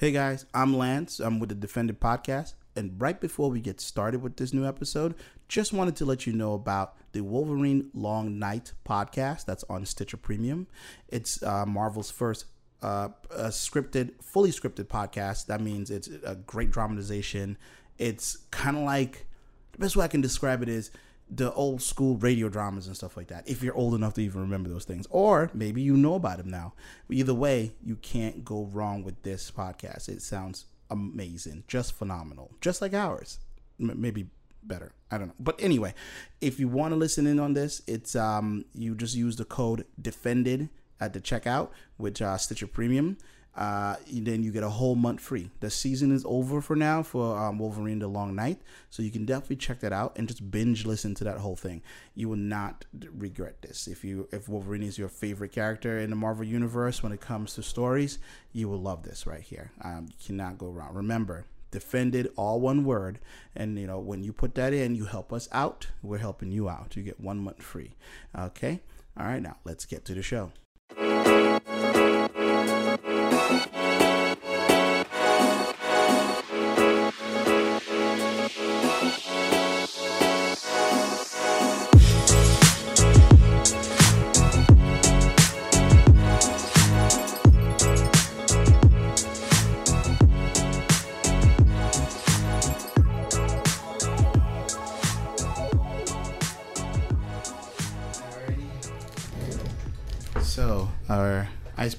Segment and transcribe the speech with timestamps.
[0.00, 1.20] Hey guys, I'm Lance.
[1.20, 2.54] I'm with the Defended Podcast.
[2.74, 5.14] And right before we get started with this new episode,
[5.46, 10.16] just wanted to let you know about the Wolverine Long Night podcast that's on Stitcher
[10.16, 10.68] Premium.
[11.08, 12.46] It's uh, Marvel's first
[12.80, 13.10] uh,
[13.48, 15.44] scripted, fully scripted podcast.
[15.48, 17.58] That means it's a great dramatization.
[17.98, 19.26] It's kind of like
[19.72, 20.90] the best way I can describe it is
[21.32, 23.48] the old school radio dramas and stuff like that.
[23.48, 26.50] If you're old enough to even remember those things, or maybe you know about them
[26.50, 26.74] now.
[27.08, 30.08] Either way, you can't go wrong with this podcast.
[30.08, 33.38] It sounds amazing, just phenomenal, just like ours.
[33.78, 34.26] M- maybe
[34.62, 34.92] better.
[35.10, 35.34] I don't know.
[35.38, 35.94] But anyway,
[36.40, 39.86] if you want to listen in on this, it's um you just use the code
[40.00, 40.68] defended
[41.00, 43.16] at the checkout with uh, Stitcher Premium.
[43.56, 45.50] Uh, then you get a whole month free.
[45.60, 49.24] The season is over for now for um, Wolverine: The Long Night, so you can
[49.24, 51.82] definitely check that out and just binge listen to that whole thing.
[52.14, 52.84] You will not
[53.16, 53.88] regret this.
[53.88, 57.54] If you if Wolverine is your favorite character in the Marvel universe when it comes
[57.54, 58.18] to stories,
[58.52, 59.72] you will love this right here.
[59.82, 60.94] Um, you cannot go wrong.
[60.94, 63.18] Remember, defended all one word
[63.54, 66.68] and you know when you put that in you help us out we're helping you
[66.68, 67.94] out you get one month free
[68.36, 68.80] okay
[69.16, 70.50] all right now let's get to the show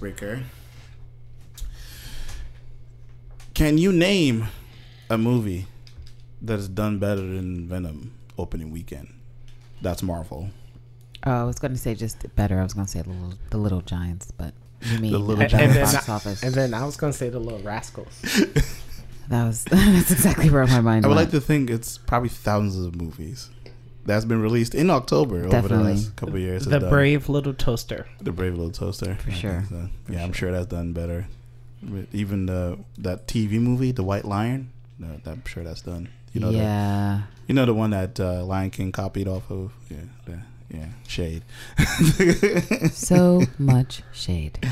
[0.06, 0.42] icebreaker.
[3.54, 4.48] Can you name
[5.10, 5.68] a movie
[6.42, 9.14] that has done better than Venom opening weekend?
[9.82, 10.50] That's Marvel.
[11.26, 12.60] Oh, I was going to say just better.
[12.60, 15.44] I was going to say the little, the little Giants, but you mean The Little
[15.44, 15.78] uh, Giants.
[15.78, 16.44] box And then, office?
[16.44, 18.20] and then I was gonna say the little rascals.
[19.30, 21.28] that was that's exactly where my mind I would went.
[21.28, 23.52] like to think it's probably thousands of movies
[24.06, 26.66] that's been released in October over the last couple of years.
[26.66, 26.90] the It's done.
[26.90, 28.08] brave little toaster.
[28.22, 29.62] the brave little toaster For sure.
[29.62, 29.90] think so.
[30.06, 30.50] For yeah, I'm sure.
[30.50, 31.28] sure that's done better.
[32.14, 34.70] Even the that TV movie, The White Lion.
[35.00, 36.10] No, I'm sure that's done.
[36.34, 39.74] You know, the, yeah, you know the one that uh, Lion King copied off of.
[39.90, 40.40] Yeah, the,
[40.70, 41.44] yeah, Shade.
[42.94, 44.60] so much shade.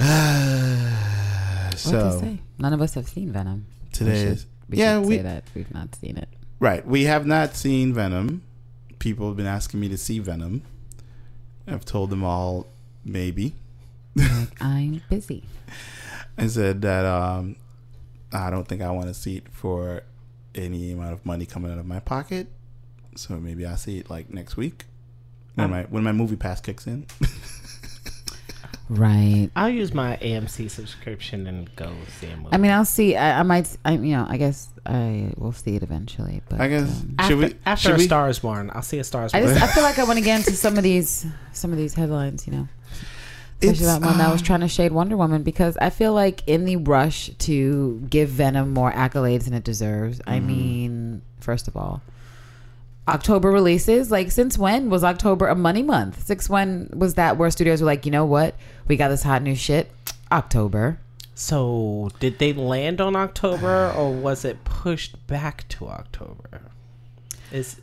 [0.00, 2.38] What to so say?
[2.58, 3.66] None of us have seen Venom.
[3.84, 6.28] We today should- is we yeah, we- say that we've not seen it.
[6.60, 6.86] Right.
[6.86, 8.42] We have not seen Venom.
[8.98, 10.62] People have been asking me to see Venom.
[11.66, 12.66] I've told them all
[13.04, 13.54] maybe.
[14.60, 15.44] I'm busy.
[16.36, 17.56] I said that um,
[18.32, 20.02] I don't think I want to see it for
[20.54, 22.48] any amount of money coming out of my pocket.
[23.16, 24.84] So maybe I'll see it like next week
[25.54, 27.06] when Um, my when my movie pass kicks in.
[28.88, 29.50] Right.
[29.54, 32.48] I'll use my AMC subscription and go see a movie.
[32.52, 33.16] I mean, I'll see.
[33.16, 33.76] I, I might.
[33.84, 34.26] I you know.
[34.28, 36.42] I guess I will see it eventually.
[36.48, 38.82] But I guess um, after, should we after should a we, Star is Born, I'll
[38.82, 39.54] see a Star is I Born.
[39.54, 41.92] just I feel like I want to get into some of these some of these
[41.94, 42.46] headlines.
[42.46, 42.68] You know.
[43.60, 46.14] especially It's, that one that was uh, trying to shade Wonder Woman because I feel
[46.14, 50.20] like in the rush to give Venom more accolades than it deserves.
[50.26, 50.46] I Mhm.
[50.46, 52.00] mean, first of all,
[53.08, 54.10] October releases.
[54.10, 56.24] Like, since when was October a money month?
[56.26, 58.54] Since when was that where studios were like, you know what,
[58.86, 59.90] we got this hot new shit,
[60.30, 60.98] October.
[61.34, 66.60] so, did they land on October or was it pushed back to October?
[67.52, 67.80] Is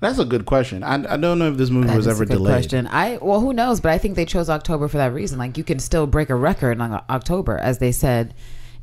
[0.00, 0.82] That's a good question.
[0.84, 2.52] I, I don't know if this movie That was is ever a good delayed.
[2.54, 2.86] question.
[2.86, 3.80] I well, who knows?
[3.80, 5.38] But I think they chose October for that reason.
[5.38, 8.32] Like, you can still break a record on October, as they said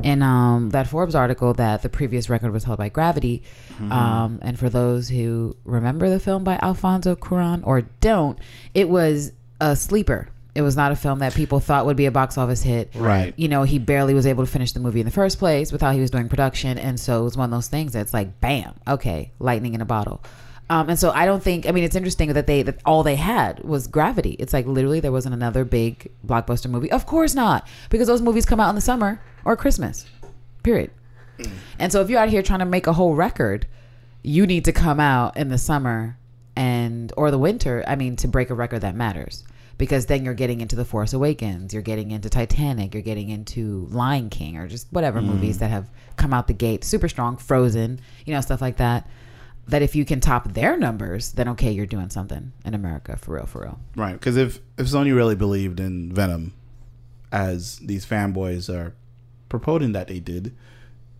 [0.03, 3.43] in um, that Forbes article that the previous record was held by Gravity.
[3.73, 3.91] Mm-hmm.
[3.91, 8.37] Um, and for those who remember the film by Alfonso Cuarón or don't,
[8.73, 10.29] it was a sleeper.
[10.53, 12.91] It was not a film that people thought would be a box office hit.
[12.95, 13.33] Right.
[13.35, 15.81] You know, he barely was able to finish the movie in the first place with
[15.81, 16.77] how he was doing production.
[16.77, 19.85] And so it was one of those things that's like, bam, okay, lightning in a
[19.85, 20.23] bottle.
[20.69, 23.15] Um, and so I don't think, I mean, it's interesting that they, that all they
[23.15, 24.35] had was Gravity.
[24.39, 26.91] It's like literally there wasn't another big blockbuster movie.
[26.91, 30.07] Of course not, because those movies come out in the summer or Christmas,
[30.63, 30.89] period.
[31.77, 33.67] And so if you're out here trying to make a whole record,
[34.23, 36.17] you need to come out in the summer
[36.55, 39.43] and or the winter, I mean, to break a record that matters.
[39.77, 43.87] Because then you're getting into The Force Awakens, you're getting into Titanic, you're getting into
[43.91, 47.99] Lion King or just whatever movies that have come out the gate super strong, Frozen,
[48.25, 49.05] you know, stuff like that.
[49.67, 53.35] That if you can top their numbers, then okay, you're doing something in America for
[53.35, 53.79] real, for real.
[53.95, 54.13] Right.
[54.13, 56.53] Because if if Sony really believed in Venom,
[57.31, 58.93] as these fanboys are
[59.49, 60.55] purporting that they did,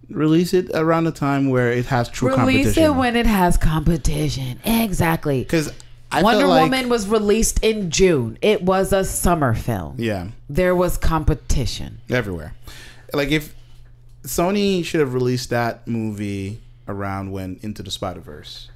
[0.10, 2.48] release it around the time where it has true competition.
[2.60, 2.96] Release competition.
[2.96, 4.60] it when it has competition.
[4.64, 5.42] Exactly.
[5.42, 5.74] Because
[6.12, 8.38] I Wonder like, Woman was released in June.
[8.44, 9.96] It was a summer film.
[9.98, 12.00] yeah, There was competition.
[12.12, 12.54] everywhere.
[13.12, 13.56] like if
[14.24, 18.70] Sony should have released that movie around when Into the Spider Verse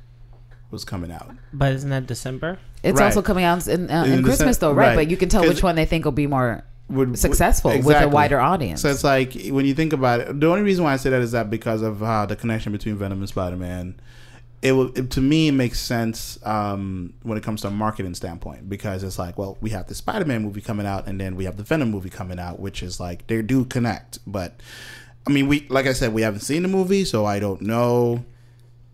[0.71, 1.31] was coming out.
[1.53, 2.59] But isn't that December?
[2.83, 3.05] It's Right.
[3.07, 4.89] also coming out in, uh, In in Christmas, sen- though, right?
[4.89, 4.95] right.
[4.95, 8.07] But you can tell which one they think will be more Would, successful with a
[8.07, 8.81] wider audience.
[8.81, 11.21] So it's like when you think about it, the only reason why I say that
[11.21, 13.95] is that because of how the connection between Venom and Spider Man.
[14.61, 18.13] It will it, to me it makes sense um, when it comes to a marketing
[18.13, 21.37] standpoint because it's like well we have the Spider Man movie coming out and then
[21.37, 24.59] we have the Venom movie coming out which is like they do connect but
[25.29, 28.25] I mean we like I said we haven't seen the movie so I don't know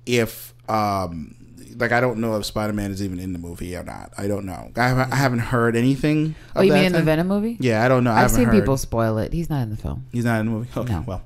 [0.06, 1.36] if um,
[1.78, 4.28] like I don't know if Spider Man is even in the movie or not I
[4.28, 7.02] don't know I haven't, I haven't heard anything oh, of you that mean in the.
[7.04, 7.56] Venom movie?
[7.62, 8.60] yeah I don't know I I've seen heard.
[8.60, 9.32] people spoil it.
[9.32, 11.04] He's not in the film, he's not in the movie okay No.
[11.08, 11.22] well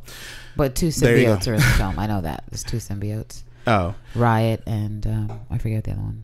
[0.55, 1.35] but two There you go.
[1.37, 1.97] symbiotes are in the film.
[1.99, 2.43] I know that.
[2.51, 6.23] There's two symbiotes, oh Riot and um, I forget the other one.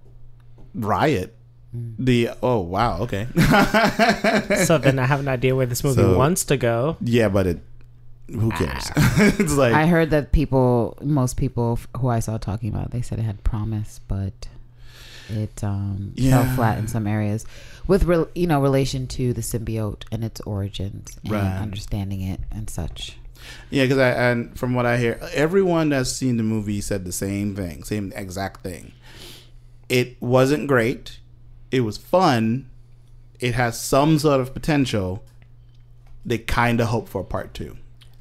[0.75, 1.35] Riot.
[1.75, 1.95] Mm.
[1.99, 3.27] The oh wow okay
[4.65, 6.97] so then I have an idea where this movie So- wants to go.
[7.01, 7.59] yeah but it
[8.27, 8.92] who cares?
[9.39, 13.01] It's like I heard that people, most people who I saw talking about, it, they
[13.01, 14.48] said it had promise, but
[15.30, 16.44] it um, Yeah.
[16.44, 17.45] fell flat in some areas
[17.88, 21.57] with re- you know relation to the symbiote and its origins and Right.
[21.62, 23.18] understanding it and such.
[23.69, 27.12] yeah because I and from what I hear everyone that's seen the movie said the
[27.12, 28.92] same thing same exact thing.
[29.89, 31.19] It wasn't great.
[31.72, 32.69] It was fun.
[33.39, 35.24] It has some sort of potential.
[36.25, 37.77] They kind of hope for part two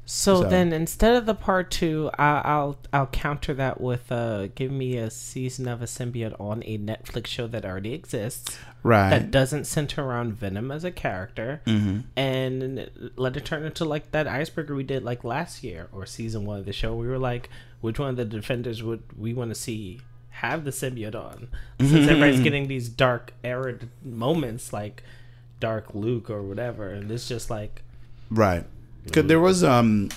[0.07, 4.47] So, So- then instead of the part two, I, I'll I'll counter that with uh,
[4.47, 9.09] give me a season of a symbiote on a Netflix show that already exists right
[9.09, 12.01] that doesn't center around Venom as a character, mm-hmm.
[12.15, 16.45] and let it turn into like that iceberg we did like last year or season
[16.45, 16.95] one of the show.
[16.95, 17.49] We were like,
[17.81, 21.47] which one of the defenders would we want to see have the symbiote on?
[21.79, 25.01] Since everybody's getting these dark arid moments like
[25.59, 27.81] Dark Luke or whatever, and it's just like
[28.29, 28.65] Right.
[29.11, 30.09] Cause there was um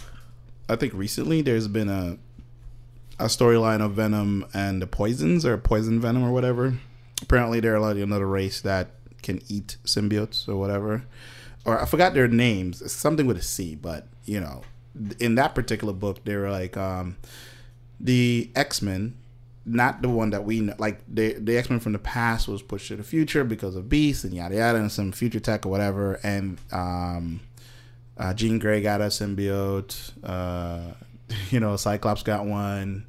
[0.69, 2.19] I think recently there's been a
[3.19, 6.79] a storyline of Venom and the poisons or poison venom or whatever.
[7.21, 8.91] Apparently they're like another race that
[9.23, 11.05] can eat symbiotes or whatever.
[11.65, 12.81] Or I forgot their names.
[12.81, 14.63] It's something with a C, but you know,
[15.19, 17.17] in that particular book they were like um
[18.01, 19.17] the X-Men
[19.69, 20.75] not the one that we know.
[20.79, 23.89] Like the the X Men from the past was pushed to the future because of
[23.89, 26.19] Beast and yada yada and some future tech or whatever.
[26.23, 27.41] And um,
[28.19, 30.13] uh, Jean Grey got a symbiote.
[30.23, 30.95] Uh,
[31.51, 33.07] you know, Cyclops got one.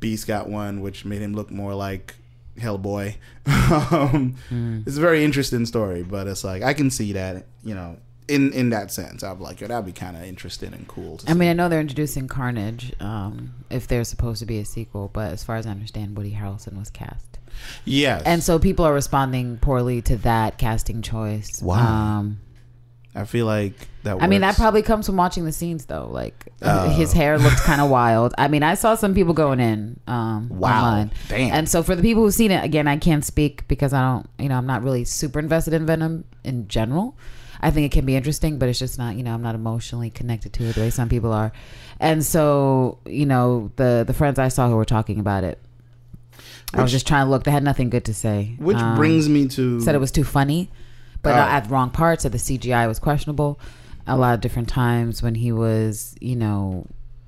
[0.00, 2.14] Beast got one, which made him look more like
[2.58, 3.16] Hellboy.
[3.46, 4.36] um,
[4.86, 7.46] It's a very interesting story, but it's like I can see that.
[7.64, 7.96] You know.
[8.28, 11.16] In, in that sense, I'm like, yo, that'd be kind of interesting and cool.
[11.16, 11.38] To I see.
[11.38, 15.32] mean, I know they're introducing Carnage um, if there's supposed to be a sequel, but
[15.32, 17.38] as far as I understand, Woody Harrelson was cast,
[17.86, 21.62] yes, and so people are responding poorly to that casting choice.
[21.62, 22.18] Wow.
[22.18, 22.40] Um,
[23.20, 23.72] I feel like
[24.04, 24.22] that.
[24.22, 26.08] I mean, that probably comes from watching the scenes, though.
[26.10, 26.88] Like Oh.
[26.90, 28.34] his hair looked kind of wild.
[28.38, 29.98] I mean, I saw some people going in.
[30.06, 30.84] Um, Wow.
[30.86, 31.10] online.
[31.28, 31.52] Damn.
[31.52, 34.28] And so for the people who've seen it, again, I can't speak because I don't,
[34.38, 37.16] you know, I'm not really super invested in Venom in general.
[37.60, 40.10] I think it can be interesting, but it's just not, you know, I'm not emotionally
[40.10, 41.50] connected to it the way some people are.
[41.98, 45.58] And so, you know, the the friends I saw who were talking about it,
[46.72, 47.42] I was just trying to look.
[47.42, 48.54] They had nothing good to say.
[48.58, 50.70] Which Um, brings me to said it was too funny,
[51.22, 51.38] but Oh.
[51.38, 52.22] uh, at the wrong parts.
[52.22, 53.58] Said the CGI was questionable.
[54.06, 56.86] A lot of different times when he was, you know,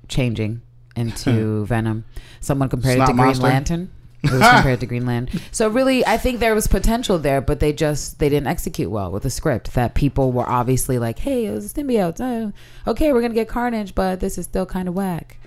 [0.09, 0.63] changing
[0.97, 2.05] into Venom.
[2.41, 3.43] Someone compared it to Green monster.
[3.45, 3.91] Lantern.
[4.23, 5.41] It was compared to Green Lantern.
[5.51, 9.11] So really, I think there was potential there, but they just they didn't execute well
[9.11, 9.73] with the script.
[9.75, 12.21] That people were obviously like, "Hey, it was a symbiote.
[12.21, 12.53] Oh,
[12.91, 15.39] okay, we're gonna get Carnage, but this is still kind of whack."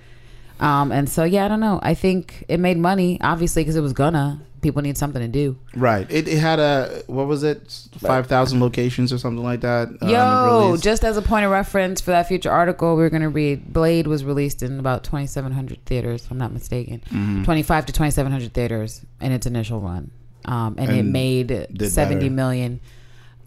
[0.60, 1.80] Um, and so yeah, I don't know.
[1.82, 4.40] I think it made money, obviously, because it was gonna.
[4.62, 5.58] People need something to do.
[5.76, 6.10] right.
[6.10, 9.88] It, it had a what was it, five thousand locations or something like that.
[10.00, 10.84] uh, Yo, released.
[10.84, 14.06] just as a point of reference for that future article we were to read, Blade
[14.06, 17.00] was released in about 2,700 theaters, if I'm not mistaken.
[17.10, 17.42] Mm-hmm.
[17.44, 20.10] 25 to 2,700 theaters in its initial run.
[20.46, 21.48] Um, and, it made
[21.82, 22.34] seventy better.
[22.34, 22.80] million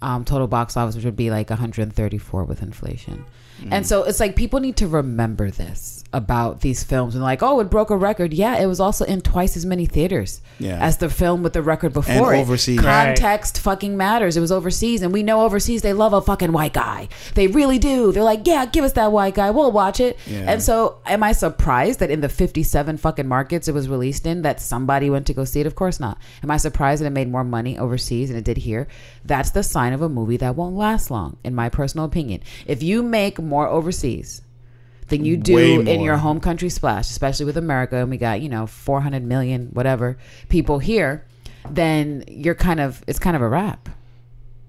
[0.00, 3.24] um, total box office, which would be like 134 with inflation.
[3.60, 3.72] Mm-hmm.
[3.72, 7.60] And so it's like people need to remember this about these films and like, oh,
[7.60, 8.32] it broke a record.
[8.32, 10.78] Yeah, it was also in twice as many theaters Yeah.
[10.80, 12.38] as the film with the record before it.
[12.40, 12.78] overseas.
[12.82, 13.08] Right.
[13.14, 14.36] Context fucking matters.
[14.36, 17.08] It was overseas, and we know overseas they love a fucking white guy.
[17.34, 18.10] They really do.
[18.12, 19.50] They're like, yeah, give us that white guy.
[19.50, 20.18] We'll watch it.
[20.26, 20.50] Yeah.
[20.50, 24.42] And so, am I surprised that in the 57 fucking markets it was released in,
[24.42, 25.66] that somebody went to go see it?
[25.66, 26.18] Of course not.
[26.42, 28.88] Am I surprised that it made more money overseas than it did here?
[29.26, 32.40] That's the sign of a movie that won't last long, in my personal opinion.
[32.66, 34.40] If you make more overseas
[35.08, 38.48] than you do in your home country splash, especially with America, and we got you
[38.48, 40.16] know 400 million whatever
[40.48, 41.24] people here,
[41.70, 43.88] then you're kind of it's kind of a wrap.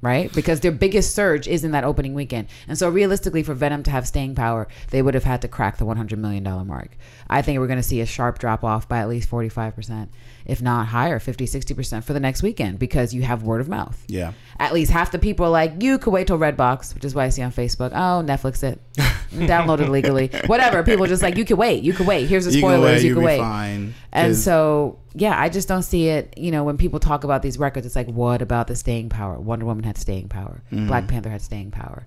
[0.01, 0.31] right?
[0.34, 2.48] Because their biggest surge is in that opening weekend.
[2.69, 5.77] And so realistically for Venom to have staying power, they would have had to crack
[5.77, 6.96] the 100 million dollar mark.
[7.29, 10.08] I think we're going to see a sharp drop off by at least 45%,
[10.50, 14.03] if not higher, 50, 60% for the next weekend because you have word of mouth.
[14.08, 14.34] Yeah.
[14.60, 17.25] At least half the people are like, you could wait till Redbox, which is why
[17.25, 17.91] I see on Facebook.
[17.91, 18.79] Oh, Netflix it.
[19.32, 20.29] Download it legally.
[20.48, 20.84] Whatever.
[20.84, 21.84] People are just like, you could wait.
[21.84, 22.27] You could wait.
[22.27, 23.03] Here's the You can spoilers.
[23.03, 23.39] wait, You be wait.
[23.39, 23.94] fine.
[24.12, 26.34] And so, yeah, I just don't see it.
[26.38, 29.39] You know, when people talk about these records, it's like, what about the staying power?
[29.39, 30.63] Wonder Woman had staying power.
[30.72, 30.88] Mm-hmm.
[30.88, 32.06] Black Panther had staying power.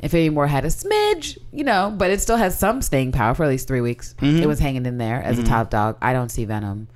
[0.00, 3.44] Infinity War had a smidge, you know, but it still has some staying power for
[3.44, 4.14] at least three weeks.
[4.14, 4.42] Mm-hmm.
[4.42, 5.96] It was hanging in there as a top dog.
[6.02, 6.88] I don't see Venom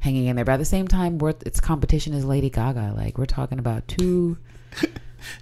[0.00, 0.44] hanging in there.
[0.44, 2.94] But at the same time, worth its competition is Lady Gaga.
[2.96, 4.36] Like, we're talking about two.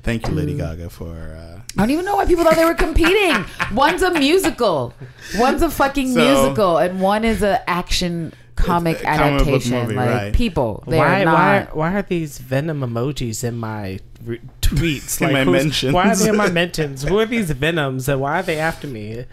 [0.03, 0.35] Thank you.
[0.35, 1.15] Lady Gaga, for.
[1.15, 3.45] Uh, I don't even know why people thought they were competing.
[3.73, 4.93] One's a musical,
[5.37, 9.73] one's a fucking So- musical, and one is a action comic It's a comic adaptation.
[9.83, 10.35] movie, like right.
[10.35, 11.35] people, they're Why, not.
[11.75, 15.21] why, why are these venom emojis in my re- tweets?
[15.21, 15.93] Like, my who's- mentions.
[15.95, 17.03] Why are they in my mentions?
[17.05, 19.27] Who are these venoms and why are they after me?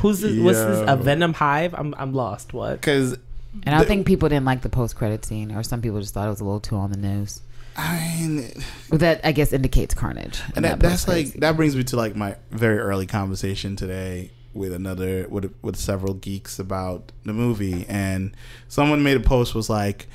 [0.00, 0.38] Who's this?
[0.38, 0.84] What's this?
[0.86, 1.72] A venom hive?
[1.74, 2.52] I'm I'm lost.
[2.52, 2.72] What?
[2.82, 3.16] Because
[3.62, 6.26] and I think people didn't like the post credit scene, or some people just thought
[6.26, 7.40] it was a little too on the nose.
[7.76, 8.52] I mean,
[8.90, 10.40] that I guess indicates carnage.
[10.56, 11.40] and that, that that's like scene.
[11.40, 16.14] that brings me to like my very early conversation today with another with with several
[16.14, 18.36] geeks about the movie, and
[18.66, 20.08] someone made a post was like,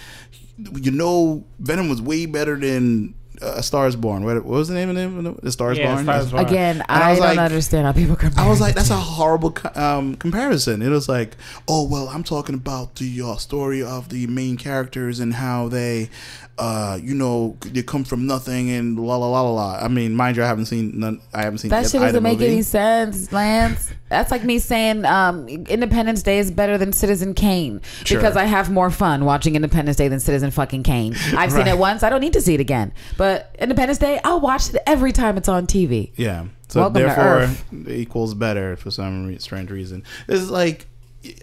[0.58, 4.24] you know, Venom was way better than uh, A Star Is Born.
[4.24, 5.42] What, what was the name of it?
[5.44, 6.06] The Star Is Yeah, Born.
[6.06, 6.46] Star Is Born.
[6.46, 8.44] Again, I I, was don't like- understand how people compare.
[8.46, 10.82] I was like, that's a horrible co- um, comparison.
[10.82, 11.36] It was like,
[11.68, 16.10] oh well, I'm talking about the uh, story of the main characters and how they,
[16.57, 19.75] uh, you know, they come from nothing and la la la la la.
[19.77, 21.19] I mean, mind you, I haven't seen none.
[21.33, 23.91] I haven't seen That shit doesn't make any sense, Lance.
[24.10, 28.19] That's like me saying um, Independence Day is better than Citizen Kane Sure.
[28.19, 31.15] because I have more fun watching Independence Day than Citizen fucking Kane.
[31.36, 32.03] I've seen it once.
[32.03, 32.93] I don't need to see it again.
[33.17, 36.12] But Independence Day, I'll watch it every time it's on TV.
[36.15, 36.45] Yeah.
[36.67, 37.65] So Welcome therefore, Earth.
[37.88, 40.03] equals better for some re- strange reason.
[40.27, 40.86] This is like,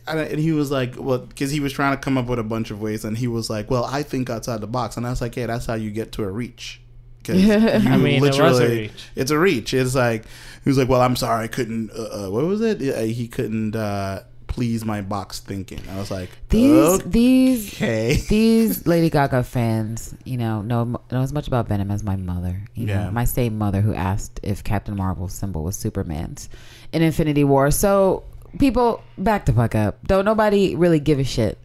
[0.07, 2.71] and he was like, well, because he was trying to come up with a bunch
[2.71, 5.21] of ways, and he was like, well, I think outside the box, and I was
[5.21, 6.81] like, yeah, that's how you get to a reach.
[7.25, 9.09] 'Cause you I mean, it was a reach.
[9.15, 9.75] It's a reach.
[9.75, 10.25] It's like
[10.65, 11.91] he was like, well, I'm sorry, I couldn't.
[11.93, 12.81] Uh, uh, what was it?
[12.81, 15.81] He couldn't uh, please my box thinking.
[15.91, 18.15] I was like, These these okay.
[18.29, 22.63] these Lady Gaga fans, you know, know know as much about Venom as my mother.
[22.75, 23.05] You Yeah.
[23.05, 26.49] know, my same mother who asked if Captain Marvel's symbol was Superman's
[26.93, 27.71] in Infinity War.
[27.71, 28.25] So
[28.59, 29.99] people, back the fuck up.
[30.07, 31.59] Don't nobody really give a shit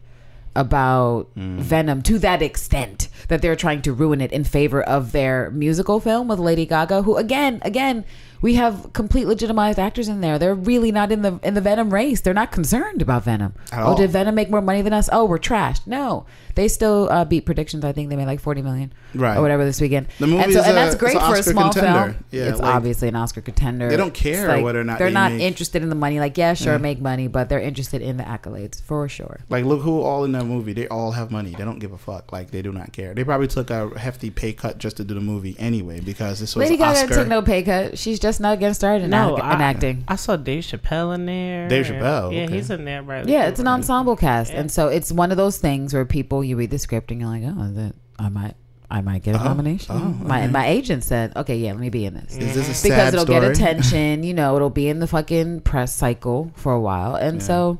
[0.54, 1.58] about mm.
[1.58, 6.00] Venom to that extent that they're trying to ruin it in favor of their musical
[6.00, 8.04] film with Lady Gaga, who again, again,
[8.42, 10.38] we have complete legitimized actors in there.
[10.38, 12.20] They're really not in the in the Venom race.
[12.20, 13.54] They're not concerned about Venom.
[13.72, 13.96] At oh, all.
[13.96, 15.08] did Venom make more money than us?
[15.12, 15.86] Oh, we're trashed.
[15.86, 17.84] No, they still uh, beat predictions.
[17.84, 19.36] I think they made like forty million, Right.
[19.36, 20.08] or whatever this weekend.
[20.18, 22.12] The movie and, so, is and that's great for a Oscar small contender.
[22.12, 22.24] film.
[22.30, 23.88] Yeah, it's like, obviously an Oscar contender.
[23.88, 26.20] they don't care whether or not they're they not make- interested in the money.
[26.20, 29.40] Like, yeah, sure, make money, but they're interested in the accolades for sure.
[29.48, 30.72] Like, look who all in that movie.
[30.72, 31.50] They all have money.
[31.50, 32.32] They don't give a fuck.
[32.32, 33.14] Like, they do not care.
[33.14, 36.54] They probably took a hefty pay cut just to do the movie anyway because this
[36.54, 37.06] was Lady Gaga Oscar.
[37.08, 37.98] didn't take no pay cut.
[37.98, 40.04] She's just not getting started in, No, act- I, in acting.
[40.08, 41.68] I saw Dave Chappelle in there.
[41.68, 42.54] Dave Chappelle, Yeah, okay.
[42.54, 43.26] he's in there, right?
[43.26, 44.60] Yeah, it's an ensemble cast, Yeah.
[44.60, 47.30] and so it's one of those things where people you read the script and you're
[47.30, 48.54] like, oh, that I might,
[48.90, 49.94] I might get a Oh, nomination.
[49.96, 50.50] oh, My okay.
[50.52, 53.14] my agent said, okay, yeah, let me be in this Is this a sad because
[53.14, 53.40] it'll story?
[53.40, 54.22] get attention.
[54.24, 57.46] You know, it'll be in the fucking press cycle for a while, and Yeah.
[57.46, 57.78] so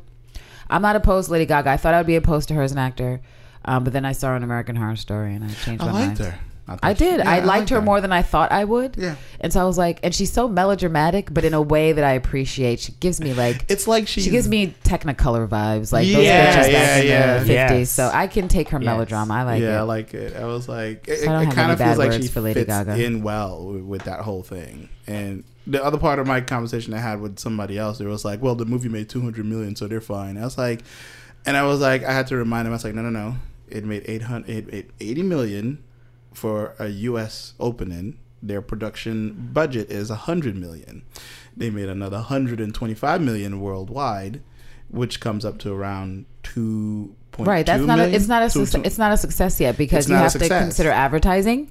[0.70, 1.70] I'm not opposed to Lady Gaga.
[1.70, 3.20] I thought I'd be opposed to her as an actor,
[3.64, 5.92] um, but then I saw her in American Horror Story, and I changed I my
[5.92, 6.18] liked mind.
[6.18, 6.38] her.
[6.72, 7.18] Thought I did.
[7.20, 8.96] yeah, I liked liked her more than I thought I would.
[8.98, 9.14] Yeah.
[9.40, 12.12] And so I was like, and she's so melodramatic, but in a way that I
[12.12, 12.80] appreciate.
[12.80, 16.72] She gives me like It's like she gives me Technicolor vibes, like those Yeah, back
[16.72, 17.38] yeah, in yeah.
[17.38, 17.90] the fifties.
[17.90, 18.84] So I can take her Yes.
[18.84, 19.34] melodrama.
[19.34, 19.64] I like it.
[19.64, 20.34] yeah, I like it.
[20.36, 22.10] I was like, it, So I don't it have kind any of feels bad like
[22.10, 23.04] words she for Lady fits Gaga.
[23.04, 24.88] in well with, that whole thing.
[25.06, 28.42] And the other part of my conversation I had with somebody else, it was like,
[28.42, 30.36] well, the movie made two hundred million, so they're fine.
[30.36, 30.82] I was like,
[31.44, 32.72] and I was like, I had to remind him.
[32.72, 33.36] I was like, no, no, no,
[33.68, 35.82] it made 800, it made eighty million
[36.36, 37.54] for a U.S.
[37.58, 38.18] opening.
[38.42, 41.02] Their production budget is hundred million.
[41.56, 44.42] They made another hundred and twenty-five million worldwide,
[44.88, 47.64] which comes up to around two point right.
[47.66, 47.98] That's not.
[47.98, 48.50] A, it's not a.
[48.50, 51.70] Success, it's not a success yet because you have to consider advertising.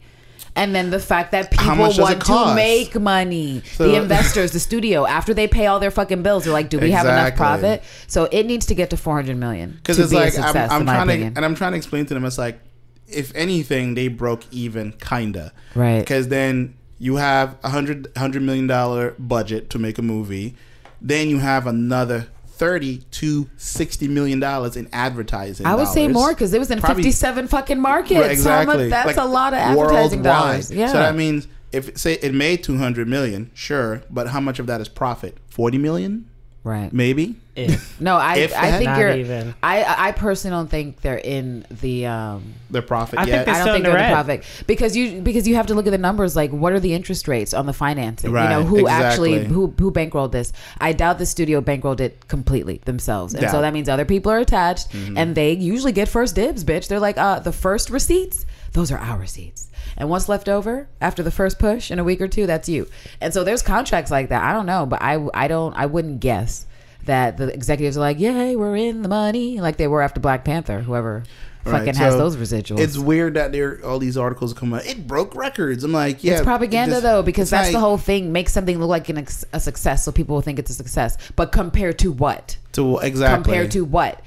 [0.58, 3.96] And then the fact that people much does it want to make money, So- the
[3.96, 7.06] investors, the studio, after they pay all their fucking bills, they're like, "Do we have
[7.06, 10.34] enough profit?" So it needs to get to four hundred million because it's be like
[10.34, 12.60] success, I'm, I'm in trying to and I'm trying to explain to them it's like
[13.08, 16.00] if anything they broke even kinda Right.
[16.00, 20.56] because then you have a hundred hundred million dollar budget to make a movie
[21.02, 26.30] then you have another 30 to 60 million dollars in advertising I would say more
[26.30, 28.20] because it was in Probably- fifty-seven fucking markets.
[28.22, 30.24] Right, exactly that's Like, a lot of advertising worldwide.
[30.24, 30.72] dollars.
[30.72, 30.88] Yeah.
[30.88, 34.80] so that means if say it made 200 million, sure, but how much of that
[34.80, 35.38] is profit?
[35.50, 36.26] 40 million,
[36.66, 36.92] Right.
[36.92, 37.36] maybe.
[37.56, 39.16] If No, I If I think you're.
[39.16, 39.54] even.
[39.64, 42.08] I I personally don't think they're in the.
[42.08, 43.46] um Their profit I yet.
[43.46, 45.92] they I don't think they're the profit because you because you have to look at
[45.92, 46.36] the numbers.
[46.36, 48.32] Like, what are the interest rates on the financing?
[48.32, 50.52] you Right, know, who actually who who bankrolled this?
[50.82, 54.40] I doubt the studio bankrolled it completely themselves, and so that means other people are
[54.40, 55.18] attached, Mm-hmm.
[55.18, 56.64] and they usually get first dibs.
[56.66, 60.88] Bitch, they're like, uh, the first receipts, those are our receipts, and what's left over
[61.02, 62.88] after the first push in a week or two, that's you.
[63.22, 64.44] And so there's contracts like that.
[64.44, 66.66] I don't know, but I I don't I wouldn't guess.
[67.06, 70.44] That the executives are like, yay, we're in the money, like they were after Black
[70.44, 71.24] Panther, whoever
[71.66, 72.80] Right, fucking has so those residuals.
[72.80, 74.86] It's weird that there all these articles come out.
[74.86, 75.84] It broke records.
[75.84, 78.32] I'm like, yeah, it's propaganda though, because that's the whole thing.
[78.32, 81.18] Make something look like an a success, so people will think it's a success.
[81.36, 82.58] But compared to what?
[82.74, 84.22] To exactly Compared to what?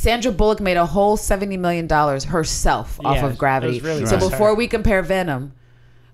[0.00, 3.76] Sandra Bullock made a whole seventy million dollars herself off Yeah, of Gravity.
[3.76, 4.30] it was really so nice.
[4.30, 5.52] before we compare Venom,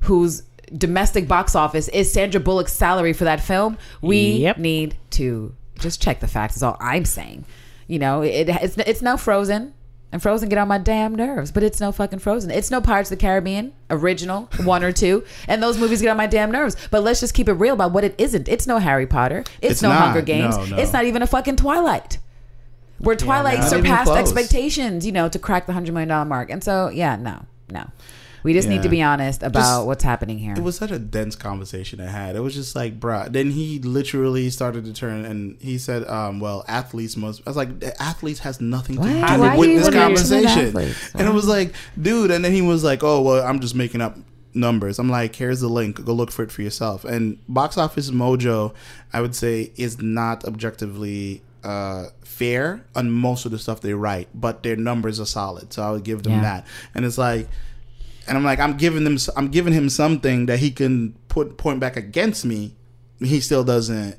[0.00, 0.43] whose
[0.76, 4.59] domestic box office is Sandra Bullock's salary for that film, we Yep.
[4.59, 6.57] need to just check the facts.
[6.57, 7.45] Is all I'm saying.
[7.87, 9.73] You know, it, it's it's no Frozen.
[10.12, 12.50] And Frozen get on my damn nerves, but it's no fucking Frozen.
[12.52, 16.16] It's no Pirates of the Caribbean original one or two, and those movies get on
[16.16, 16.76] my damn nerves.
[16.93, 18.49] But let's just keep it real about what it isn't.
[18.49, 19.40] It's no Harry Potter.
[19.61, 19.99] It's, It's no not.
[19.99, 20.57] Hunger Games.
[20.57, 20.76] No, no.
[20.78, 22.19] It's not even a fucking Twilight.
[22.98, 26.50] Where Twilight even surpassed expectations, you know, to crack the hundred million dollar mark.
[26.50, 27.90] And so, yeah, no, no.
[28.42, 30.54] We just need to be honest about Just- what's happening here.
[30.56, 32.36] It was such a dense conversation I had.
[32.36, 33.32] It was just like, bruh.
[33.32, 37.42] Then he literally started to turn and he said, um, well, athletes must.
[37.44, 40.76] I was like, athletes has nothing to do Why with this conversation.
[41.14, 42.30] And it was like, dude.
[42.30, 44.16] And then he was like, oh, well, I'm just making up
[44.54, 45.00] numbers.
[45.00, 46.04] I'm like, here's the link.
[46.04, 47.04] Go look for it for yourself.
[47.04, 48.74] And Box Office Mojo,
[49.12, 54.28] I would say, is not objectively uh, fair on most of the stuff they write,
[54.35, 55.73] but their numbers are solid.
[55.73, 56.40] So I would give them Yeah.
[56.42, 56.66] that.
[56.94, 57.49] And it's like,
[58.28, 61.80] and I'm like, I'm giving them, I'm giving him something that he can put point
[61.80, 62.75] back against me.
[63.18, 64.16] He still doesn't.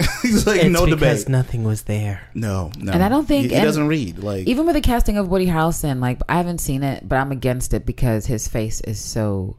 [0.22, 1.28] He's like, it's no because debate.
[1.28, 2.28] nothing was there.
[2.34, 2.92] no, no.
[2.92, 4.18] And I don't think- he, he doesn't read.
[4.18, 7.30] Like, Even with the casting of Woody Harrelson, like I haven't seen it, but I'm
[7.32, 9.56] against it because his face is so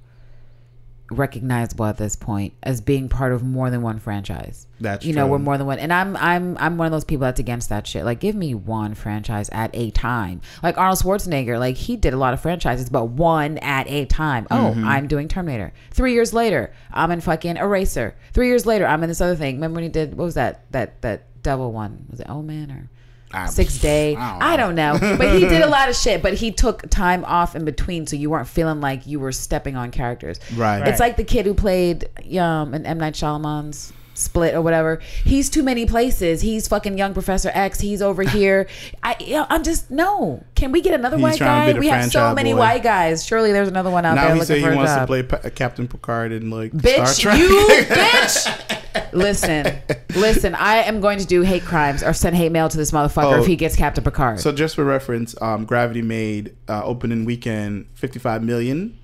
[1.11, 4.65] recognizable at this point as being part of more than one franchise.
[4.79, 7.21] That's you know we're more than one, and I'm I'm I'm one of those people
[7.25, 8.03] that's against that shit.
[8.05, 10.41] Like, give me one franchise at a time.
[10.63, 14.47] Like Arnold Schwarzenegger, like he did a lot of franchises, but one at a time.
[14.51, 14.87] Oh, Mm-hmm.
[14.87, 15.71] I'm doing Terminator.
[15.91, 18.15] Three years later, I'm in fucking Eraser.
[18.33, 19.55] Three years later, I'm in this other thing.
[19.55, 22.05] Remember when he did what was that that that devil one?
[22.09, 22.89] Was it Oh Man or?
[23.35, 24.15] I- Six day.
[24.15, 25.17] I I don't don't, know.
[25.17, 26.21] But he did a lot of shit.
[26.21, 29.75] But he took time off in between, so you weren't feeling like you were stepping
[29.75, 30.39] on characters.
[30.55, 30.87] Right.
[30.87, 35.01] It's like the kid who played um in M Night Shyamalan's Split or whatever.
[35.25, 36.39] He's too many places.
[36.39, 37.81] He's fucking young Professor X.
[37.81, 38.65] He's over here.
[39.03, 40.41] I, you know, I'm just no.
[40.55, 41.77] Can we get another He's white guy?
[41.77, 42.59] We have so many boy.
[42.59, 43.25] white guys.
[43.25, 45.07] Surely there's another one out now there he looking said he wants job.
[45.09, 47.37] to play Captain Picard in like Star Bitch, Trek.
[47.39, 47.49] you
[47.89, 48.81] bitch.
[49.13, 49.77] Listen,
[50.15, 50.55] listen.
[50.55, 53.41] I am going to do hate crimes or send hate mail to this motherfucker Oh.
[53.41, 54.39] if he gets Captain Picard.
[54.39, 58.97] So just for reference, um, Gravity made uh, opening weekend 55 million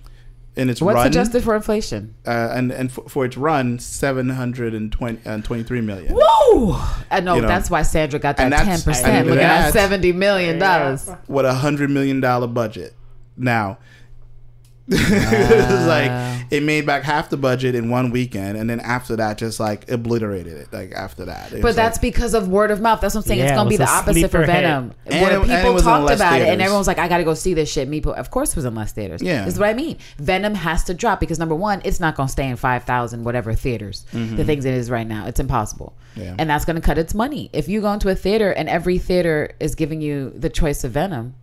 [0.56, 2.14] in its What's run, adjusted for inflation?
[2.28, 6.14] uh, and and for, for its run 723 million.
[6.14, 6.76] Woo!
[7.10, 9.28] I know You know, that's why Sandra got that ten percent.
[9.28, 11.10] Look at that's- seventy million dollars.
[11.28, 12.94] with a hundred million dollar budget.
[13.38, 13.78] Now,
[14.88, 16.12] it's like
[16.52, 19.90] it made back half the budget in one weekend, and then after that, just like
[19.90, 20.72] obliterated it.
[20.72, 23.02] Like after that, But was that's like, because of word of mouth.
[23.02, 23.40] That's what I'm saying.
[23.40, 24.46] it's gonna it be the opposite for.
[24.46, 24.94] Venom.
[25.06, 26.62] And Where it- and it people was talked less about it, and theaters.
[26.62, 28.66] everyone was like, "I got to go see this shit." Me, of course, it was
[28.66, 29.22] in less theaters.
[29.24, 29.46] Yeah.
[29.46, 29.98] this is what I mean.
[30.20, 33.54] Venom has to drop because number one, it's not gonna stay in five thousand whatever
[33.54, 34.06] theaters.
[34.12, 35.94] The things it is right now, it's impossible.
[36.16, 36.22] Mm-hmm.
[36.22, 36.36] Yeah.
[36.38, 37.50] And that's gonna cut its money.
[37.54, 40.92] If you go into a theater and every theater is giving you the choice of
[40.92, 41.36] Venom,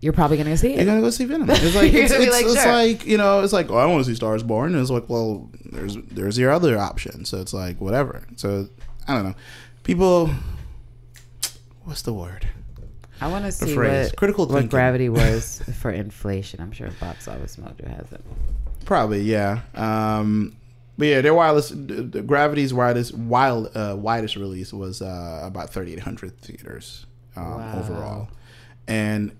[0.00, 0.76] you're probably gonna go see it.
[0.76, 1.48] you're gonna go see Venom.
[1.50, 2.72] It's like it's, it's, like, it's sure.
[2.72, 4.72] like you know, it's like oh, I want to see Stars Born.
[4.72, 7.24] And it's like well, there's there's your other option.
[7.24, 8.22] So it's like whatever.
[8.36, 8.68] So
[9.08, 9.34] I don't know.
[9.84, 10.30] People,
[11.84, 12.48] what's the word?
[13.20, 16.60] I want to see phrase, what, critical what gravity was for inflation.
[16.60, 18.20] I'm sure Box Office Mojo has it.
[18.84, 19.60] Probably, yeah.
[19.74, 20.56] Um,
[20.98, 25.70] but yeah, their wireless, the, the Gravity's wireless, wild, uh, widest release was uh, about
[25.70, 27.06] 3,800 theaters
[27.36, 27.78] um, Wow.
[27.78, 28.28] overall,
[28.86, 29.32] and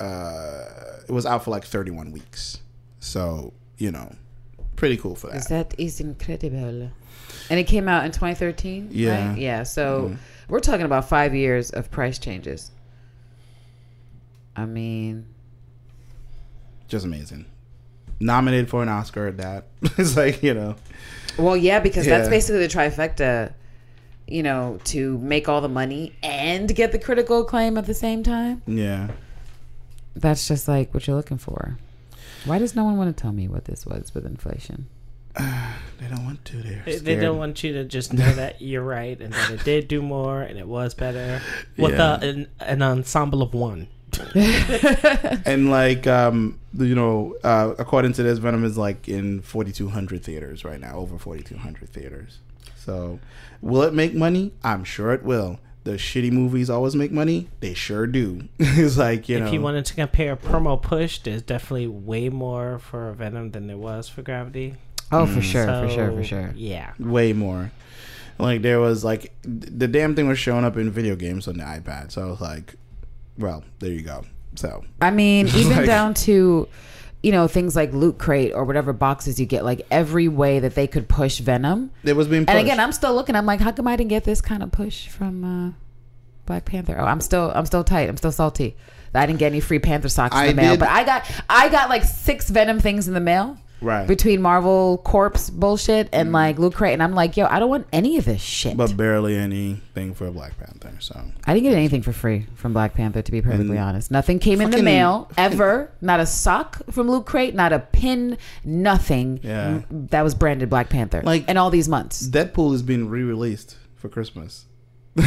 [0.00, 2.58] uh, it was out for like 31 weeks.
[3.00, 4.14] So you know,
[4.76, 5.48] pretty cool for that.
[5.48, 6.90] that is incredible?
[7.50, 8.88] And it came out in 2013.
[8.92, 9.28] Yeah.
[9.30, 9.38] right?
[9.38, 9.62] yeah.
[9.62, 10.16] So Mhm.
[10.48, 12.70] we're talking about five years of price changes.
[14.56, 15.26] I mean,
[16.88, 17.44] Just amazing.
[18.20, 19.66] Nominated for an Oscar at that.
[19.98, 20.74] it's like you know,
[21.38, 23.52] well, yeah, because that's basically the trifecta.
[24.26, 28.22] You know, to make all the money and get the critical acclaim at the same
[28.22, 28.60] time.
[28.66, 29.08] yeah.
[30.20, 31.78] That's just like what you're looking for.
[32.44, 34.86] Why does no one want to tell me what this was with inflation?
[36.00, 36.62] They don't want to.
[36.62, 39.64] They're They, they don't want you to just know that you're right and that it
[39.64, 41.42] did do more and it was better
[41.76, 42.20] with Yeah.
[42.22, 43.88] a, an, an ensemble of one.
[45.44, 50.64] and like um you know uh according to this venom is like in 4200 theaters
[50.64, 52.38] right now over 4200 theaters
[52.76, 53.18] so
[53.60, 57.72] will it make money i'm sure it will the shitty movies always make money they
[57.72, 61.86] sure do it's like you know if you wanted to compare promo push, there's definitely
[61.86, 64.74] way more for Venom than there was for Gravity.
[65.10, 65.34] Oh, Mm.
[65.34, 66.52] for sure, for sure, for sure.
[66.54, 66.92] Yeah.
[66.98, 67.72] way more
[68.38, 71.64] like there was like the damn thing was showing up in video games on the
[71.64, 72.74] ipad so i was like
[73.38, 74.22] well there you go
[74.54, 76.68] so I mean, even Like- down to
[77.22, 80.74] you know things like loot crate or whatever boxes you get, like every way that
[80.74, 81.90] they could push Venom.
[82.04, 82.56] it was being pushed.
[82.56, 83.34] And again, I'm still looking.
[83.34, 85.72] I'm like, how come I didn't get this kind of push from uh,
[86.46, 86.96] Black Panther?
[86.98, 88.08] Oh, I'm still, I'm still tight.
[88.08, 88.76] I'm still salty.
[89.14, 91.24] I didn't get any free Panther socks in I the mail, did- but I got,
[91.48, 93.56] I got like six Venom things in the mail.
[93.80, 94.06] Right.
[94.08, 96.34] Between Marvel Corpse bullshit and mm-hmm.
[96.34, 98.76] like Loot Crate, and I'm like, yo, I don't want any of this shit.
[98.76, 100.92] but barely anything for Black Panther.
[101.00, 104.10] So I didn't get anything for free from Black Panther, to be perfectly And honest.
[104.10, 105.92] Nothing came in the mail ever.
[106.00, 109.82] Not a sock from Loot Crate, not a pin, nothing Yeah.
[109.90, 111.22] that was branded Black Panther.
[111.22, 112.26] Like- in all these months.
[112.26, 114.66] Deadpool is being re-released for Christmas.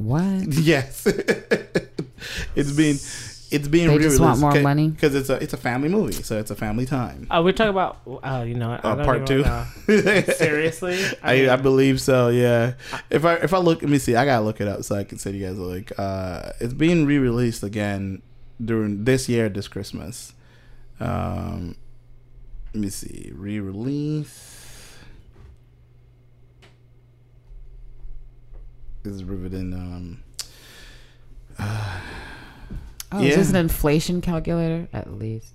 [0.00, 0.54] What?
[0.54, 1.06] yes,
[2.56, 2.96] it's being
[3.50, 4.88] it's being They re-released just want more money?
[4.88, 7.26] because it's a it's a family movie, so it's a family time.
[7.30, 9.42] Uh, we're talking about, uh, you know, Uh, part two.
[10.34, 10.98] seriously?
[11.22, 12.28] I, mean, I believe so.
[12.28, 12.74] Yeah.
[13.10, 14.14] If I if I look, let me see.
[14.16, 16.72] I gotta look it up so I can say to you guys like uh, it's
[16.74, 18.22] being re-released again
[18.64, 20.32] during this year, this Christmas.
[21.00, 21.76] Um,
[22.72, 23.32] let me see.
[23.34, 24.58] Re-release.
[29.02, 29.72] This is Riveting.
[29.72, 30.22] Um,
[33.12, 34.88] Oh, is this an inflation calculator?
[34.92, 35.54] At least.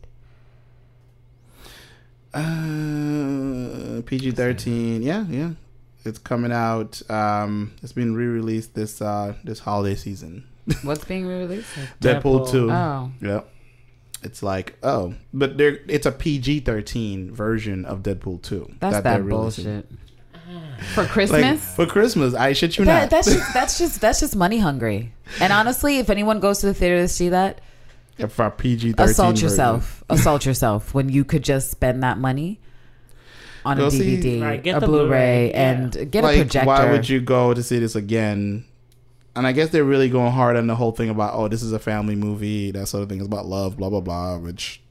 [2.34, 5.02] Uh, PG thirteen.
[5.02, 5.52] Yeah, yeah.
[6.04, 7.02] It's coming out.
[7.10, 10.46] Um, it's been re-released this uh this holiday season.
[10.84, 11.68] What's being re-released?
[12.02, 12.52] Deadpool, Deadpool.
[12.52, 12.72] two.
[12.72, 13.50] Oh, Yep.
[14.24, 18.70] It's like oh, but there it's a PG thirteen version of Deadpool two.
[18.80, 19.84] that's they're that releasing.
[20.48, 20.86] Bullshit.
[20.94, 21.76] For Like Christmas?
[21.76, 23.10] for Christmas, I shit you that, not.
[23.10, 25.14] that's just that's just that's just money hungry.
[25.40, 27.62] And honestly, if anyone goes to the theater to see that,
[28.30, 29.10] for PG thirteen.
[29.12, 30.04] assault yourself.
[30.10, 32.60] Assault yourself when you could just spend that money
[33.66, 35.72] on a Go see- DVD, Right, a the Blu-ray, Blu-ray, yeah.
[35.72, 36.68] and get like, a projector.
[36.68, 38.64] why would you go to see this again?
[39.36, 41.74] And I guess they're really going hard on the whole thing about oh, this is
[41.74, 43.18] a family movie, that sort of thing.
[43.18, 44.38] It's about love, blah blah blah.
[44.38, 44.82] Which,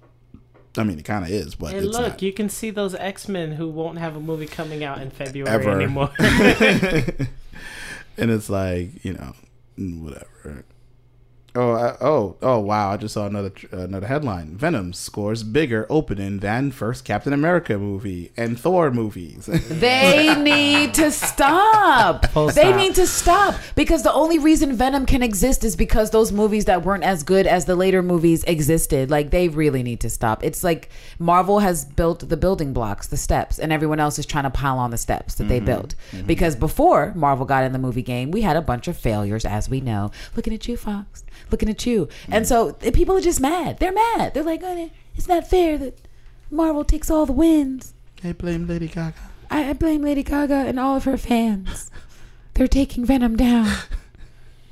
[0.77, 2.23] I mean, it kind of is, but And look, not.
[2.23, 5.55] you can see those X Men who won't have a movie coming out in February
[5.55, 5.81] Ever.
[5.81, 6.11] anymore.
[6.19, 7.29] and
[8.31, 9.35] it's like you know,
[9.77, 10.65] whatever.
[11.57, 12.59] Oh, I, oh, oh!
[12.59, 12.91] Wow!
[12.91, 14.57] I just saw another another headline.
[14.57, 19.49] Venom scores bigger opening than first Captain America movie and Thor movies.
[19.85, 22.27] They need to stop.
[22.31, 22.77] Full they stop.
[22.77, 26.85] need to stop because the only reason Venom can exist is because those movies that
[26.85, 29.11] weren't as good as the later movies existed.
[29.11, 30.43] Like they really need to stop.
[30.43, 30.89] It's like
[31.19, 34.79] Marvel has built the building blocks, the steps, and everyone else is trying to pile
[34.79, 35.67] on the steps that they mm-hmm.
[35.67, 35.95] built.
[36.13, 36.27] Mm-hmm.
[36.27, 39.69] Because before Marvel got in the movie game, we had a bunch of failures, as
[39.69, 40.11] we know.
[40.35, 41.25] Looking at you, Fox.
[41.51, 42.09] Looking at you.
[42.29, 42.49] And mm.
[42.49, 43.79] so the people are just mad.
[43.79, 44.35] They're mad.
[44.35, 45.99] They're like, oh, it's not fair that
[46.51, 47.95] Marvel takes all the wins.
[48.23, 49.15] they blame Lady Gaga.
[49.51, 51.91] I, I blame Lady Gaga and all of her fans.
[52.55, 53.73] They're taking Venom down.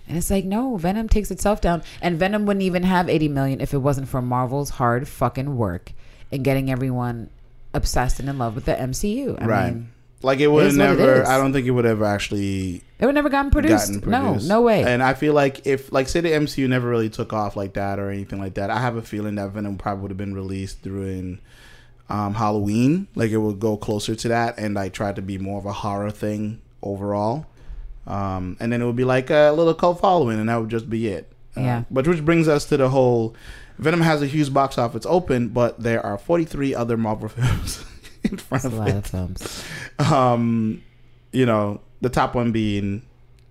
[0.08, 1.82] And it's like, no, Venom takes itself down.
[2.02, 5.92] And Venom wouldn't even have 80 million if it wasn't for Marvel's hard fucking work
[6.30, 7.30] in getting everyone
[7.72, 9.40] obsessed and in love with the MCU.
[9.40, 9.74] I right.
[9.74, 11.22] mean, like it would it never.
[11.22, 11.28] is.
[11.28, 13.88] I don't think it would ever actually it would never gotten produced.
[14.00, 14.48] gotten No, produced.
[14.48, 14.84] no way.
[14.84, 17.98] And I feel like if, like, say the MCU never really took off like that
[17.98, 20.80] or anything like that, I have a feeling that Venom probably would have been released
[20.82, 21.40] during
[22.08, 23.08] um, Halloween.
[23.14, 25.72] Like, it would go closer to that and like try to be more of a
[25.72, 27.46] horror thing overall.
[28.06, 30.88] Um, and then it would be like a little cult following, and that would just
[30.88, 31.30] be it.
[31.56, 31.84] Uh, Yeah.
[31.90, 33.34] But which brings us to the whole
[33.78, 37.84] Venom has a huge box office open, but there are 43 other Marvel films
[38.22, 39.64] in front That's a of lot it of films.
[39.98, 40.82] um,
[41.32, 43.00] you know, the top one being,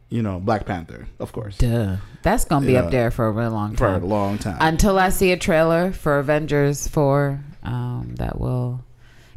[0.09, 1.95] you know, Black Panther, of course, Duh.
[2.21, 2.81] That's going to be Yeah.
[2.83, 4.07] up there for a really long for a time.
[4.09, 4.57] long time.
[4.61, 8.81] Until I see a trailer for Avengers 4 um, that will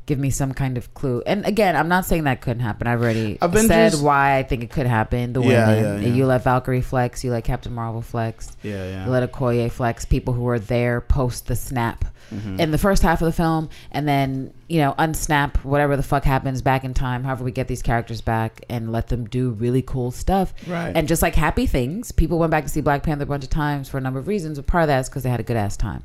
[0.07, 1.23] give me some kind of clue.
[1.27, 2.87] And again, I'm not saying that couldn't happen.
[2.87, 5.33] I've already Avengers- said why I think it could happen.
[5.33, 6.03] The Yeah, women.
[6.03, 6.09] yeah.
[6.09, 7.25] You let Valkyrie flex.
[7.25, 8.55] You let Captain Marvel flex.
[8.63, 9.05] yeah, yeah.
[9.07, 10.05] You let Okoye flex.
[10.05, 12.59] People who are there post the snap Mm-hmm.
[12.61, 16.25] in the first half of the film, and then you know unsnap whatever the fuck
[16.25, 17.23] happens back in time.
[17.25, 20.53] However, we get these characters back and let them do really cool stuff.
[20.67, 20.93] Right.
[20.97, 23.51] And just like happy things, people went back to see Black Panther a bunch of
[23.51, 24.59] times for a number of reasons.
[24.59, 26.03] But part of that is because they had a good ass time.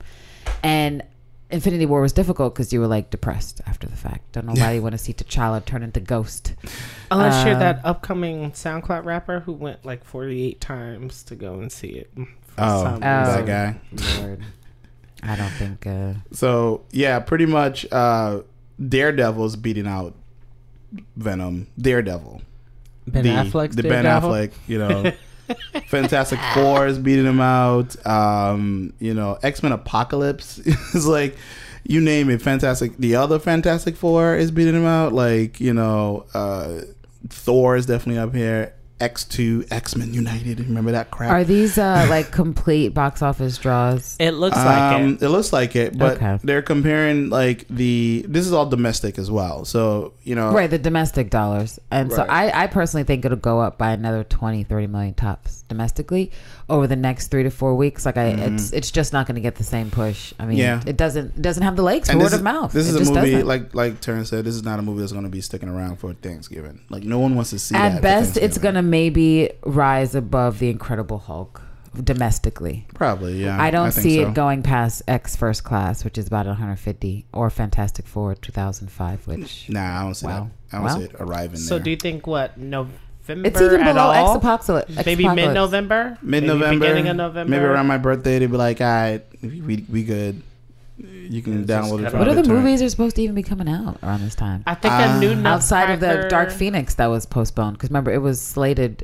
[0.63, 1.03] And
[1.51, 4.33] Infinity War was difficult because you were like depressed after the fact.
[4.33, 6.53] Don't know why you want to see T'Challa turn into Ghost.
[7.09, 11.71] Unless you're Uh, that upcoming SoundCloud rapper who went like 48 times to go and
[11.71, 12.11] see it.
[12.15, 12.27] for
[12.59, 13.79] Oh, some that guy.
[14.21, 14.43] Lord,
[15.23, 15.85] I don't think.
[15.85, 17.85] Uh, So yeah, pretty much.
[17.91, 18.41] Uh,
[18.87, 20.15] Daredevil's beating out
[21.15, 21.67] Venom.
[21.77, 22.41] Daredevil.
[23.07, 24.29] Ben the, Affleck's the Ben Daredevil?
[24.29, 25.11] Affleck, you know.
[25.87, 28.05] Fantastic Four is beating him out.
[28.05, 30.59] Um, you know, X Men Apocalypse
[30.93, 31.35] is like,
[31.83, 32.41] you name it.
[32.41, 32.95] Fantastic.
[32.97, 35.11] The other Fantastic Four is beating him out.
[35.11, 36.81] Like, you know, uh,
[37.29, 38.73] Thor is definitely up here.
[39.01, 40.59] X Two, X Men United.
[40.59, 41.31] Remember that crap?
[41.31, 44.15] are these uh, like complete box office draws?
[44.19, 45.21] It looks like Um, it.
[45.23, 46.39] it looks like it, but Okay.
[46.43, 48.25] they're comparing like the.
[48.27, 50.51] This is all domestic as well, so you know.
[50.51, 51.79] Right, the domestic dollars.
[51.91, 55.63] And so I, I personally think it'll go up by another 20, 30 million tops
[55.69, 56.31] domestically
[56.67, 58.05] over the next three to four weeks.
[58.05, 60.33] Like I, it's it's just not going to get the same push.
[60.39, 60.59] I mean, Mm-hmm.
[60.59, 60.81] Yeah.
[60.85, 62.73] it doesn't it doesn't have the legs for word this of mouth.
[62.73, 63.47] This It is a movie doesn't.
[63.47, 64.43] like like Terrence said.
[64.45, 66.81] This is not a movie that's going to be sticking around for Thanksgiving.
[66.89, 67.73] Like no one wants to see.
[67.75, 71.61] that At best, it's going to maybe rise above the Incredible Hulk
[72.03, 72.85] domestically.
[72.93, 73.61] probably yeah.
[73.61, 74.27] I don't think see so.
[74.29, 79.67] it going past X First Class, which is about 150, or Fantastic Four 2005, which
[79.69, 80.49] Nah, I don't see Wow.
[80.71, 80.75] that.
[80.77, 80.97] I don't Wow.
[80.97, 81.83] see it arriving So there.
[81.85, 84.35] do you think what November it's even below X all?
[84.37, 85.05] Apocalypse.
[85.05, 86.17] Maybe mid-November.
[86.21, 87.49] Mid Maybe November, beginning of November.
[87.51, 90.41] maybe around my birthday, they'd be like, "All right, we we good.
[90.99, 93.35] You can Yeah, download it." from What are the other movies are supposed to even
[93.35, 94.63] be coming out around this time?
[94.67, 98.11] I think Uh, a new outside of the Dark Phoenix that was postponed because remember
[98.11, 99.03] it was slated.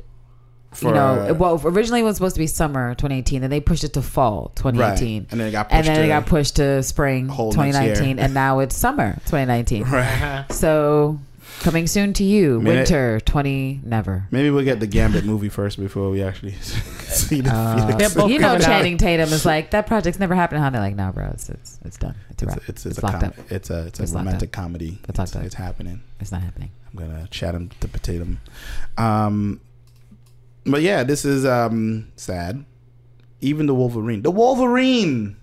[0.72, 3.60] For, you know, uh, well, originally it was supposed to be summer 2018, and they
[3.60, 5.26] pushed it to fall 2018, Right.
[5.32, 8.34] And then it got and pushed then it to- got pushed to spring 2019, and
[8.34, 9.84] now it's summer 2019.
[9.90, 10.44] Right.
[10.50, 11.18] So
[11.60, 14.26] coming soon to you, Minute- winter 20 never.
[14.30, 16.52] Maybe we'll get the Gambit movie first before we actually
[17.08, 17.98] see the Uh, Phoenix.
[17.98, 18.66] They're both you know, coming out.
[18.66, 20.62] Channing Tatum is like that project's never happened.
[20.62, 22.14] How they're like, no, bro, it's it's, it's done.
[22.30, 22.56] It's a It's wrap.
[22.56, 23.52] a, it's, it's, It's a locked com- up.
[23.52, 24.98] it's a it's a It's locked romantic comedy.
[25.08, 25.42] It's locked It's, up.
[25.44, 26.00] it's happening.
[26.20, 26.70] It's not happening.
[26.92, 28.40] I'm gonna chat him to potato him.
[28.98, 29.60] Um,
[30.64, 32.64] but yeah, this is um sad.
[33.40, 35.36] Even the Wolverine, the Wolverine.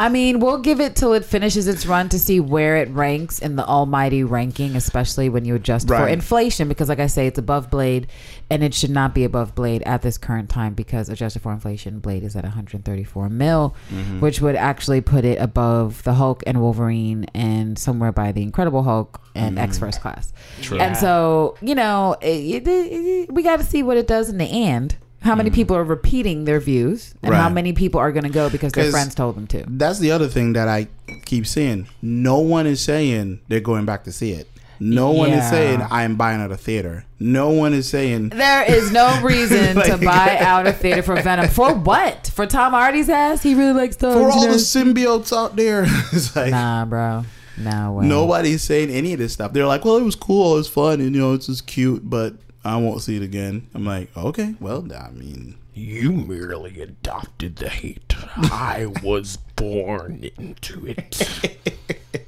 [0.00, 3.40] I mean, we'll give it till it finishes its run to see where it ranks
[3.40, 6.68] in the almighty ranking, especially when you adjust for inflation.
[6.68, 8.06] Because, like I say, it's above Blade,
[8.48, 11.98] and it should not be above Blade at this current time because adjusted for inflation,
[11.98, 14.20] Blade is at 134 mil, Mm-hmm.
[14.20, 18.84] which would actually put it above the Hulk and Wolverine, and somewhere by the Incredible
[18.84, 20.32] Hulk and X First Class.
[20.62, 20.78] True.
[20.78, 24.38] And so, you know, it, it, it- we got to see what it does in
[24.38, 24.96] the end.
[25.20, 27.54] How many people are repeating their views, and how Mm-hmm.
[27.54, 29.64] Many people are going to go because their friends told them to.
[29.68, 30.86] That's the other thing that I
[31.24, 31.88] keep seeing.
[32.00, 34.48] No one is saying they're going back to see it.
[34.80, 37.04] No one is saying I am buying at a theater.
[37.18, 41.48] No one is saying There is no reason to buy out a theater for Venom.
[41.48, 42.30] For what?
[42.32, 43.42] For Tom Hardy's ass?
[43.42, 44.14] He really likes those.
[44.14, 45.82] for all you the symbiotes out there.
[46.12, 47.24] it's like Nah, bro.
[47.56, 48.06] No way.
[48.06, 49.52] nobody's saying any of this stuff.
[49.52, 52.08] They're like, well, it was cool, it was fun, and you know, it's just cute,
[52.08, 52.34] but
[52.68, 53.66] I won't see it again.
[53.74, 58.14] I'm like, okay, well, I mean, You merely adopted the hate.
[58.36, 62.26] I was born into it.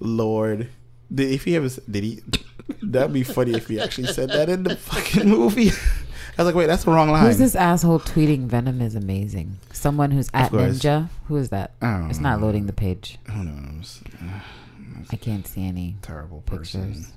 [0.00, 0.68] Lord,
[1.12, 2.20] did if he ever did he?
[2.82, 5.70] That'd be funny if he actually said that in the fucking movie.
[5.70, 7.26] I was like, wait, that's the wrong line.
[7.26, 9.58] Who's this asshole tweeting Venom is amazing?
[9.72, 10.50] Someone who's at.
[10.50, 11.08] Ninja?
[11.28, 11.72] Who is that?
[11.82, 13.18] I don't It's not loading the page.
[13.30, 14.02] Who knows?
[15.10, 16.86] I can't see any Terrible person.
[16.94, 17.12] pictures.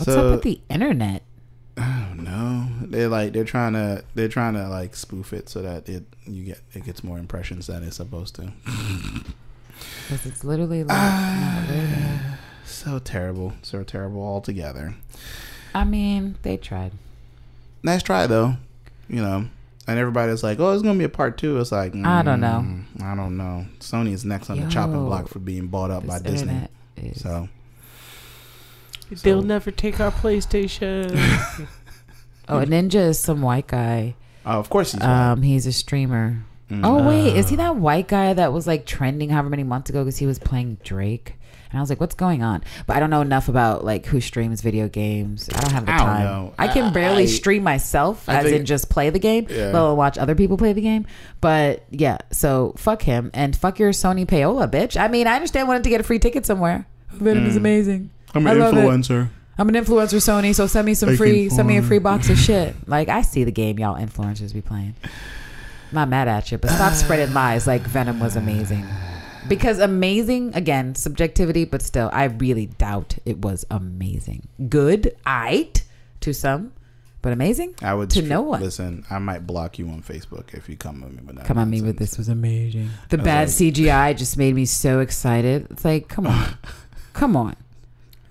[0.00, 1.22] What's So- up with the internet?
[1.76, 2.66] I don't know.
[2.82, 6.44] They're like they're trying to they're trying to like spoof it so that it you
[6.44, 8.52] get it gets more impressions than it's supposed to.
[10.08, 12.18] Because it's literally like, loading.
[12.66, 14.94] So terrible, so terrible altogether.
[15.74, 16.92] I mean, they tried.
[17.82, 18.56] Nice try though,
[19.08, 19.46] you know.
[19.86, 21.58] And everybody's like, "Oh, it's gonna be a part two.
[21.58, 22.64] It's like, I don't know.
[22.66, 23.66] mm, I don't know.
[23.78, 26.68] Sony is next on the chopping block for being bought up by Disney.
[26.96, 27.48] is- So
[29.22, 31.66] They'll never take our PlayStation.
[32.48, 34.16] Oh, a ninja is some white guy.
[34.44, 35.30] uh, of course he's right.
[35.30, 36.42] Um, he's a streamer.
[36.68, 36.80] Mm.
[36.84, 40.02] Oh wait, is he that white guy that was like trending however many months ago
[40.02, 41.34] because he was playing Drake?
[41.70, 42.64] And I was like, what's going on?
[42.88, 45.48] But I don't know enough about like who streams video games.
[45.54, 46.24] I don't have the I don't time.
[46.24, 46.54] know.
[46.58, 49.66] I can barely I- stream myself, I as think- in just play the game, Yeah.
[49.66, 51.06] let alone watch other people play the game.
[51.40, 55.00] But yeah, so fuck him and fuck your Sony payola, bitch.
[55.00, 56.86] I mean, I understand wanting to get a free ticket somewhere.
[57.12, 58.10] Venom is amazing.
[58.34, 58.80] I'm an love it.
[58.80, 59.28] influencer.
[59.58, 62.30] I'm an influencer, Sony, so send me some Making free, send me a free box
[62.30, 62.74] of shit.
[62.88, 64.94] Like I see the game y'all influencers be playing.
[65.04, 65.10] am
[65.92, 68.86] Not mad at you, but stop spreading lies like Venom was amazing.
[69.48, 74.46] Because amazing, again, subjectivity, but still, I really doubt it was amazing.
[74.68, 75.82] Good, aight
[76.20, 76.72] to some,
[77.20, 77.74] but amazing.
[77.82, 78.60] I would To str- no one.
[78.62, 81.46] Listen, I might block you on Facebook if you come at me with that.
[81.46, 82.90] Come at me with this was amazing.
[83.08, 85.66] The was bad like- CGI just made me so excited.
[85.70, 86.56] It's like, come on,
[87.12, 87.56] come on.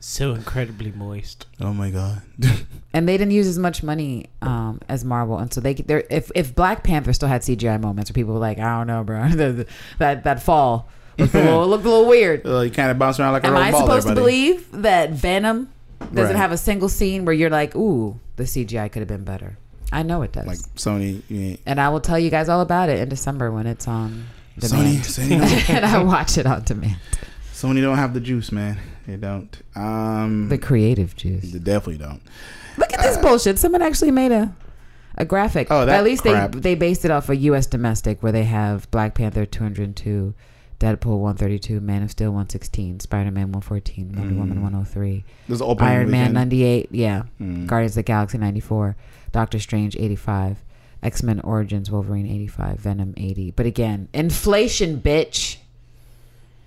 [0.02, 1.46] So incredibly moist.
[1.60, 2.22] Oh my god.
[2.92, 6.32] And they didn't use as much money um, as Marvel, and so they they're, if
[6.34, 9.30] if Black Panther still had CGI moments where people were like, I don't know, bro,
[9.30, 9.68] The- the-
[10.00, 12.48] that that fall looked a little, looked a little weird.
[12.48, 14.72] Uh, you kind of bounce around like a Am I ball supposed there, to believe
[14.72, 16.36] that Venom doesn't Right.
[16.36, 19.60] have a single scene where you're like, ooh, the CGI could have been better?
[19.92, 20.48] I know it does.
[20.48, 23.52] Like Sony, you ain't, and I will tell you guys all about it in December
[23.52, 24.26] when it's on
[24.58, 24.98] Sony, demand.
[25.04, 25.30] Sony,
[25.68, 26.98] don't, and I watch it on demand.
[27.54, 28.80] Sony don't have the juice, man.
[29.10, 29.62] They don't.
[29.76, 31.52] Um, The creative juice.
[31.52, 32.22] they definitely don't.
[32.78, 33.58] Look at this bullshit.
[33.60, 34.56] Someone actually made a
[35.18, 35.68] a graphic.
[35.70, 36.52] Oh, that At least crap.
[36.54, 37.66] they they based it off a U.S.
[37.66, 40.34] domestic where they have Black Panther 202,
[40.80, 44.62] Deadpool 132, Man of Steel 116, Spider Man 114, Wonder Woman Mm.
[44.62, 47.68] 103, This is opening Iron Man 98, yeah, Mm.
[47.68, 48.96] Guardians of the Galaxy 94,
[49.34, 50.64] Doctor Strange 85,
[51.04, 53.52] X Men Origins Wolverine 85, Venom 80.
[53.52, 55.58] But again, inflation, bitch.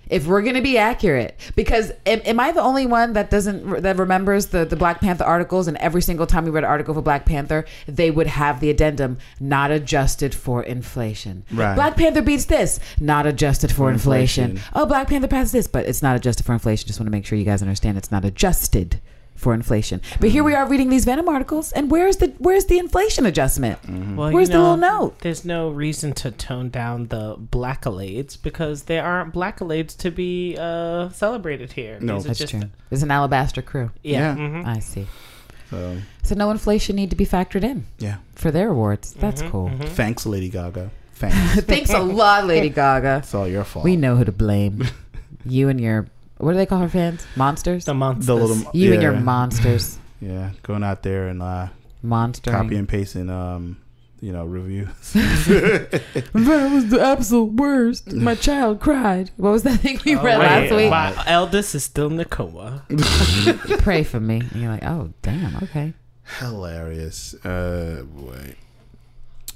[0.09, 3.97] If we're gonna be accurate, because am, am I the only one that doesn't that
[3.97, 5.67] remembers the the Black Panther articles?
[5.67, 8.69] And every single time we read an article for Black Panther, they would have the
[8.69, 11.43] addendum not adjusted for inflation.
[11.51, 11.75] Right.
[11.75, 14.51] Black Panther beats this, not adjusted for, For inflation.
[14.51, 14.71] inflation.
[14.75, 16.87] Oh, Black Panther passes this, but it's not adjusted for inflation.
[16.87, 18.99] Just want to make sure you guys understand it's not adjusted
[19.35, 20.01] for inflation.
[20.19, 23.79] But here we are reading these Venom articles, and where's the where's the inflation adjustment?
[24.15, 25.19] Well, Where's you the know, little note?
[25.19, 31.09] There's no reason to tone down the blackallades because there aren't blackallades to be uh,
[31.09, 31.97] celebrated here.
[31.99, 32.15] No.
[32.15, 32.63] These That's just- true.
[32.91, 33.91] It's an alabaster crew.
[34.03, 34.35] Yeah.
[34.35, 34.35] Yeah.
[34.41, 34.65] mhm.
[34.65, 35.07] I see.
[35.69, 38.17] So So no inflation need to be factored in yeah.
[38.35, 39.13] for their awards.
[39.13, 39.71] That's Mhm, cool.
[39.95, 40.91] Thanks, Lady Gaga.
[41.15, 41.61] Thanks.
[41.65, 43.21] Thanks a lot, Lady Gaga.
[43.23, 43.83] it's all your fault.
[43.85, 44.87] We know who to blame.
[45.45, 47.25] You and your what do they call her fans?
[47.35, 47.85] Monsters.
[47.85, 48.25] The monsters.
[48.27, 49.97] the little You and your monsters.
[50.21, 51.67] Yeah, going out there and uh,
[52.01, 52.49] Monster.
[52.49, 53.75] copy and pasting, um,
[54.21, 54.87] you know, reviews.
[55.13, 58.13] That was the absolute worst.
[58.13, 59.31] My child cried.
[59.35, 60.89] What was that thing we Oh, read wait, last week?
[60.89, 62.85] My eldest is still in the coma.
[63.79, 64.41] Pray for me.
[64.53, 65.93] And you're like, oh damn, okay.
[66.39, 67.33] Hilarious.
[67.45, 68.55] Uh, boy.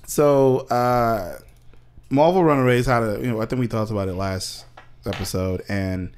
[0.05, 1.39] So, uh,
[2.09, 4.65] Marvel Runaways had a, you know, I think we talked about it last
[5.05, 6.11] episode, and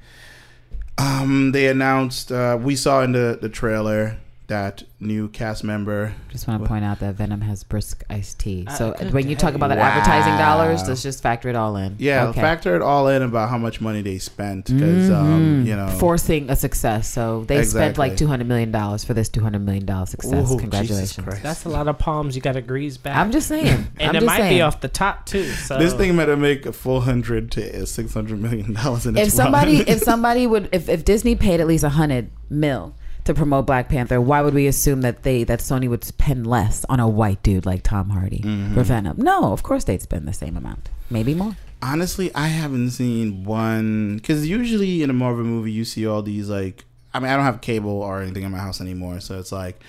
[1.00, 4.18] um, they announced, uh, we saw in the, the trailer
[4.50, 6.12] that new cast member.
[6.28, 8.64] Just want to point out that Venom has brisk iced tea.
[8.66, 9.84] Uh, So when you talk about that Wow.
[9.84, 11.94] advertising dollars, let's just factor it all in.
[11.98, 12.40] Yeah, Okay.
[12.40, 15.66] factor it all in about how much money they spent because, um, Mhm.
[15.66, 17.08] you know, forcing a success.
[17.08, 20.50] So they spent like two hundred million dollars for this two hundred million dollar success.
[20.50, 21.40] Ooh, Congratulations.
[21.42, 23.16] That's a lot of palms you got to grease back.
[23.16, 23.86] I'm just saying.
[24.00, 24.56] and I'm it might saying.
[24.56, 25.44] be off the top too.
[25.44, 29.30] So This thing might make a four hundred to six hundred million dollars in if
[29.30, 33.66] somebody if somebody would if, if Disney paid at least a hundred mil to promote
[33.66, 37.08] Black Panther, why would we assume that they that Sony would spend less on a
[37.08, 38.74] white dude like Tom Hardy Mm-hmm.
[38.74, 39.16] for Venom?
[39.18, 41.56] No, of course they'd spend the same amount, maybe more.
[41.82, 46.48] Honestly, I haven't seen one because usually in a Marvel movie you see all these
[46.48, 46.84] like.
[47.12, 49.80] I mean, I don't have cable or anything in my house anymore, so it's like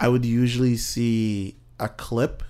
[0.00, 2.42] I would usually see a clip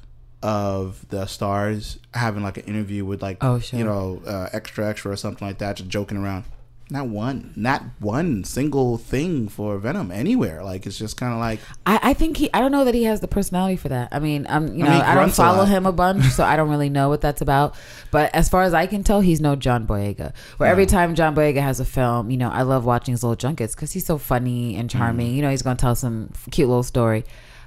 [0.42, 3.79] of the stars having like an interview with like Oh, sure.
[3.79, 6.45] you know uh, extra extra or something like that, just joking around.
[6.92, 10.62] Not one, not one single thing for Venom anywhere.
[10.62, 12.52] Like it's just kind of like I, I think he.
[12.52, 14.11] I don't know that he has the personality for that.
[14.12, 14.76] I mean, I'm.
[14.76, 17.09] You I know, mean, I, don't follow him a bunch, so I don't really know
[17.09, 17.76] what that's about.
[18.11, 20.35] But as far as I can tell, he's no John Boyega.
[20.59, 23.37] Where every time John Boyega has a film, you know, I love watching his little
[23.37, 25.33] junkets because he's so funny and charming.
[25.33, 25.35] Mm.
[25.37, 27.24] You know, he's going to tell some cute little story.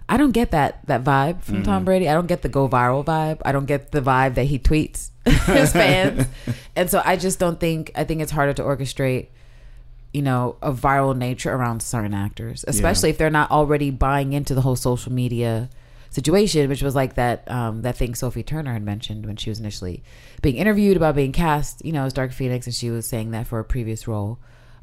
[0.08, 1.86] I don't get that that vibe from Tom Mm.
[1.86, 2.10] Brady.
[2.10, 3.42] I don't get the go viral vibe.
[3.44, 6.28] I don't get the vibe that he tweets his fans,
[6.76, 7.92] and so I just don't think.
[7.96, 9.28] I think it's harder to orchestrate
[10.14, 14.56] you know, a viral nature around certain actors, especially if they're not already buying into
[14.56, 15.70] the whole social media
[16.10, 19.60] situation, which was like that um, that thing Sophie Turner had mentioned when she was
[19.60, 20.04] initially
[20.42, 23.46] being interviewed about being cast, you know, as Dark Phoenix, and she was saying that
[23.46, 24.40] for a previous role,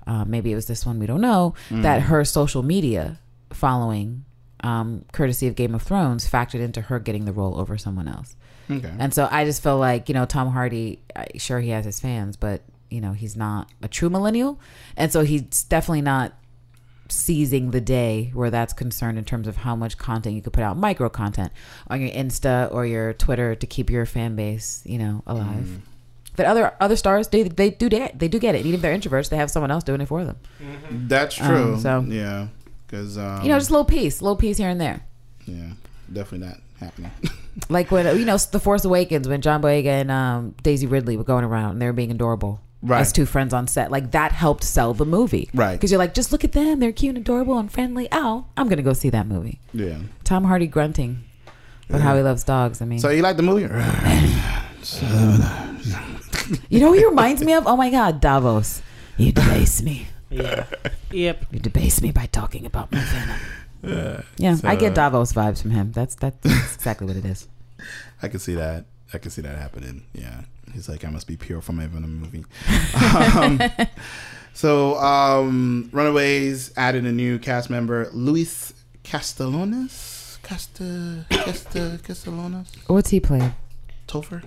[0.06, 3.18] uh, maybe it was this one, we don't know, that her social media
[3.54, 4.26] following,
[4.62, 8.37] um, courtesy of Game of Thrones, factored into her getting the role over someone else.
[8.70, 8.92] okay.
[8.98, 11.01] And so I just feel like, you know, Tom Hardy,
[11.37, 14.59] sure he has his fans, but, you know, he's not a true millennial.
[14.96, 16.33] And so he's definitely not
[17.08, 20.63] seizing the day where that's concerned in terms of how much content you could put
[20.63, 21.52] out, micro content
[21.88, 25.81] on your Insta or your Twitter to keep your fan base, you know, alive.
[26.35, 28.58] But other other stars, they they do get they do get it.
[28.58, 30.37] And even if they're introverts, they have someone else doing it for them.
[30.90, 31.79] That's Um, true.
[31.79, 32.46] so- yeah,
[32.93, 35.01] because um, You know, just a little piece, little piece here and there.
[35.47, 35.71] yeah,
[36.13, 37.11] definitely not happening.
[37.69, 41.25] Like when you know, The Force Awakens when John Boyega and um, Daisy Ridley were
[41.25, 42.61] going around and they were being adorable.
[42.81, 43.03] Right.
[43.03, 43.90] as two friends on set.
[43.93, 45.51] Like that helped sell the movie.
[45.53, 45.75] Right.
[45.75, 46.81] Because you're like, just look at them.
[46.81, 48.09] They're cute and adorable and friendly.
[48.11, 49.61] Oh, I'm going to go see that movie.
[49.75, 49.99] Yeah.
[50.25, 51.23] Tom Hardy grunting.
[51.88, 52.81] But how he loves dogs.
[52.81, 53.63] I mean, So you like the movie?
[56.71, 57.67] you know who he reminds me of?
[57.67, 58.81] Oh my God, Davos.
[59.19, 60.07] You debase me.
[60.33, 60.66] Yeah.
[61.10, 61.44] yep.
[61.50, 64.24] You debase me by talking about my venom.
[64.38, 65.92] yeah, I get Davos vibes from him.
[65.92, 67.48] That's that's, that's exactly what it is.
[68.22, 68.85] I can see that.
[69.12, 70.04] I can see that happening.
[70.14, 70.42] Yeah.
[70.72, 72.44] He's like, I must be pure from my Venom movie.
[73.37, 73.60] um,
[74.54, 78.72] so, um, Runaways added a new cast member, Luis
[79.02, 80.38] Castellanos.
[80.42, 82.68] Casta, Casta, Castellanos?
[82.87, 83.54] What's he playing?
[84.08, 84.42] Topher?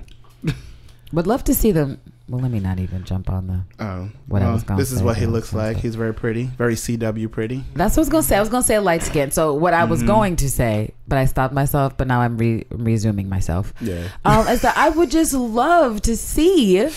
[1.14, 2.02] Would love to see them.
[2.28, 3.84] Well, let me not even jump on the.
[3.84, 5.78] Oh, What I was gonna this is what he looks like.
[5.78, 7.64] He's very pretty, very CW pretty.
[7.76, 8.36] That's what I was gonna say.
[8.38, 9.30] I was gonna say light skin.
[9.30, 10.08] So what I was Mm-hmm.
[10.08, 11.96] going to say, but I stopped myself.
[11.98, 13.74] But now I'm re- resuming myself.
[13.80, 14.08] Yeah.
[14.26, 16.90] Um, is that I would just love to see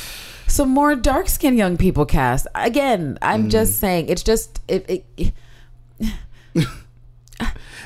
[0.46, 2.46] some more dark skinned young people cast.
[2.54, 3.50] Again, I'm Mm.
[3.50, 4.08] just saying.
[4.08, 5.32] It's just it, it,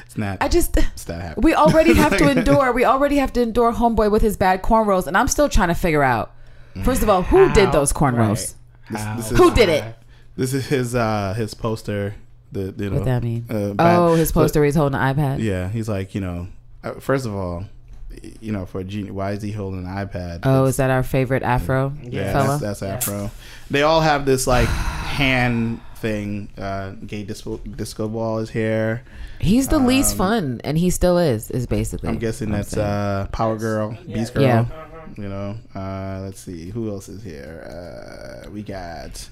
[0.06, 0.38] It's not.
[0.40, 0.76] I just.
[0.76, 1.42] it's not happening.
[1.42, 2.70] We already have to endure.
[2.72, 5.74] We already have to endure Homeboy with his bad cornrows, and I'm still trying to
[5.74, 6.34] figure out.
[6.84, 7.54] First of all, who How?
[7.54, 8.54] did those cornrows?
[8.90, 9.94] This, this is, Who did it?
[10.36, 12.14] This is his uh his poster.
[12.52, 12.96] The you know.
[12.96, 13.46] What that mean?
[13.50, 14.60] uh, oh, his poster.
[14.60, 15.38] where he's holding an iPad.
[15.40, 16.48] Yeah, he's like, you know,
[16.84, 17.64] uh, first of all,
[18.40, 20.40] you know, for a genius, why is he holding an iPad?
[20.42, 22.58] Oh, It's- is that our favorite Afro yeah, fella?
[22.58, 23.30] that's, that's Afro.
[23.70, 26.48] They all have this like hand thing.
[26.58, 29.02] Uh, gay disco, disco ball is here.
[29.38, 31.50] He's the least Um, fun, and he still is.
[31.50, 32.08] Is basically.
[32.10, 32.86] I'm guessing what that's saying.
[32.86, 34.42] uh, Power Girl, Beast Girl.
[34.42, 34.66] Yeah.
[35.16, 38.44] You know, uh, let's see who else is here.
[38.46, 39.28] Uh, we got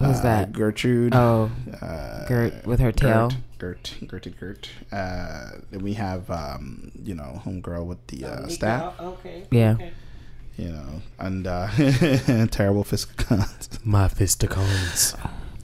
[0.00, 0.52] Who's uh, that?
[0.52, 1.14] Gertrude.
[1.14, 1.50] Oh,
[1.82, 3.30] uh, Gert with her tail.
[3.58, 4.70] Gert, Gert, Gert, Gert.
[4.90, 8.98] Uh, then we have, um, you know, homegirl with the uh, staff.
[8.98, 9.46] Okay.
[9.50, 9.72] Yeah.
[9.72, 9.92] Okay.
[10.56, 11.68] You know, and uh,
[12.50, 13.78] terrible fisticuffs.
[13.84, 15.14] My fisticuffs.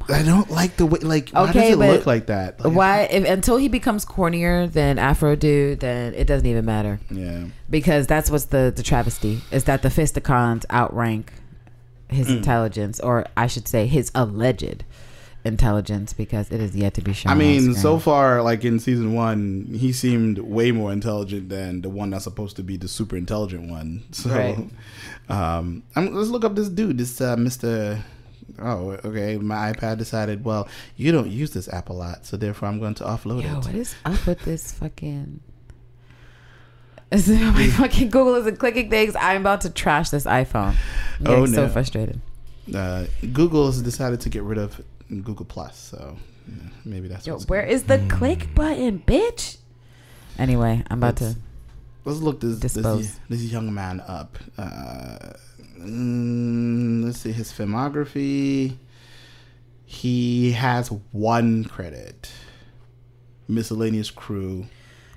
[0.09, 1.01] I don't like the way.
[1.01, 2.65] Like, why Okay, does it look like that?
[2.65, 3.01] Like, Why?
[3.03, 7.45] If, until he becomes cornier than Afro dude, then it doesn't even matter Yeah.
[7.69, 11.33] because that's what's the the travesty is that the Fisticons outrank
[12.09, 12.37] his Mm.
[12.37, 14.85] intelligence, or I should say, his alleged
[15.45, 17.33] intelligence, because it is yet to be shown.
[17.33, 21.89] I mean, so far, like in season one, he seemed way more intelligent than the
[21.89, 24.03] one that's supposed to be the super intelligent one.
[24.13, 24.59] So, Right.
[25.29, 28.05] um, I'm, let's look up this dude, this uh, Mister.
[28.61, 29.37] Oh, okay.
[29.37, 32.95] My iPad decided, well, you don't use this app a lot, so therefore I'm going
[32.95, 33.65] to offload Yo, it.
[33.67, 35.41] what is up with this fucking?
[37.11, 39.15] Is it, my fucking Google isn't clicking things.
[39.17, 40.75] I'm about to trash this iPhone.
[41.21, 41.73] I'm Oh, getting so no.
[41.73, 42.21] frustrated.
[42.75, 46.17] Uh, Google has decided to get rid of Google Plus, so
[46.49, 46.55] yeah,
[46.85, 49.59] maybe that's Yo, where is the click button, bitch?
[50.39, 51.41] Anyway, I'm about Let's- to.
[52.07, 53.19] Let's look this this, Dispose.
[53.29, 54.39] this young man up.
[54.57, 55.33] Uh,
[55.81, 58.77] mm, let's see his filmography.
[59.85, 62.31] He has one credit.
[63.49, 64.67] Miscellaneous crew.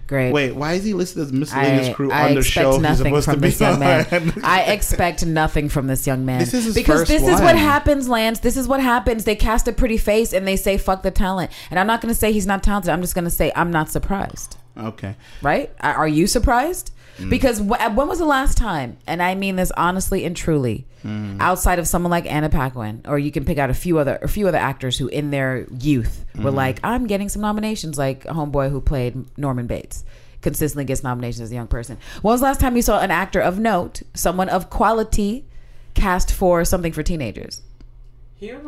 [0.08, 0.32] Great.
[0.34, 3.30] Wait, why is he listed as miscellaneous I, crew I on the show he's supposed
[3.30, 4.34] to be this young man.
[4.44, 6.40] I expect nothing from this young man.
[6.40, 8.40] This is his because this is what happens, Lance.
[8.40, 9.26] This is what happens.
[9.26, 11.52] They cast a pretty face and they say fuck the talent.
[11.70, 12.90] And I'm not going to say he's not talented.
[12.90, 14.58] I'm just going to say I'm not surprised.
[14.80, 15.16] Okay.
[15.42, 15.72] Right?
[15.80, 16.92] Are are you surprised?
[17.18, 17.30] Mm.
[17.30, 18.98] Because when was the last time?
[19.06, 20.86] And I mean this honestly and truly.
[21.06, 21.38] Mm.
[21.40, 24.28] Outside of someone like Anna Paquin, or you can pick out a few other a
[24.28, 26.44] few other actors who, in their youth, Mm.
[26.44, 30.04] were like, "I'm getting some nominations." Like a homeboy who played Norman Bates
[30.42, 31.98] consistently gets nominations as a young person.
[32.22, 35.46] When was the last time you saw an actor of note, someone of quality,
[35.94, 37.62] cast for something for teenagers?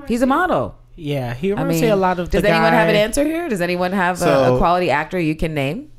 [0.08, 0.76] He's a model.
[0.96, 2.30] Yeah, he I mean, me a lot of.
[2.30, 3.48] does the anyone have an answer here?
[3.48, 5.91] Does anyone have a, a quality actor you can name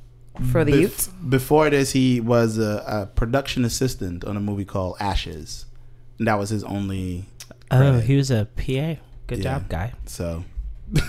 [0.50, 1.12] for the Bef- youth?
[1.28, 5.66] Before this, he was a, a production assistant on a movie called Ashes.
[6.18, 7.26] And that was his only.
[7.70, 9.00] Oh, he was a PA.
[9.26, 9.42] Good Yeah.
[9.42, 9.92] job, guy.
[10.06, 10.44] So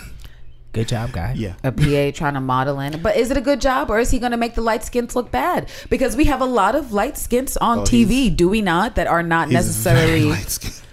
[0.73, 1.33] Good job, guy.
[1.37, 1.53] yeah.
[1.63, 2.99] a PA trying to model in.
[3.01, 5.15] But is it a good job or is he going to make the light skins
[5.15, 5.69] look bad?
[5.89, 8.95] Because we have a lot of light skins on Oh, TV, do we not?
[8.95, 10.79] That are not He's very necessarily.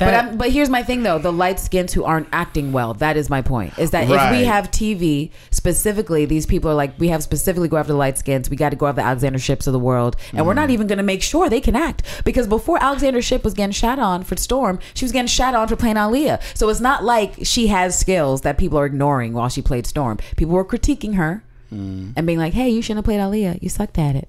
[0.00, 2.94] But I'm, but here's my thing though: the light skins who aren't acting well.
[2.94, 3.78] That is my point.
[3.78, 7.76] Is that if we have TV specifically, these people are like we have specifically go
[7.76, 8.50] after the light skins.
[8.50, 10.60] We got to go after the Alexandra Shipps of the world, and we're Mm-hmm.
[10.60, 13.72] not even going to make sure they can act because before Alexandra Shipp was getting
[13.72, 16.40] shat on for Storm, she was getting shat on for playing Aaliyah.
[16.56, 20.18] So it's not like she has skills that people are ignoring while she played Storm.
[20.36, 22.14] People were critiquing her Mm.
[22.16, 23.62] and being like, "Hey, you shouldn't have played Aaliyah.
[23.62, 24.28] You sucked at it."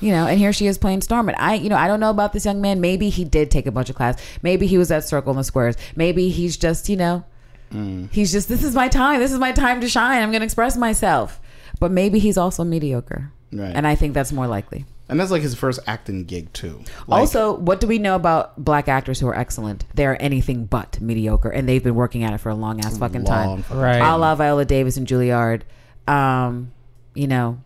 [0.00, 1.28] You know, and here she is playing Storm.
[1.28, 2.80] And I, you know, I don't know about this young man.
[2.80, 4.20] Maybe he did take a bunch of class.
[4.42, 5.76] Maybe he was at Circle in the Squares.
[5.96, 7.24] Maybe he's just, you know,
[7.72, 8.12] Mm.
[8.12, 9.18] he's just, this is my time.
[9.18, 10.22] This is my time to shine.
[10.22, 11.40] I'm going to express myself.
[11.80, 13.32] But maybe he's also mediocre.
[13.52, 13.72] Right.
[13.74, 14.84] And I think that's more likely.
[15.08, 16.82] and that's like his first acting gig too.
[17.08, 19.84] Like, also, what do we know about black actors who are excellent?
[19.94, 23.24] They're anything but mediocre, and they've been working at it for a long ass fucking
[23.24, 23.48] time.
[23.48, 23.98] long fucking Right.
[24.00, 25.62] A la Viola Davis and Juilliard.
[26.06, 26.70] Um,
[27.14, 27.58] you know,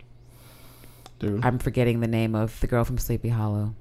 [1.21, 1.45] dude.
[1.45, 3.77] I'm forgetting the name of the girl from Sleepy Hollow.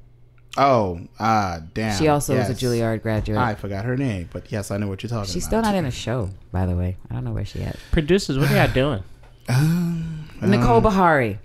[0.58, 1.98] oh, ah, damn.
[1.98, 2.50] She also yes.
[2.50, 3.40] was a Juilliard graduate.
[3.40, 5.36] I forgot her name, but yes, I know what you're talking She's about.
[5.36, 6.98] She's still not in a show, by the way.
[7.10, 7.78] I don't know where she at.
[7.92, 9.04] Producers, what are y'all doing?
[10.42, 11.40] Nicole Beharie.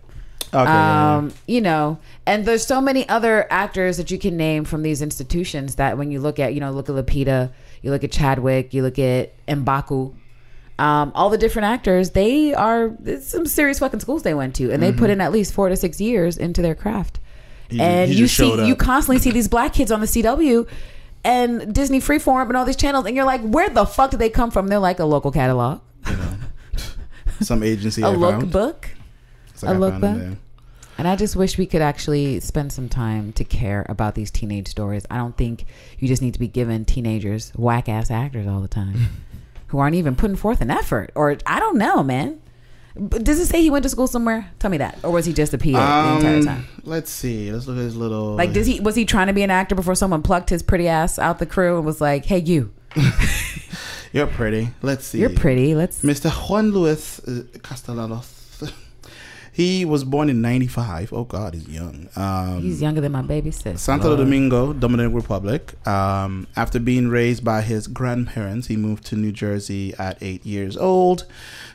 [0.53, 4.83] Okay, um, you know, and there's so many other actors that you can name from
[4.83, 7.51] these institutions that when you look at, you know, look at Lupita,
[7.83, 10.15] you look at Chadwick, you look at Mbaku,
[10.79, 14.71] um, all the different actors, they are it's some serious fucking schools they went to,
[14.73, 17.21] and they put in at least four to six years into their craft.
[17.69, 20.69] He- and he you see, you constantly see these black kids on the CW.
[21.27, 24.29] And Disney Freeform and all these channels, and you're like, where the fuck did they
[24.29, 24.69] come from?
[24.69, 25.81] They're like a local catalog,
[27.41, 28.03] some agency.
[28.03, 28.83] a I lookbook.
[29.63, 30.29] Like a I look found them back?
[30.29, 30.37] there.
[30.99, 34.69] And I just wish we could actually spend some time to care about these teenage
[34.69, 35.05] stories.
[35.11, 35.65] I don't think
[35.99, 38.95] you just need to be giving teenagers whack ass actors all the time
[39.75, 41.11] who aren't even putting forth an effort.
[41.17, 42.41] Or I don't know, man.
[42.97, 44.49] But Does it say he went to school somewhere?
[44.61, 44.99] Tell me that.
[45.03, 46.67] Or was he just a PA the entire Um, time?
[46.85, 47.51] Let's see.
[47.51, 48.37] Let's look at his little.
[48.37, 50.87] Like, does he was he trying to be an actor before someone plucked his pretty
[50.87, 52.73] ass out the crew and was like, "Hey, you,
[54.13, 54.69] You're pretty.
[54.81, 55.19] Let's see.
[55.19, 55.75] you're pretty.
[55.75, 56.31] Let's." Mr.
[56.31, 58.34] Juan Luis uh, Castellanos.
[59.55, 61.13] He was born in '95.
[61.13, 62.09] Oh God, he's young.
[62.17, 63.81] Um, He's younger than my baby sis.
[63.81, 65.75] Santo Domingo, Dominican Republic.
[65.87, 70.77] Um, after being raised by his grandparents, he moved to New Jersey at eight years
[70.77, 71.25] old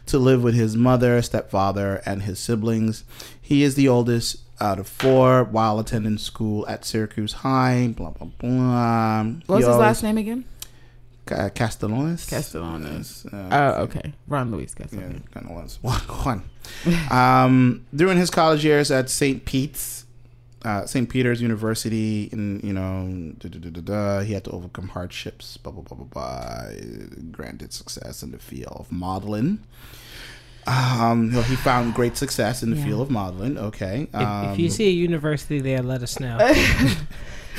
[0.07, 3.05] to live with his mother, stepfather, and his siblings.
[3.41, 7.93] He is the oldest out of four while attending school at Syracuse High.
[7.95, 9.23] Blah blah blah.
[9.45, 10.43] What was his last name again?
[11.29, 12.25] Ca- Castellanos.
[12.29, 13.25] Castellanos.
[13.31, 14.13] Uh, Oh, okay.
[14.27, 15.21] Ron Luis yeah, Castellanos.
[15.33, 15.99] kind of was Juan.
[16.01, 16.43] Juan.
[17.11, 19.45] um, during his college years at St.
[19.45, 20.05] Pete's,
[20.65, 21.09] uh, St.
[21.09, 25.57] Peter's University, in you know, da, da, da, da, da, he had to overcome hardships.
[25.57, 26.65] Blah blah blah blah blah.
[27.31, 29.59] Granted success in the field of modeling.
[30.67, 32.85] Um, he found great success in the Yeah.
[32.85, 33.57] field of modeling.
[33.57, 34.07] Okay.
[34.13, 36.37] If, Um, if you see a university there, let us know.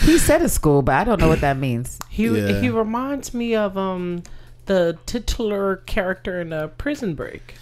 [0.02, 1.98] He said a school, but I don't know what that means.
[2.08, 2.60] He Yeah.
[2.60, 4.22] he reminds me of um
[4.66, 7.54] the titular character in uh, Prison Break,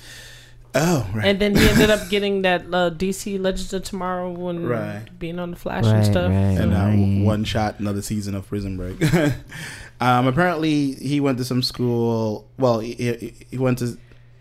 [0.74, 1.24] oh right.
[1.26, 5.06] and then he ended up getting that uh, DC Legends of Tomorrow when Right.
[5.18, 6.30] being on the Flash and stuff.
[6.30, 7.24] and now right.
[7.24, 9.00] one shot another season of Prison Break.
[10.00, 12.46] um, apparently, he went to some school.
[12.58, 13.96] Well, he, he, he went to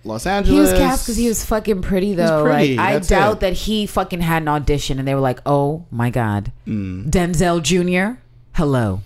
[0.08, 0.54] Los Angeles.
[0.56, 2.44] He was cast because he was fucking pretty though.
[2.44, 3.40] pretty, like I doubt it.
[3.42, 7.10] that he fucking had an audition and they were like, "Oh my god, Mm.
[7.12, 8.20] Denzel Jr.
[8.54, 9.02] Hello,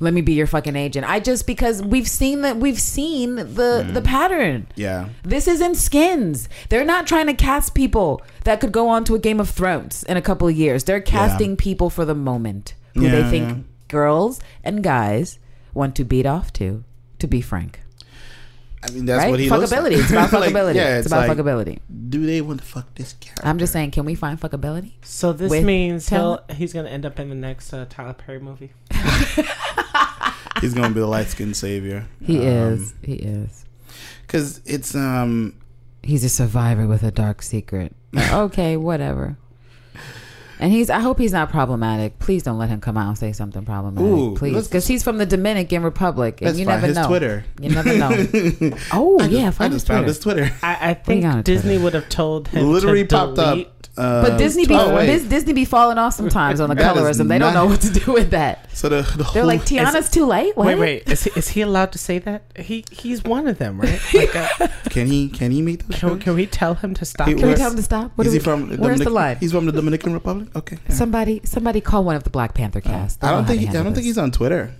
[0.00, 3.84] let me be your fucking agent." I just because we've seen that we've seen the
[3.86, 3.94] Mm.
[3.94, 4.66] the pattern.
[4.76, 6.48] Yeah, This isn't skins.
[6.68, 10.02] They're not trying to cast people that could go on to a Game of Thrones
[10.04, 10.84] in a couple of years.
[10.84, 13.54] They're casting people for the moment who they think yeah.
[13.88, 15.38] girls and guys
[15.72, 16.84] want to beat off to.
[17.20, 17.80] To be frank,
[18.84, 19.30] I mean that's right?
[19.30, 19.82] what he looks fuckability.
[19.82, 19.92] like.
[19.92, 20.74] It's about Like, fuckability.
[20.74, 21.78] yeah, it's, about like, fuckability.
[22.08, 23.46] Do they want to fuck this character?
[23.46, 24.92] I'm just saying, can we find fuckability?
[25.02, 28.40] So this With means he'll he's gonna end up in the next uh, Tyler Perry
[28.40, 28.72] movie.
[30.60, 32.06] he's gonna be the light skinned savior.
[32.20, 32.94] He Um, is.
[33.02, 33.64] He is.
[34.26, 35.54] because it's um
[36.02, 37.94] He's a survivor with a dark secret.
[38.32, 39.36] okay, whatever.
[40.62, 40.88] And he's.
[40.90, 42.18] I hope he's not problematic.
[42.20, 45.18] Please don't let him come out and say something problematic, Ooh, please, because he's from
[45.18, 47.06] the Dominican Republic, and let's you find never his know.
[47.08, 47.44] Twitter.
[47.60, 48.10] You never know.
[48.92, 50.06] Oh I just, yeah, I find his just found Twitter.
[50.06, 50.52] his Twitter.
[50.62, 51.84] I, I think Disney Twitter?
[51.84, 53.66] would have told him Literally to popped delete.
[53.66, 53.72] up.
[53.94, 55.28] Uh, But Disney be oh, wait.
[55.28, 57.28] Disney be falling off sometimes on the That is colorism.
[57.28, 58.74] They don't know what to do with that.
[58.74, 60.56] So the, the They're like, Tiana's too late.
[60.56, 60.66] What?
[60.68, 61.08] Wait, wait.
[61.10, 62.44] Is he, is he allowed to say that?
[62.56, 64.00] He he's one of them, right?
[64.14, 65.98] Like, uh, can he can he make those?
[66.00, 67.28] can, can we tell him to stop?
[67.28, 68.12] He- Can we tell him to stop?
[68.16, 68.60] What is he we- from?
[68.68, 69.36] Where's Dominican, the line?
[69.38, 70.48] He's from the Dominican Republic.
[70.54, 70.78] Okay.
[70.88, 73.22] Somebody, somebody call one of the Black Panther cast.
[73.24, 74.74] I don't think he, I don't think he's on Twitter.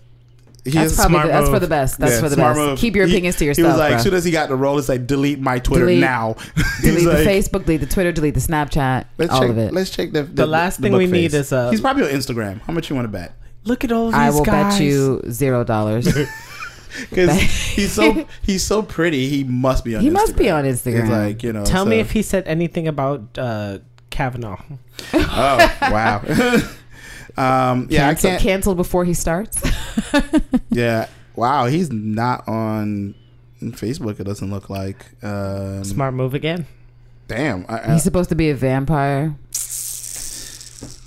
[0.64, 1.98] He That's probably smart the, that's for the best.
[1.98, 2.56] That's Yeah, for the best.
[2.56, 2.78] move.
[2.78, 3.68] Keep your He- opinions to He yourself.
[3.72, 6.00] was like, as soon as he got the role, it's like delete my Twitter Delete-
[6.00, 6.36] now.
[6.82, 9.50] delete He's the like, Facebook, delete the Twitter, delete the Snapchat, Let's all check.
[9.50, 9.72] of it.
[9.72, 10.22] Let's check the.
[10.22, 12.60] The last thing we book need is, uh, He's probably on Instagram.
[12.60, 13.32] How much you want to bet?
[13.64, 14.74] Look at all these I will guys.
[14.74, 16.06] bet you zero dollars.
[17.08, 17.32] Because
[17.74, 19.26] he's so he's so pretty.
[19.30, 20.02] He must be on.
[20.02, 20.12] He Instagram.
[20.12, 21.00] must be on Instagram.
[21.00, 21.64] It's like you know.
[21.64, 23.78] Tell me if he said anything about uh,
[24.12, 24.62] Kavanaugh.
[25.14, 26.22] Oh wow.
[27.72, 27.88] um.
[27.90, 28.08] Yeah.
[28.08, 28.40] I can't.
[28.40, 29.60] canceled before he starts.
[30.70, 31.08] Yeah.
[31.36, 31.66] Wow.
[31.66, 33.14] He's not on
[33.60, 34.18] Facebook.
[34.20, 35.04] It doesn't look like.
[35.22, 36.66] Um, Smart move again.
[37.28, 37.66] Damn.
[37.68, 39.36] I, I, He's supposed to be a vampire.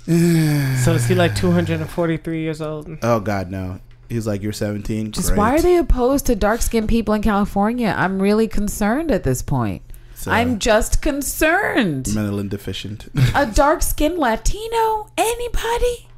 [0.06, 2.88] So is he like 243 years old?
[3.02, 3.80] oh God, no.
[4.08, 5.10] He's like, you're 17.
[5.10, 5.38] Just Great.
[5.38, 7.92] why are they opposed to dark skinned people in California?
[7.96, 9.82] I'm really concerned at this point.
[10.18, 12.08] So, I'm just concerned.
[12.14, 13.06] mentally deficient.
[13.34, 15.08] A dark skinned Latino?
[15.16, 16.08] Anybody?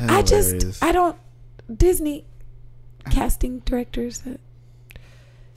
[0.00, 1.16] I just, I don't.
[1.74, 2.26] Disney
[3.10, 4.22] casting directors.
[4.26, 4.30] uh,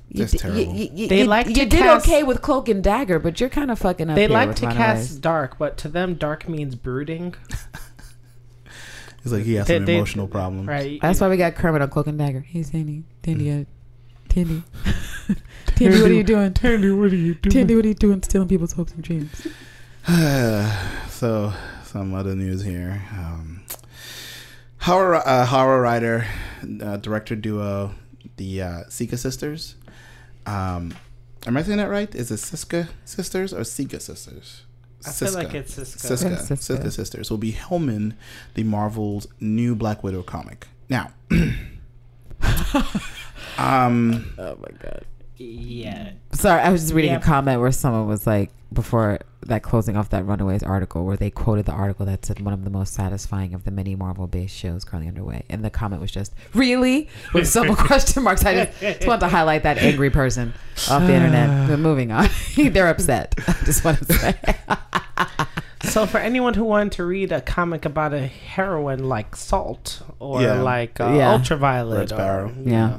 [0.09, 0.61] You, That's di- terrible.
[0.61, 3.19] You, you- you- They you- like you to did cast- okay with Cloak and Dagger,
[3.19, 4.15] but you're kind of fucking up.
[4.15, 4.85] They here like with to Runaways.
[5.09, 7.35] cast dark, but to them, dark means brooding,
[9.23, 10.67] It's like he has They- some they- emotional problems.
[10.67, 10.99] right?
[11.01, 12.39] That's why we got Kermit on Cloak and Dagger.
[12.41, 13.65] He's Sandy, Tandy, uh,
[14.29, 14.63] Tandy,
[15.77, 16.53] Tandy, what are you doing?
[16.53, 17.53] Tandy, what are you doing?
[17.53, 18.23] Tandy, what are you doing?
[18.23, 19.47] Stealing people's hopes and dreams.
[21.09, 21.53] so
[21.83, 23.03] some other news here.
[23.11, 23.63] Um,
[24.79, 26.25] horror uh, horror writer
[26.81, 27.91] uh, director duo,
[28.37, 29.75] the uh, Sika sisters.
[30.47, 30.95] Um,
[31.45, 32.13] am I saying that right?
[32.15, 34.63] Is it Siska sisters or Sika sisters?
[35.05, 36.15] I feel like it's Cisco.
[36.15, 36.75] Siska, Siska.
[36.79, 38.13] Siska sisters will be helming
[38.55, 40.65] the Marvel's new Black Widow comic.
[40.89, 41.11] Now,
[43.59, 45.05] um, Oh my god.
[45.37, 46.11] Yeah.
[46.31, 47.17] Sorry, I was just reading Yeah.
[47.17, 51.29] a comment where someone was like, before that closing off that Runaways article, where they
[51.29, 54.83] quoted the article that said one of the most satisfying of the many Marvel-based shows
[54.83, 58.43] currently underway, and the comment was just "really" with several question marks.
[58.43, 60.53] I just, just want to highlight that angry person
[60.89, 61.69] off the internet.
[61.69, 62.27] But moving on,
[62.57, 63.35] they're upset.
[63.47, 64.35] I just want to say,
[65.83, 70.41] So for anyone who wanted to read a comic about a heroine like Salt or
[70.41, 70.61] Yeah.
[70.61, 71.31] like uh, Yeah.
[71.31, 72.47] Ultraviolet, Red Sparrow.
[72.49, 72.97] or, Yeah.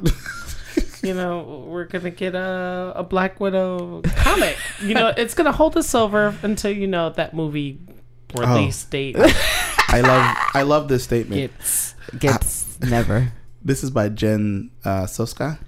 [1.03, 4.57] Know, you know, we're gonna get a, a Black Widow comic.
[4.81, 7.79] you know, it's gonna hold us over until you know that movie
[8.35, 9.15] release date
[9.89, 11.51] I love I love this statement.
[11.51, 11.95] gets.
[12.17, 13.31] gets never.
[13.63, 15.59] This is by Jen uh, Soska.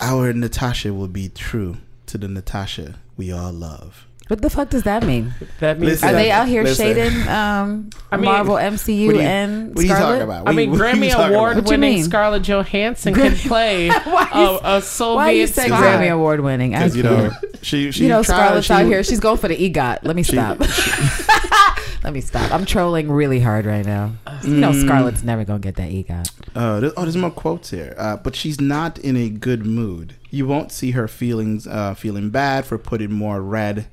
[0.00, 4.07] Our Natasha will be true to the Natasha we all love.
[4.28, 5.32] What the fuck does that mean?
[5.60, 6.84] That means Listen, Are they out here Listen.
[6.94, 10.06] shading um, I mean, Marvel, MCU, What you- and What are you Scarlet?
[10.18, 10.48] talking about?
[10.48, 11.12] I mean, what Grammy?
[11.30, 12.04] award-winning?
[12.04, 15.80] Scarlett Johansson can play Why a, you- a Soviet Why you say spy.
[15.80, 16.70] Grammy Award winning?
[16.72, 17.30] Because As you know
[17.62, 19.02] she she you know, tried- Scarlett's she out here.
[19.02, 20.00] She's going for the EGOT.
[20.02, 20.58] Let me she- stop.
[22.04, 22.52] Let me stop.
[22.52, 24.12] I'm trolling really hard right now.
[24.44, 24.84] You know, Mm.
[24.84, 26.30] Scarlett's never gonna get that EGOT.
[26.54, 27.94] Uh, there's, oh, there's more quotes here.
[27.98, 30.14] Uh, but she's not in a good mood.
[30.30, 33.88] You won't see her feelings uh, feeling bad for putting more red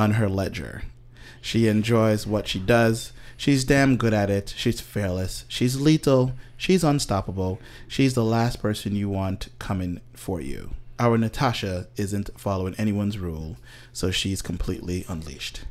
[0.00, 0.82] on her ledger.
[1.42, 3.12] She enjoys what she does.
[3.36, 4.54] She's damn good at it.
[4.56, 5.44] She's fearless.
[5.46, 6.32] She's lethal.
[6.56, 7.60] She's unstoppable.
[7.86, 10.70] She's the last person you want coming for you.
[10.98, 13.58] Our Natasha isn't following anyone's rule,
[13.92, 15.64] so she's completely unleashed.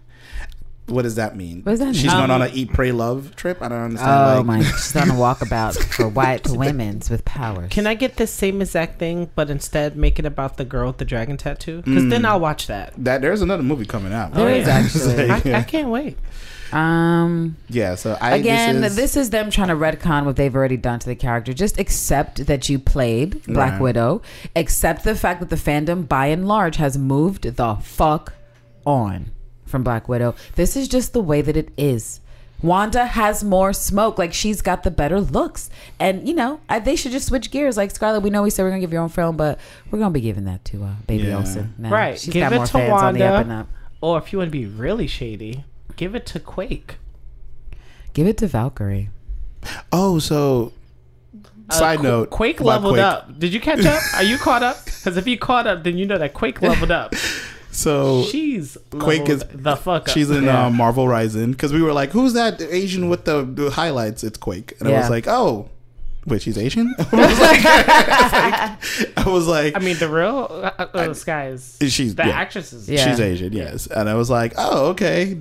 [0.91, 1.61] What does that mean?
[1.63, 2.17] What does that She's mean?
[2.17, 3.61] going on a eat, pray, love trip.
[3.61, 4.11] I don't understand.
[4.11, 4.63] Oh like- my!
[4.63, 7.69] She's on a walkabout for white women's with powers.
[7.71, 10.97] Can I get this same exact thing, but instead make it about the girl with
[10.97, 11.81] the dragon tattoo?
[11.83, 12.09] Because Mm.
[12.09, 12.93] then I'll watch that.
[12.97, 14.33] That there's another movie coming out.
[14.33, 15.27] There Oh, is actually.
[15.27, 16.17] Like, I, I can't wait.
[16.71, 17.57] Um.
[17.67, 17.95] yeah.
[17.95, 20.99] So I Again, this this is, is, them trying to retcon what they've already done
[20.99, 21.51] to the character.
[21.53, 23.81] Just accept that you played Black Right.
[23.81, 24.21] Widow.
[24.55, 28.33] Accept the fact that the fandom, by and large, has moved the fuck
[28.85, 29.31] on
[29.70, 30.36] from Black Widow.
[30.55, 32.20] This is just the way that it is.
[32.61, 34.17] Wanda has more smoke.
[34.17, 37.78] Like she's got the better looks, and you know I, they should just switch gears.
[37.78, 39.57] Like Scarlett, we know we said we're gonna give your own film, but
[39.89, 41.38] we're gonna be giving that to uh, Baby Yeah.
[41.38, 41.74] Olsen.
[41.78, 41.89] Now.
[41.91, 42.20] Right.
[42.20, 43.49] she's Give got it more to fans on the up Wanda.
[43.53, 43.67] and up.
[44.01, 45.63] Or if you want to be really shady,
[45.95, 46.97] give it to Quake.
[48.13, 49.09] Give it to Valkyrie.
[49.93, 50.74] oh, so
[51.70, 52.30] Uh, side Qu- note.
[52.30, 53.03] Quake leveled Quake.
[53.05, 53.39] up.
[53.39, 54.01] Did you catch up?
[54.15, 54.84] Are you caught up?
[54.84, 57.13] Because if you caught up, then you know that Quake leveled up.
[57.72, 60.09] So She's Quake is the fuck up.
[60.09, 60.65] She's in Yeah.
[60.65, 64.38] uh, Marvel Rising because we were like, "Who's that Asian with the, the highlights?" It's
[64.38, 65.70] Quake, and I was like, "Oh,
[66.26, 71.13] wait, she's Asian." I was like, I was like, I mean, the real uh, uh,
[71.13, 72.89] Skye is she's the yeah, actresses.
[72.89, 73.07] Yeah.
[73.07, 73.86] she's Asian, yes.
[73.88, 75.38] And I was like, "Oh, okay,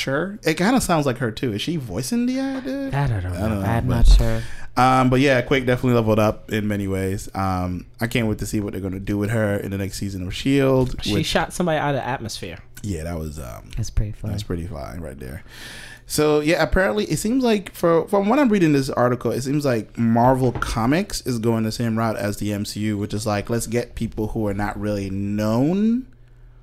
[0.00, 1.52] sure." It kind of sounds like her too.
[1.52, 2.90] Is she voicing the actor?
[2.90, 3.48] That I don't I know.
[3.48, 3.66] don't know.
[3.68, 4.42] I'm but- not sure.
[4.76, 7.28] Um, but yeah, Quake definitely leveled up in many ways.
[7.34, 9.76] Um, I can't wait to see what they're going to do with her in the
[9.78, 10.94] next season of Shield.
[11.02, 12.58] She With- shot somebody out of atmosphere.
[12.82, 14.30] yeah, that was um, That's pretty fun.
[14.30, 15.42] That's pretty fine right there.
[16.06, 19.64] So yeah, apparently it seems like for from what I'm reading this article, it seems
[19.64, 23.66] like Marvel Comics is going the same route as the MCU, which is like let's
[23.66, 26.06] get people who are not really known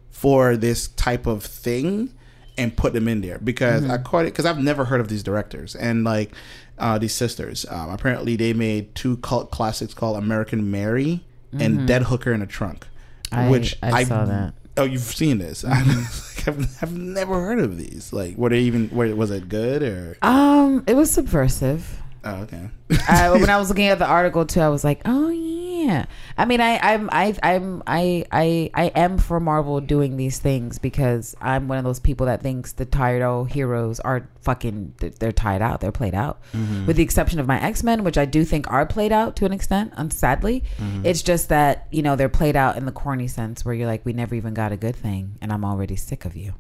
[0.10, 2.14] for this type of thing
[2.58, 5.24] and put them in there because I caught it because I've never heard of these
[5.24, 6.32] directors and like
[6.80, 7.66] uh, these sisters.
[7.70, 11.24] Um, apparently they made two cult classics called American Mary
[11.60, 12.88] and Dead Hooker in a Trunk,
[13.32, 14.54] I- which I saw that.
[14.80, 15.66] Oh, you've seen this?
[15.66, 18.14] I've, I've never heard of these.
[18.14, 18.90] Like, were they even?
[18.92, 20.18] Were, was it good or?
[20.22, 22.00] Um, it was subversive.
[22.24, 22.70] Oh, okay.
[23.10, 26.06] I, when I was looking at the article too, I was like, oh yeah, Yeah,
[26.38, 30.80] I mean, I, I'm, I, I'm, I, I, I am for Marvel doing these things
[30.80, 35.32] because I'm one of those people that thinks the tired old heroes are fucking, they're-
[35.32, 36.42] tied out, they're played out.
[36.54, 36.88] Mm-hmm.
[36.88, 39.46] With the exception of my X Men, which I do think are played out to
[39.46, 39.94] an extent.
[39.96, 41.06] And sadly, mm-hmm.
[41.06, 44.06] it's just that you know they're played out in the corny sense where you're like,
[44.06, 46.54] we never even got a good thing, and I'm already sick of you.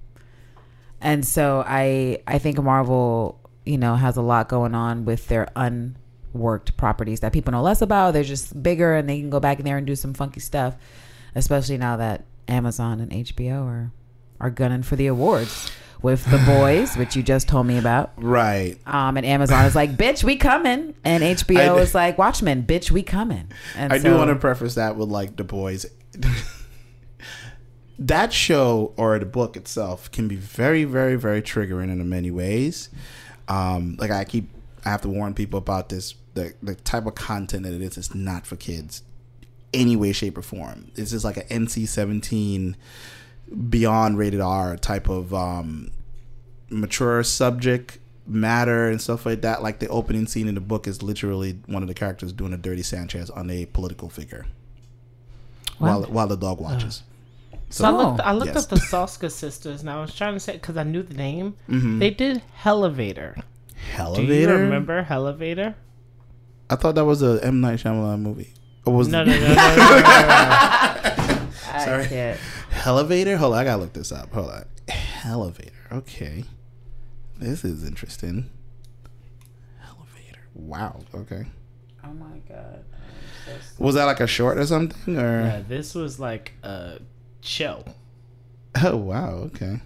[1.01, 5.47] And so I, I think Marvel, you know, has a lot going on with their
[6.33, 8.13] unworked properties that people know less about.
[8.13, 10.75] They're just bigger and they can go back in there and do some funky stuff,
[11.35, 13.91] especially now that Amazon and HBO are
[14.39, 15.71] are gunning for the awards
[16.01, 18.11] with The Boys, which you just told me about.
[18.17, 18.77] Right.
[18.85, 22.91] Um, and Amazon is like, "Bitch, we coming," and HBO I- is like, "Watchmen, bitch,
[22.91, 25.85] we coming." And I do want to preface that with like the boys.
[27.99, 32.89] that show or the book itself can be very, very, very triggering in many ways.
[33.47, 34.49] Um, like I keep,
[34.87, 36.15] I have to warn people about this.
[36.33, 39.03] The the type of content that it is is not for kids,
[39.73, 40.91] any way, shape, or form.
[40.95, 42.75] This is like an NC seventeen,
[43.69, 45.91] beyond rated R type of um,
[46.69, 49.63] mature subject matter and stuff like that.
[49.63, 52.57] Like the opening scene in the book is literally one of the characters doing a
[52.57, 54.45] dirty Sanchez on a political figure
[55.77, 56.11] while What?
[56.11, 57.03] while the dog watches.
[57.69, 58.21] So I looked.
[58.21, 58.63] I looked Yes.
[58.63, 61.55] up the Soska sisters, and I was trying to say because I knew the name.
[61.69, 61.99] Mhm.
[61.99, 62.41] They did
[63.95, 64.15] Hellevator.
[64.15, 64.41] Do Elevator.
[64.57, 65.75] you remember Hellevator?
[66.69, 68.53] I thought that was a M Night Shyamalan movie.
[68.85, 69.63] Or was No, no, no, no, no, no, no.
[71.73, 72.07] I Sorry.
[72.07, 72.39] can't.
[72.85, 73.37] Elevator?
[73.37, 74.31] Hold on, I gotta look this up.
[74.33, 74.65] Hold on.
[75.25, 75.71] Elevator.
[75.91, 76.43] Okay.
[77.37, 78.49] This is interesting.
[79.85, 80.39] Elevator.
[80.53, 81.01] Wow.
[81.13, 81.45] Okay.
[82.03, 82.83] Oh my god.
[83.77, 85.17] Was that like a short or something?
[85.17, 86.99] Or Yeah, this was like a
[87.41, 87.83] show.
[88.83, 89.79] Oh wow, okay.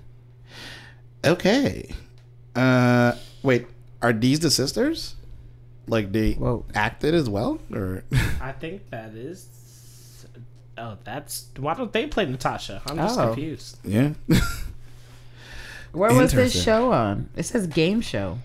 [1.26, 1.90] Okay.
[2.56, 3.14] Uh
[3.44, 3.68] wait,
[4.02, 5.16] are these the sisters?
[5.88, 6.66] Like they Whoa.
[6.76, 7.60] acted as well?
[7.74, 8.04] Or
[8.40, 9.48] I think that is.
[10.78, 12.82] Oh, that's why don't they play Natasha?
[12.88, 13.28] I'm just Oh.
[13.28, 13.78] confused.
[13.84, 14.12] Yeah.
[15.92, 16.62] Where was this Interesting.
[16.62, 17.30] show on?
[17.36, 18.40] It says game show.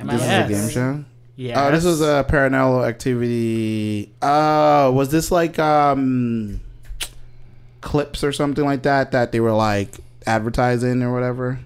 [0.00, 0.50] Am this Yes.
[0.50, 1.04] is a game show?
[1.36, 1.64] Yeah.
[1.66, 4.12] Oh, this was a paranormal activity.
[4.20, 6.60] Oh, was this like um
[7.82, 9.94] clips or something like that that they were like
[10.26, 11.60] advertising or whatever?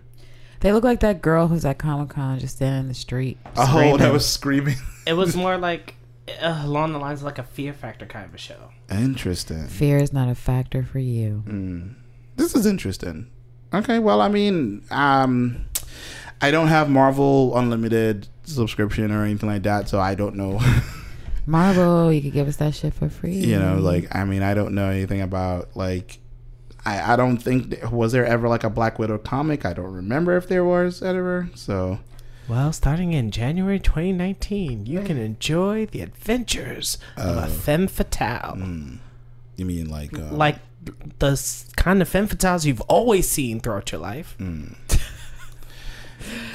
[0.60, 3.38] They look like that girl who's at Comic Con just standing in the street.
[3.56, 3.96] Oh, screaming.
[3.98, 4.76] that was screaming.
[5.06, 5.94] It was more like
[6.40, 8.70] uh, along the lines of like a Fear Factor kind of a show.
[8.90, 9.66] Interesting.
[9.68, 11.42] Fear is not a factor for you.
[11.46, 11.94] Mm.
[12.36, 13.30] This is interesting.
[13.72, 15.64] Okay, well, I mean, um,
[16.40, 20.60] I don't have Marvel Unlimited subscription or anything like that, so I don't know.
[21.46, 23.34] Marvel, you could give us that shit for free.
[23.34, 26.18] you know, like I mean, I don't know anything about like.
[26.84, 29.64] I, I don't think th- was there ever like a Black Widow comic.
[29.66, 31.50] I don't remember if there was ever.
[31.54, 31.98] So
[32.48, 37.48] Well, starting in January 2019, you can enjoy the adventures of a Oh.
[37.48, 38.56] femme fatale.
[38.56, 38.98] mm,
[39.56, 40.56] you mean like uh, Like
[41.18, 41.38] the
[41.76, 44.34] kind of femme fatales you've always seen throughout your life.
[44.38, 44.74] mm,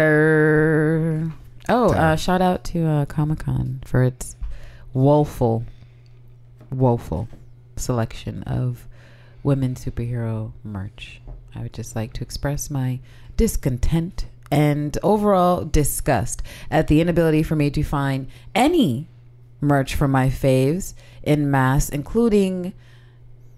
[0.00, 1.32] Herder.
[1.68, 4.34] Oh, uh, shout out to uh, Comic Con for its
[4.92, 5.64] woeful,
[6.70, 7.28] woeful
[7.76, 8.86] selection of
[9.42, 11.20] women superhero merch.
[11.54, 13.00] I would just like to express my
[13.36, 19.08] discontent and overall disgust at the inability for me to find any
[19.60, 22.72] merch for my faves in mass, including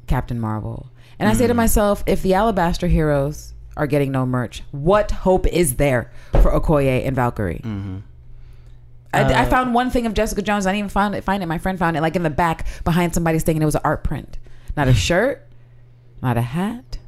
[0.07, 0.89] Captain Marvel.
[1.19, 5.47] And I say to myself, if the Alabaster heroes are getting no merch, what hope
[5.47, 7.61] is there for Okoye and Valkyrie?
[9.15, 10.67] I, I Uh, found one thing of Jessica Jones.
[10.67, 11.23] I didn't even find it.
[11.23, 11.47] Find it.
[11.47, 13.83] My friend found it like in the back behind somebody's thing, and it was an
[13.85, 14.39] art print.
[14.77, 15.47] Not a shirt,
[16.23, 16.99] not a hat,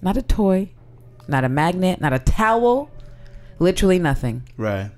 [0.00, 0.70] not a toy,
[1.28, 2.90] not a magnet, not a towel.
[3.58, 4.48] Literally nothing.
[4.56, 4.90] right.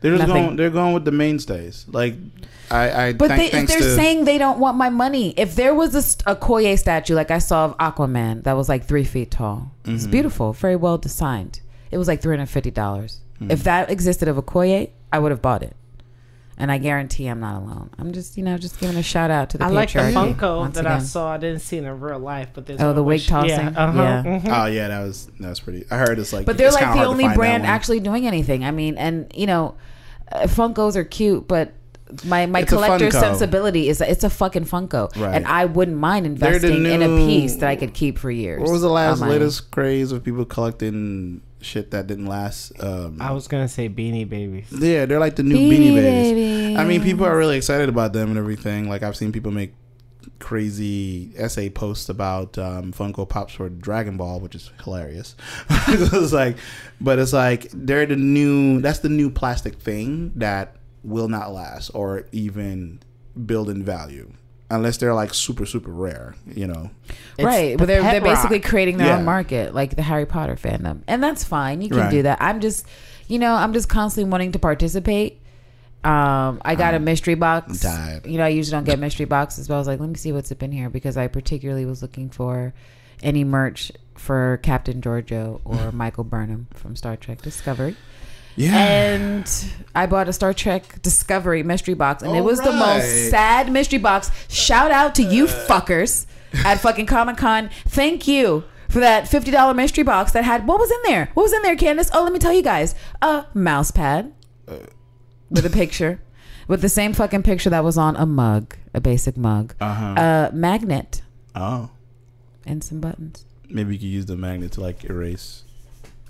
[0.00, 0.44] They're just Nothing.
[0.44, 0.56] going.
[0.56, 1.86] They're going with the mainstays.
[1.88, 2.14] Like
[2.70, 5.54] I, I But thank- they, if they're to, saying they don't want my money, if
[5.54, 8.84] there was a, st- a Koye statue like I saw of Aquaman that was like
[8.84, 10.10] three feet tall, it's Mm-hmm.
[10.10, 11.60] beautiful, very well designed.
[11.90, 13.20] It was like three hundred fifty dollars.
[13.36, 13.50] Mm-hmm.
[13.50, 15.74] If that existed of Okoye, I would have bought it.
[16.58, 17.90] And I guarantee I'm not alone.
[17.98, 20.58] I'm just, you know, just giving a shout out to the I like the Funko
[20.58, 21.32] once that I saw.
[21.32, 23.48] I didn't see it in real life, but there's oh the where wig tossing?
[23.50, 24.22] Yeah, uh-huh, Yeah.
[24.22, 24.62] mhm.
[24.62, 25.86] Oh yeah, that was that was pretty.
[25.90, 28.64] I heard it's like, But they're like the only brand actually doing anything.
[28.64, 29.74] I mean, and you know,
[30.30, 31.72] uh, Funkos are cute, but
[32.24, 35.34] my my It's collector sensibility is it's a fucking Funko, Right.
[35.34, 38.30] and I wouldn't mind They're the investing in a piece that I could keep for
[38.30, 38.60] years.
[38.60, 42.72] What was the last latest craze of people collecting shit that didn't last?
[42.82, 44.68] Um, I was gonna say Beanie Babies.
[44.70, 46.78] yeah, they're like the new Beanie Beanie, Babies.
[46.78, 48.88] I mean, people are really excited about them and everything.
[48.88, 49.74] Like I've seen people make
[50.38, 55.36] crazy essay posts about um, Funko Pops for Dragon Ball, which is hilarious.
[55.88, 56.56] it's like,
[57.00, 58.80] but it's like they're the new.
[58.80, 63.00] That's the new plastic thing that will not last, or even
[63.46, 64.32] build in value
[64.72, 66.34] unless they're like super super rare.
[66.46, 66.90] You know,
[67.38, 67.70] It's right.
[67.72, 68.68] the But they're, they're basically rock.
[68.68, 69.18] creating their Yeah.
[69.18, 71.00] own market, like the Harry Potter fandom.
[71.06, 71.80] And that's fine.
[71.82, 72.10] You can Right.
[72.10, 72.38] do that.
[72.40, 72.86] I'm just,
[73.28, 75.38] you know, I'm just constantly wanting to participate.
[76.04, 77.84] Um, I got a mystery box.
[77.84, 78.22] I'm.
[78.24, 80.32] You know, I usually don't get mystery boxes, but I was like, let me see
[80.32, 82.74] what's up in here because I particularly was looking for
[83.22, 87.94] any merch for Captain Georgiou or Michael Burnham from Star Trek Discovery.
[88.56, 88.76] Yeah.
[88.76, 93.70] And I bought a Star Trek Discovery mystery box, and it was the most sad
[93.72, 94.30] mystery box.
[94.48, 96.26] Shout out to you fuckers
[96.64, 97.70] at fucking Comic Con.
[97.86, 101.30] Thank you for that fifty dollar mystery box that had what was in there?
[101.34, 102.10] What was in there, Candace?
[102.12, 104.32] Oh, let me tell you guys: a mouse pad
[105.50, 106.20] with a picture,
[106.68, 110.14] with the same fucking picture that was on a mug, a basic mug, Uh-huh.
[110.16, 111.22] a magnet,
[111.54, 111.90] oh,
[112.66, 113.44] and some buttons.
[113.68, 115.61] maybe you could use the magnet to like erase.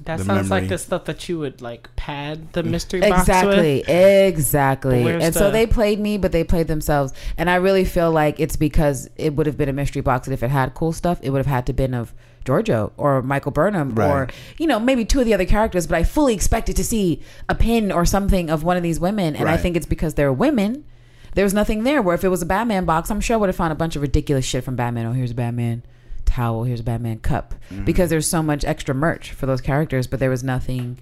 [0.05, 0.63] That the sounds memory.
[0.63, 3.29] like the stuff that you would like pad the mystery box with.
[3.29, 5.05] Exactly, exactly.
[5.05, 7.13] Where's And so they played me, but they played themselves.
[7.39, 10.35] And I really feel like it's because it would have been a mystery box, and
[10.35, 12.13] if it had cool stuff, it would have had to been of
[12.45, 14.29] Georgiou or Michael Burnham or
[14.59, 15.87] you know maybe two of the other characters.
[15.87, 19.37] But I fully expected to see a pin or something of one of these women,
[19.37, 20.85] and I think it's because they're women.
[21.35, 22.03] There was nothing there.
[22.03, 23.97] Where if it was a Batman box, I'm sure I would have found a bunch
[23.97, 25.07] of ridiculous shit from Batman.
[25.07, 25.83] Oh, here's a Batman
[26.33, 26.65] towel.
[26.65, 27.55] Here's a Batman cup.
[27.71, 27.85] Mm-hmm.
[27.85, 30.99] Because there's so much extra merch for those characters, but there was nothing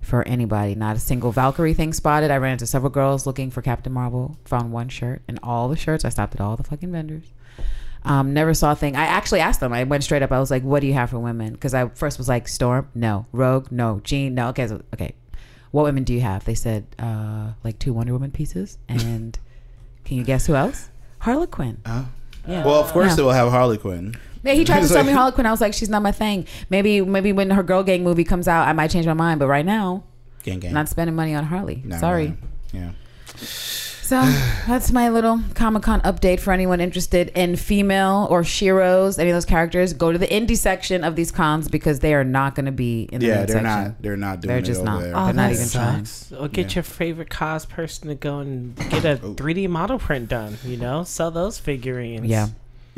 [0.00, 0.74] for anybody.
[0.74, 2.30] Not a single Valkyrie thing spotted.
[2.30, 4.36] I ran into several girls looking for Captain Marvel.
[4.46, 6.04] Found one shirt and all the shirts.
[6.04, 7.32] I stopped at all the fucking vendors.
[8.04, 8.94] Um, never saw a thing.
[8.94, 9.72] I actually asked them.
[9.72, 10.30] I went straight up.
[10.30, 12.88] I was like, "What do you have for women?" Because I first was like, "Storm,
[12.94, 13.26] no.
[13.32, 14.00] Rogue, no.
[14.04, 15.14] Jean, no." Okay, so, okay.
[15.72, 16.44] What women do you have?
[16.44, 19.36] They said uh, like two Wonder Woman pieces, and
[20.04, 20.88] can you guess who else?
[21.18, 21.78] Harlequin.
[21.84, 22.04] Uh,
[22.46, 22.64] Yeah.
[22.64, 23.14] well, of course Yeah.
[23.16, 24.14] they will have Harley Quinn.
[24.42, 25.46] Yeah, he tried to It's sell like- me Harlequin.
[25.46, 26.46] I was like, she's not my thing.
[26.70, 29.40] Maybe, maybe when her Girl Gang movie comes out, I might change my mind.
[29.40, 30.04] But right now,
[30.44, 30.72] Gang gang.
[30.72, 31.82] Not spending money on Harley.
[31.84, 32.28] No, Sorry.
[32.28, 32.34] no.
[32.72, 32.90] Yeah.
[33.36, 34.22] So
[34.66, 39.36] that's my little Comic Con update for anyone interested in female or Shiros, any of
[39.36, 39.92] those characters.
[39.92, 43.02] Go to the indie section of these cons because they are not going to be
[43.12, 43.64] in the Yeah, main they're section.
[43.84, 44.02] not.
[44.02, 45.00] They're not doing They're it just over not.
[45.02, 45.12] there.
[45.14, 46.06] Oh, They're not even trying.
[46.40, 46.74] Or get Yeah.
[46.76, 50.56] your favorite cos person to go and get a 3D model print done.
[50.64, 52.24] You know, sell those figurines.
[52.26, 52.48] Yeah.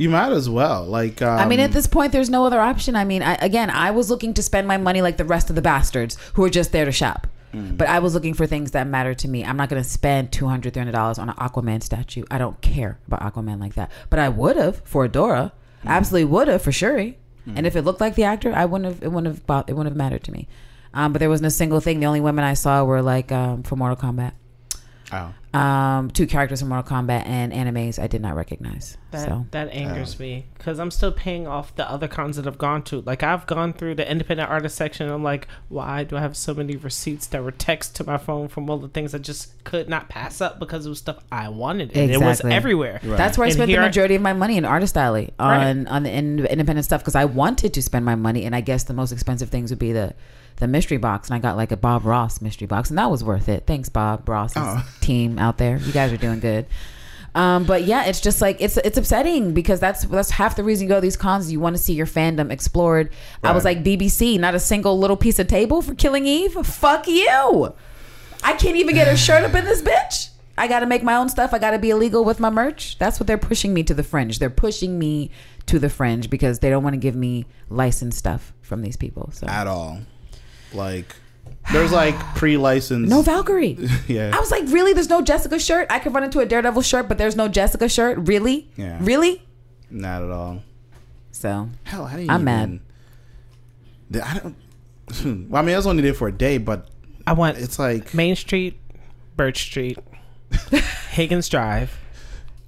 [0.00, 0.86] You might as well.
[0.86, 2.96] Like, um, I mean, at this point, there's no other option.
[2.96, 5.56] I mean, I, again, I was looking to spend my money like the rest of
[5.56, 7.26] the bastards who are just there to shop.
[7.52, 7.76] Mm.
[7.76, 9.44] But I was looking for things that matter to me.
[9.44, 12.24] I'm not going to spend $200, $300 on an Aquaman statue.
[12.30, 13.92] I don't care about Aquaman like that.
[14.08, 15.52] But I would have for Adora.
[15.84, 15.88] Mm.
[15.88, 17.18] Absolutely would have for Shuri.
[17.54, 19.02] And if it looked like the actor, I wouldn't have.
[19.02, 19.64] It wouldn't have.
[19.66, 20.46] It wouldn't have mattered to me.
[20.94, 22.00] Um, but there wasn't a single thing.
[22.00, 24.32] The only women I saw were like um, for Mortal Kombat.
[25.12, 25.34] Oh.
[25.52, 28.96] Um, two characters from Mortal Kombat and animes I did not recognize.
[29.10, 32.56] That so that angers me because I'm still paying off the other cons that I've
[32.58, 33.00] gone to.
[33.00, 35.06] Like I've gone through the independent artist section.
[35.06, 38.16] And I'm like, why do I have so many receipts that were text to my
[38.16, 41.18] phone from all the things I just could not pass up because it was stuff
[41.32, 43.00] I wanted and it was everywhere.
[43.02, 43.16] Right.
[43.18, 45.34] That's where I And spent the here I- majority of my money in Artist Alley
[45.40, 45.66] Right.
[45.70, 48.60] on on the in, independent stuff because I wanted to spend my money, and I
[48.60, 50.14] guess the most expensive things would be the
[50.60, 53.24] the mystery box, and I got like a Bob Ross mystery box, and that was
[53.24, 53.64] worth it.
[53.66, 54.86] Thanks, Bob Ross Oh.
[55.00, 55.78] team out there.
[55.78, 56.66] You guys are doing good.
[57.34, 60.84] Um, but yeah, it's just like it's it's upsetting because that's that's half the reason
[60.84, 61.50] you go to these cons.
[61.52, 63.12] You want to see your fandom explored.
[63.42, 66.52] I was like BBC, not a single little piece of table for Killing Eve.
[66.66, 67.72] Fuck you.
[68.42, 70.30] I can't even get a shirt up in this bitch.
[70.58, 71.54] I got to make my own stuff.
[71.54, 72.98] I got to be illegal with my merch.
[72.98, 74.38] That's what they're pushing me to the fringe.
[74.40, 75.30] They're pushing me
[75.66, 79.30] to the fringe because they don't want to give me licensed stuff from these people.
[79.32, 80.00] So At all.
[80.72, 81.14] Like,
[81.72, 83.10] there's like pre-licensed.
[83.10, 83.78] no Valkyrie.
[84.08, 84.30] Yeah.
[84.34, 84.92] I was like, really?
[84.92, 85.86] There's no Jessica shirt.
[85.90, 88.18] I could run into a Daredevil shirt, but there's no Jessica shirt.
[88.20, 88.68] Really?
[88.76, 88.98] Yeah.
[89.00, 89.42] Really?
[89.90, 90.62] Not at all.
[91.32, 92.80] So Hell, how do you I'm even,
[94.10, 94.24] mad.
[94.24, 94.56] I don't.
[95.50, 96.86] Well, I mean, I was only there for a day, but
[97.26, 98.78] I want it's like Main Street,
[99.36, 99.98] Birch Street,
[101.10, 101.98] Higgins Drive,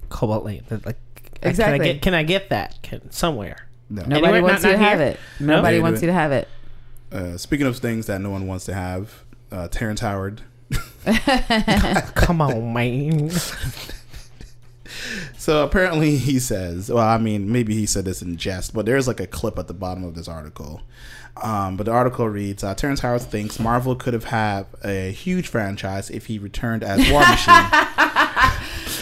[0.09, 0.63] Cobalt Lane.
[0.69, 0.97] Like,
[1.41, 1.79] exactly.
[1.79, 3.67] Can I get, can I get that can, somewhere?
[3.89, 4.01] no.
[4.03, 4.41] nobody Anywhere?
[4.43, 5.19] wants Not- you to not have it.
[5.39, 6.47] Nobody Yeah, wants do you to have it.
[7.13, 10.41] Uh, speaking of things that no one wants to have, uh, Terrence Howard.
[12.15, 13.29] Come on, man.
[15.37, 19.07] So apparently he says, well, I mean, maybe he said this in jest, but there's
[19.07, 20.81] like a clip at the bottom of this article.
[21.41, 25.47] Um, but the article reads, uh, Terrence Howard thinks Marvel could have had a huge
[25.49, 27.65] franchise if he returned as War Machine.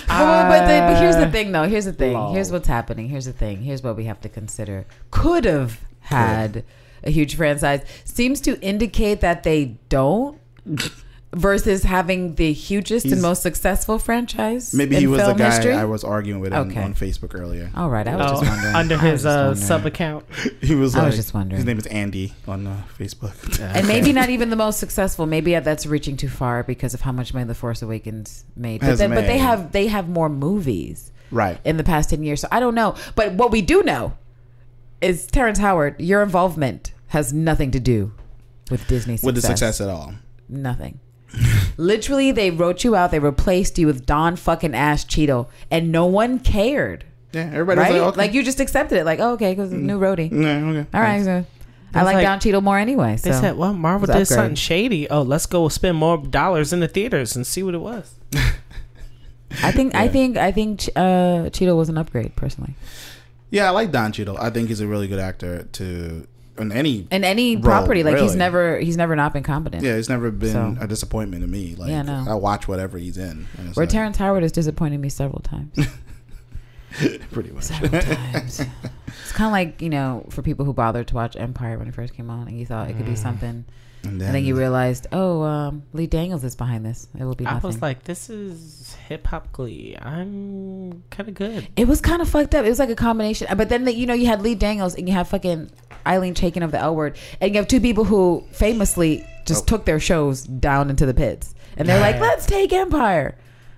[0.07, 1.63] But, but, the, but here's the thing, though.
[1.63, 2.13] Here's the thing.
[2.13, 2.33] lol.
[2.33, 3.07] Here's what's happening.
[3.07, 3.61] Here's the thing.
[3.61, 4.85] Here's what we have to consider.
[5.09, 6.65] Could have had
[7.03, 7.81] a huge franchise.
[8.05, 10.39] Seems to indicate that they don't.
[11.33, 14.73] versus having the hugest He's- and most successful franchise.
[14.73, 15.73] Maybe in he was the guy history?
[15.73, 16.81] I was arguing with on- Okay.
[16.81, 17.71] on Facebook earlier.
[17.75, 18.75] All right, I was Oh, just wondering.
[18.75, 20.25] under his uh, sub account.
[20.61, 21.57] He was I was just wondering.
[21.57, 23.59] His name is Andy on uh, Facebook.
[23.61, 25.25] and maybe not even the most successful.
[25.25, 28.81] Maybe that's reaching too far because of how much money The Force Awakens made.
[28.81, 31.59] But, Has then, but they have they have more movies right.
[31.63, 32.41] in the past ten years.
[32.41, 32.95] So I don't know.
[33.15, 34.13] But what we do know
[35.01, 35.99] is Terrence Howard.
[35.99, 38.13] Your involvement has nothing to do
[38.69, 40.13] with Disney's With the success at all.
[40.47, 40.99] Nothing.
[41.77, 43.11] Literally, they wrote you out.
[43.11, 47.05] They replaced you with Don fucking Ash Cheeto, and no one cared.
[47.33, 47.91] Yeah, everybody right?
[47.93, 48.17] was like, okay.
[48.17, 49.05] Like, you just accepted it.
[49.05, 50.29] Like, oh, okay, because new Rhodey.
[50.31, 50.87] yeah, okay.
[50.93, 51.45] All right, so
[51.93, 53.17] I like, like- Don Cheadle more anyway.
[53.17, 54.27] So They said, "Well, Marvel did upgrade.
[54.27, 55.09] something shady.
[55.09, 58.13] Oh, let's go spend more dollars in the theaters and see what it was."
[59.63, 62.75] I think I think I think uh, Cheadle was an upgrade personally.
[63.51, 64.37] Yeah, I like Don Cheadle.
[64.37, 66.27] I think he's a really good actor to
[66.57, 67.07] in any.
[67.11, 69.83] In any Role, property, like he's never he's never not been competent.
[69.83, 71.75] Yeah, it's never been So- a disappointment to me.
[71.75, 72.25] Like, Yeah, no.
[72.27, 73.47] I watch whatever he's in.
[73.73, 75.77] Where like, Terrence Howard has disappointed me several times.
[77.31, 77.65] pretty much.
[77.65, 78.59] several times.
[78.59, 81.93] It's kind of like you know, for people who bothered to watch Empire when it
[81.93, 83.17] first came on, and you thought it could be mm.
[83.17, 83.65] something, And
[84.03, 87.07] then, and then you realized, oh, um, Lee Daniels is behind this.
[87.19, 89.95] It will be I was like, "This is hip hop Glee.
[90.01, 92.65] I'm kind of good." it was kind of fucked up.
[92.65, 93.47] It was like a combination.
[93.55, 95.71] But then, the, you know, you had Lee Daniels and you have fucking
[96.05, 99.65] Ilene Chaiken of the L Word, and you have two people who famously just Oh.
[99.77, 103.35] took their shows down into the pits, and they're like, "Let's take Empire."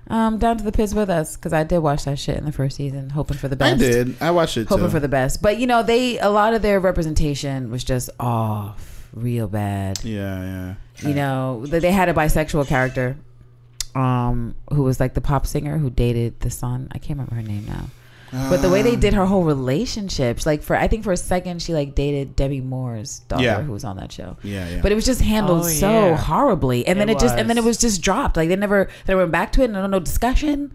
[0.10, 2.52] Um, down to the pits with us because I did watch that shit in the
[2.52, 3.76] first season, hoping for the best.
[3.76, 4.16] I did.
[4.22, 4.92] I watched it hoping too.
[4.92, 5.42] for the best.
[5.42, 10.04] But you know, they a lot of their representation was just off, real bad.
[10.04, 11.08] yeah, yeah.
[11.10, 13.18] You know, they they had a bisexual character,
[13.96, 16.88] um, who was like the pop singer who dated the son.
[16.92, 17.86] I can't remember her name now.
[18.50, 21.62] But the way they did her whole relationships, like for I think for a second
[21.62, 23.62] she like dated Demi Moore's daughter Yeah.
[23.62, 24.38] who was on that show.
[24.42, 24.82] Yeah, yeah.
[24.82, 26.16] But it was just handled Oh, so yeah.
[26.18, 27.76] horribly, and then it, It just and then it was.
[27.76, 28.36] was just dropped.
[28.36, 30.74] Like they never they went back to it, and no no discussion.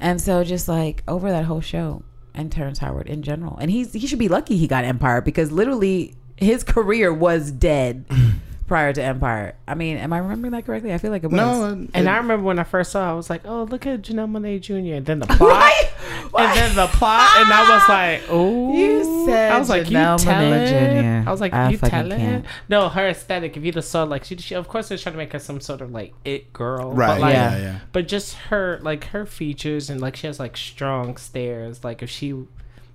[0.00, 2.02] And so just like over that whole show
[2.34, 5.52] and Terrence Howard in general, and he's he should be lucky he got Empire because
[5.52, 8.04] literally his career was dead
[8.66, 9.54] prior to Empire.
[9.68, 10.92] I mean, am I remembering that correctly?
[10.92, 11.36] I feel like it was.
[11.36, 14.02] no, And I remember when I first saw, it, I was like, "Oh, look at
[14.02, 15.90] Janelle Monae Jr." And then the plot, Right?
[16.38, 20.18] and then the plot, and I was like, "Oh." You said I was like, Janelle
[20.18, 21.28] "You tell Monáe it?" Jr..
[21.28, 22.44] I was like, I "You fucking tell it?" can't.
[22.68, 23.56] No, her aesthetic.
[23.56, 25.60] If you just saw, like, she, she of course they're trying to make her some
[25.60, 27.08] sort of like it girl, right.
[27.08, 27.62] But, like, yeah, Yeah.
[27.62, 27.78] yeah.
[27.92, 31.82] But just her, like her features, and like she has like strong stares.
[31.82, 32.34] Like if she,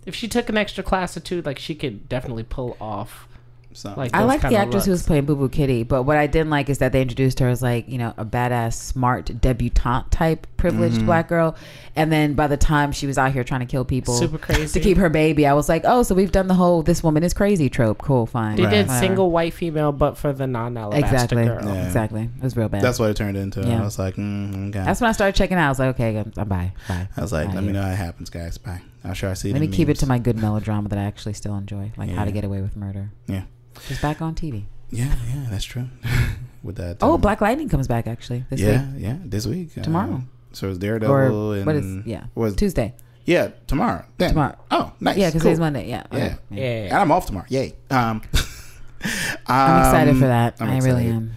[0.05, 3.27] if she took an extra class or two, like she could definitely pull off.
[3.73, 6.17] So, Like I like the kinda actress who was playing Boo Boo Kitty, but what
[6.17, 9.25] I didn't like is that they introduced her as like you know a badass, smart
[9.41, 11.05] debutante type, privileged Mm-hmm.
[11.05, 11.55] black girl,
[11.95, 14.79] and then by the time she was out here trying to kill people, Super crazy.
[14.79, 17.23] to keep her baby, I was like, oh, so we've done the whole "this woman
[17.23, 17.99] is crazy" trope.
[17.99, 18.57] Cool, fine.
[18.57, 18.71] They Right.
[18.71, 19.05] did Whatever.
[19.07, 21.63] single white female, but for the non-alabaster exactly, girl.
[21.65, 21.85] Yeah.
[21.85, 22.23] exactly.
[22.37, 22.81] It was real bad.
[22.81, 23.61] that's what it turned into.
[23.61, 23.81] Yeah.
[23.81, 24.83] I was like, mm, okay.
[24.83, 25.67] That's when I started checking out.
[25.67, 27.07] I was like, okay, I'm, I'm bye, bye.
[27.15, 28.57] I was like, Outta let me know how it happens, guys.
[28.57, 28.81] Bye.
[29.03, 29.51] I'll sure I see.
[29.51, 32.09] Let the me keep it to my good melodrama that I actually still enjoy, like
[32.11, 33.09] How to Get Away with Murder.
[33.27, 33.43] Yeah.
[33.87, 34.63] Just back on TV.
[34.89, 35.87] Yeah, yeah, that's true.
[36.63, 36.97] With that.
[37.01, 39.01] Oh, um, Black Lightning comes back actually this yeah, week.
[39.03, 39.77] yeah, this week.
[39.77, 40.21] uh, Tomorrow.
[40.51, 42.93] so it's Daredevil Or and what is yeah was Tuesday
[43.25, 44.05] yeah tomorrow.
[44.17, 44.29] Then.
[44.29, 44.57] tomorrow.
[44.69, 45.17] Oh, nice.
[45.17, 45.49] Yeah, because cool.
[45.51, 45.89] today's Monday.
[45.89, 46.03] Yeah.
[46.11, 46.35] Yeah.
[46.51, 46.85] okay.
[46.85, 46.89] Yeah.
[46.91, 47.45] And I'm off tomorrow.
[47.49, 47.73] Yay.
[47.89, 48.21] Um,
[49.47, 50.57] I'm excited for that.
[50.59, 51.31] I'm I really am.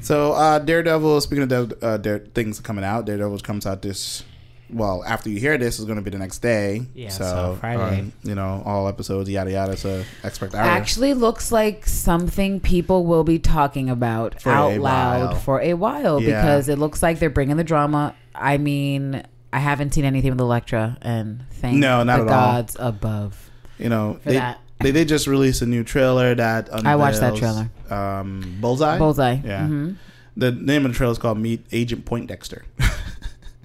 [0.00, 1.20] So uh, Daredevil.
[1.20, 4.24] Speaking of uh, Dare, things coming out, Daredevil comes out this.
[4.70, 6.82] Well, after you hear this, is going to be the next day.
[6.94, 8.00] Yeah, So, so Friday.
[8.00, 9.76] um, you know, all episodes, yada yada.
[9.76, 15.30] So expect our Actually, looks like something people will be talking about For out loud
[15.30, 15.34] while.
[15.36, 16.40] for a while Yeah.
[16.42, 18.14] because it looks like they're bringing the drama.
[18.34, 22.52] I mean, I haven't seen anything with Elektra, and thank No, not the at all.
[22.52, 23.50] gods above.
[23.78, 24.58] You know, For they, that.
[24.80, 27.70] they did just release a new trailer that I watched that trailer.
[27.88, 28.98] Um, Bullseye.
[28.98, 29.38] Bullseye.
[29.44, 29.66] Yeah.
[29.66, 29.92] hmm
[30.36, 32.64] The name of the trailer is called Meet Agent Poindexter.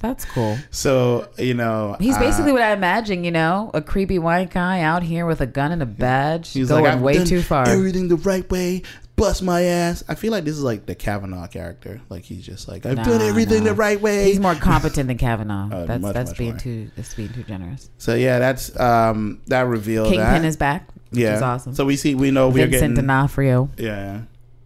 [0.02, 0.58] That's cool.
[0.72, 4.82] so you know, He's uh, basically what I imagine, you know, a creepy white guy
[4.82, 7.68] out here with a gun and a badge, He's going like, way too far.
[7.68, 8.82] Everything the right way.
[9.18, 10.04] Bust my ass.
[10.08, 12.02] I feel like this is like the Kavanaugh character.
[12.10, 13.70] Like he's just like I've Nah, done everything nah.
[13.70, 14.24] the right way.
[14.26, 15.70] He's more competent than Kavanaugh.
[15.72, 16.60] Uh, that's much, that's much being more.
[16.60, 17.92] too that's being too generous.
[18.00, 20.46] so yeah, that's um that reveal Kingpin that.
[20.46, 20.88] is back.
[21.12, 21.76] Which yeah, is awesome.
[21.76, 23.70] So we see we know we're Vincent getting D'Onofrio.
[23.78, 24.22] yeah,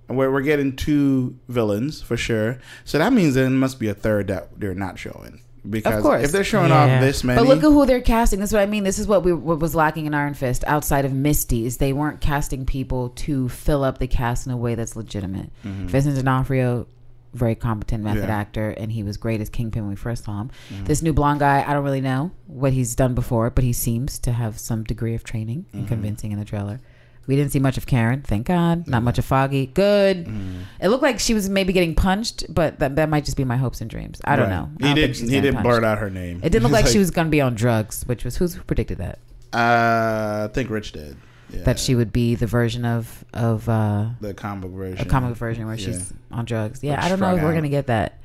[0.08, 2.60] we're we're getting two villains for sure.
[2.84, 6.24] So that means there must be a third that they're not showing because of course.
[6.24, 6.96] if they're showing Yeah.
[6.96, 8.40] off this many, But look at who they're casting.
[8.40, 8.84] That's what I mean.
[8.84, 11.92] This is what we what was lacking in Iron Fist outside of Misty is they
[11.94, 15.50] weren't casting people to fill up the cast in a way that's legitimate.
[15.64, 16.86] Vincent D'Onofrio,
[17.34, 18.30] very competent method Mm-hmm.
[18.30, 18.38] Yeah.
[18.38, 20.52] actor, and he was great as Kingpin when we first saw him.
[20.72, 20.86] Mm-hmm.
[20.86, 24.20] This new blonde guy, I don't really know what he's done before, but he seems
[24.20, 25.78] to have some degree of training Mm-hmm.
[25.80, 26.80] and convincing in the trailer.
[27.28, 28.88] We didn't see much of Karen, thank God.
[28.88, 29.66] Not much of Foggy.
[29.68, 30.26] Good.
[30.28, 30.62] Mm.
[30.80, 33.58] It looked like she was maybe getting punched, but that, that might just be my
[33.58, 34.22] hopes and dreams.
[34.26, 34.56] I don't Right.
[34.56, 34.70] know.
[34.82, 35.16] I He don't did.
[35.30, 35.64] He did punched.
[35.64, 36.40] blurt out her name.
[36.44, 38.54] It didn't look He's like, she was going to be on drugs, which was who's
[38.54, 39.20] who predicted that?
[39.54, 41.18] Uh, I think Rich did.
[41.50, 41.64] Yeah.
[41.64, 45.00] That she would be the version of of uh, the comic version.
[45.00, 45.86] a comic version where Yeah.
[45.86, 46.84] she's on drugs.
[46.84, 47.56] Yeah, Like I don't know if strung we're out.
[47.56, 48.20] gonna get that.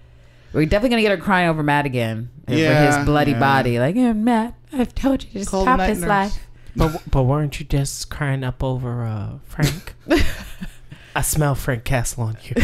[0.52, 3.38] We're definitely gonna get her crying over Matt again for Yeah, his bloody yeah.
[3.38, 3.78] body.
[3.78, 6.08] Like, yeah, Matt, I've told you to Call the stop this nurse.
[6.08, 6.46] life.
[6.76, 9.94] But but weren't you just crying up over uh, Frank?
[11.16, 12.54] I smell Frank Castle on you.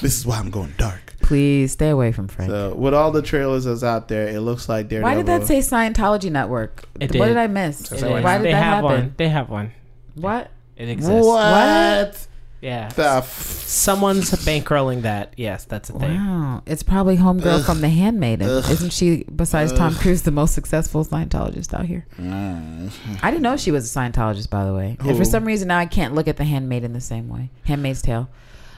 [0.00, 1.14] This is why I'm going dark.
[1.20, 2.50] Please stay away from Frank.
[2.50, 5.10] So with all the trailers that's out there, it looks like Daredevil.
[5.10, 6.84] Why did that say Scientology Network?
[6.98, 7.34] It what did.
[7.34, 7.92] did I miss?
[7.92, 8.84] It Why did they that have happen?
[8.84, 9.14] one.
[9.16, 9.72] They have one.
[10.14, 10.50] What?
[10.76, 11.26] It exists.
[11.26, 12.26] What?
[12.62, 12.88] Yeah.
[12.90, 15.34] The f- Someone's bankrolling that.
[15.36, 16.14] Yes, that's a thing.
[16.16, 18.48] Wow, it's probably homegirl from The Handmaiden.
[18.48, 18.70] Ugh.
[18.70, 22.06] Isn't she, besides Tom Cruise, the most successful Scientologist out here?
[22.18, 22.90] Mm.
[23.22, 24.96] I didn't know she was a Scientologist, by the way.
[25.00, 27.50] And for some reason, now I can't look at The Handmaiden the same way.
[27.64, 28.28] Handmaid's Tale.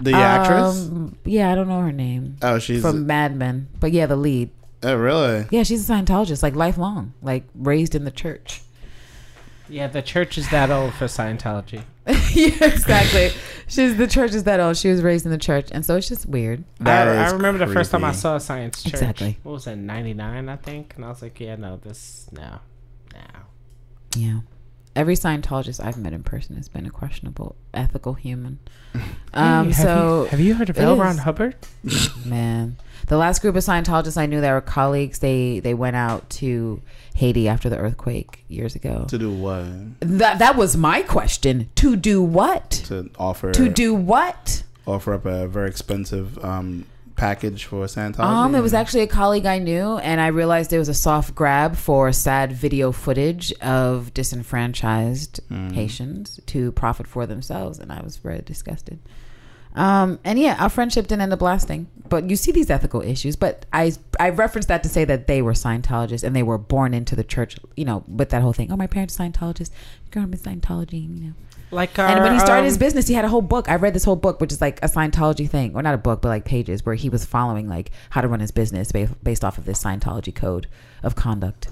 [0.01, 0.89] The actress?
[0.89, 2.37] Um, yeah, I don't know her name.
[2.43, 2.81] Oh, she's.
[2.83, 3.69] from Mad Men.
[3.79, 4.51] But yeah, the lead.
[4.83, 5.47] oh, really?
[5.51, 8.63] Yeah, she's a Scientologist, like lifelong, like raised in the church.
[9.69, 11.83] Yeah, the church is that old for Scientology.
[12.07, 13.31] yeah, exactly.
[13.67, 14.77] She's the church is that old.
[14.77, 16.65] She was raised in the church, and so it's just weird.
[16.81, 18.93] That I, I is remember the first time I saw a science church.
[18.93, 19.39] Exactly.
[19.43, 19.79] What was that?
[19.79, 20.95] Ninety nine, I think.
[20.97, 22.59] And I was like, yeah, no, this no,
[23.15, 23.21] no.
[24.17, 24.41] Yeah.
[24.97, 28.59] Every Scientologist I've met in person has been a questionable ethical human.
[29.37, 30.97] Um, Hey, have so you, have you heard of it L.
[30.97, 31.57] Ron Hubbard?
[32.25, 32.77] man,
[33.09, 36.81] the last group of Scientologists I knew that were colleagues, they they went out to
[37.17, 39.07] Haiti after the earthquake years ago.
[39.09, 39.67] To do what?
[39.99, 41.69] That that was my question.
[41.75, 42.71] To do what?
[42.87, 43.51] To offer.
[43.51, 44.63] To do what?
[44.87, 46.85] offer up a very expensive um,
[47.17, 48.25] package for Scientology.
[48.25, 51.35] Um, it was actually a colleague I knew, and I realized it was a soft
[51.35, 55.41] grab for sad video footage of disenfranchised
[55.73, 58.99] Haitians to profit for themselves, and I was very disgusted.
[59.75, 61.89] Um, and yeah, our friendship didn't end up lasting.
[62.09, 63.37] But you see these ethical issues.
[63.37, 66.95] But I I referenced that to say that they were Scientologists and they were born
[66.95, 67.59] into the church.
[67.77, 68.71] You know, with that whole thing.
[68.71, 69.71] Oh, my parents are Scientologists.
[70.11, 71.03] Growing up in Scientology.
[71.03, 71.33] You know.
[71.75, 73.69] Like our, And when he started his um, business, he had a whole book.
[73.69, 76.23] I read this whole book, which is like a Scientology thing, or not a book,
[76.23, 79.45] but like pages where he was following like how to run his business based, based
[79.45, 80.69] off of this Scientology code
[81.03, 81.69] of conduct.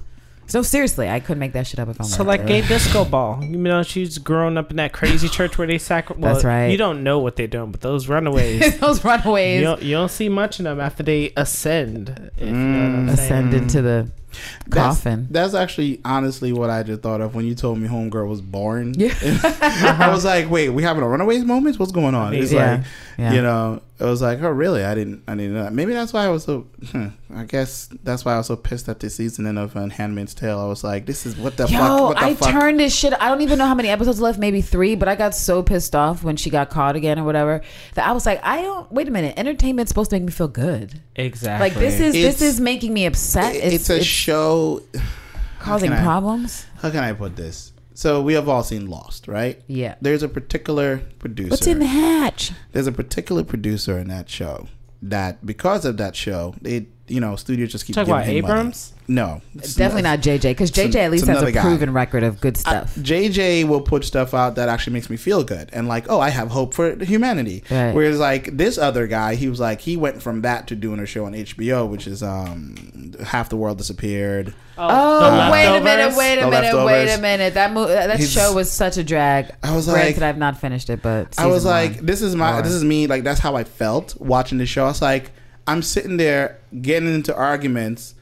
[0.47, 3.43] So seriously, I couldn't make that shit up if I'm So like gay disco ball,
[3.43, 6.23] you know, she's growing up in that crazy church where they sacrifice.
[6.23, 6.67] Well, That's right.
[6.67, 10.11] You don't know what they're doing, but those runaways, those runaways you don't, you don't
[10.11, 12.31] see much of them after they ascend.
[12.37, 13.19] If you know what I'm saying.
[13.19, 14.22] ascend into the That's-
[14.71, 15.29] coffin.
[15.31, 18.95] That's actually honestly what I just thought of when you told me Homegirl was born.
[18.97, 19.15] Yeah.
[20.01, 21.79] I was like, wait, we having a Runaways moment?
[21.79, 22.35] What's going on?
[22.35, 22.85] It's Yeah, like,
[23.19, 23.33] yeah.
[23.33, 24.85] you know, it was like, oh, really?
[24.85, 25.73] I didn't, I didn't know that.
[25.73, 26.67] Maybe that's why I was so.
[26.91, 30.35] hmm, I guess that's why I was so pissed at this season of uh, Handmaid's
[30.35, 30.59] Tale.
[30.59, 32.01] I was like, this is what the Yo, fuck?
[32.01, 32.51] What the I fuck?
[32.51, 33.13] turned this shit.
[33.21, 35.95] I don't even know how many episodes left, maybe three, but I got so pissed
[35.95, 37.63] off when she got caught again or whatever
[37.95, 38.91] that I was like, I don't.
[38.93, 41.01] Wait a minute, entertainment's supposed to make me feel good.
[41.17, 41.69] Exactly.
[41.71, 43.55] Like this is It's- this is making me upset.
[43.55, 44.83] It- it's, a show.
[45.61, 46.67] causing can I- problems.
[46.81, 47.72] How can I put this?
[47.95, 49.63] So we have all seen Lost, right?
[49.67, 49.97] Yeah.
[50.01, 51.51] There's a particular producer.
[51.51, 52.53] What's in the hatch?
[52.73, 54.69] there's a particular producer in that show
[55.03, 58.43] that because of that show, they you know studios just keep Talk giving about him
[58.43, 58.53] money.
[58.61, 58.93] Abrams?
[59.09, 61.61] No, it's Definitely not JJ because JJ a- at least has a guy.
[61.61, 62.95] proven record of good I- stuff.
[62.97, 66.31] JJ will put stuff out that actually makes me feel good and like, oh, I
[66.31, 67.65] have hope for humanity.
[67.71, 67.93] Right.
[67.93, 71.07] Whereas like this other guy, he was like, he went from that to doing a
[71.07, 74.55] show on HBO, which is um, Half the World Disappeared.
[74.79, 77.55] Oh, The wait a minute, wait a The minute, wait a minute.
[77.55, 79.51] That mo- that He's- show was such a drag.
[79.63, 82.07] I was Granted, like- I've not finished it, but I was like, one.
[82.07, 82.65] this is my, Lord.
[82.65, 83.07] this is me.
[83.09, 84.85] Like that's how I felt watching the show.
[84.85, 85.33] I was like,
[85.67, 88.15] I'm sitting there getting into arguments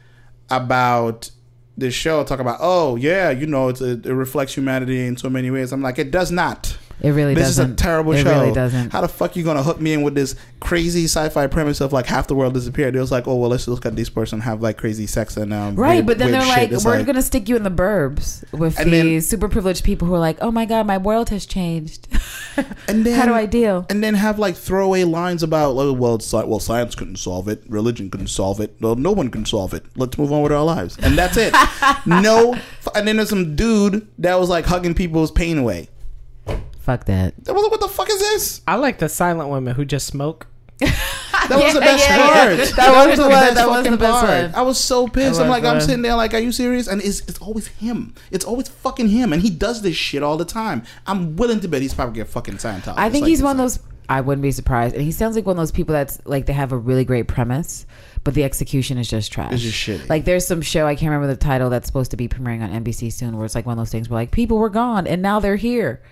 [0.50, 1.30] about
[1.78, 2.24] the show.
[2.24, 5.72] Talk about, oh yeah, you know, a, it reflects humanity in so many ways.
[5.72, 6.76] I'm like, it does not.
[7.02, 7.70] It really this doesn't.
[7.70, 8.30] This is a terrible it show.
[8.40, 8.90] really doesn't.
[8.92, 12.06] How the fuck you gonna hook me in with this crazy sci-fi premise of like
[12.06, 12.94] half the world disappeared?
[12.96, 15.36] It was like, oh well, let's just look at this person have like crazy sex
[15.36, 18.44] and um, Right, weird- but then they're like, we're gonna stick you in the burbs
[18.52, 21.46] with these then- super privileged people who are like, oh my god, my world has
[21.46, 22.08] changed.
[22.88, 23.86] and then How do I deal?
[23.88, 27.62] and then have like throwaway lines about oh, well, sci- well, science couldn't solve it,
[27.68, 29.84] religion couldn't solve it, well, no one can solve it.
[29.96, 31.54] Let's move on with our lives, and that's it.
[32.06, 32.56] no,
[32.94, 35.88] and then there's some dude that was like hugging people's pain away.
[36.90, 37.34] Fuck that.
[37.48, 38.62] I was like, what the fuck is this?
[38.66, 40.48] I like the silent women who just smoke.
[40.80, 42.76] That was the best part.
[42.76, 44.54] That was the one- best that was the best part.
[44.54, 45.38] I was so pissed.
[45.38, 46.88] I I'm like like, I'm sitting there like, are you serious?
[46.88, 48.14] And it's, it's always him.
[48.32, 49.32] It's always fucking him.
[49.32, 50.82] And he does this shit all the time.
[51.06, 52.94] I'm willing to bet he's probably a fucking Scientologist.
[52.98, 53.78] I think like he's one of those.
[54.08, 56.52] I wouldn't be surprised, and he sounds like one of those people that's like they
[56.52, 57.86] have a really great premise,
[58.24, 59.52] but the execution is just trash.
[59.52, 60.08] It's just shitty.
[60.08, 62.82] Like there's some show I can't remember the title that's supposed to be premiering on
[62.82, 65.22] NBC soon, where it's like one of those things where like people were gone and
[65.22, 66.02] now they're here.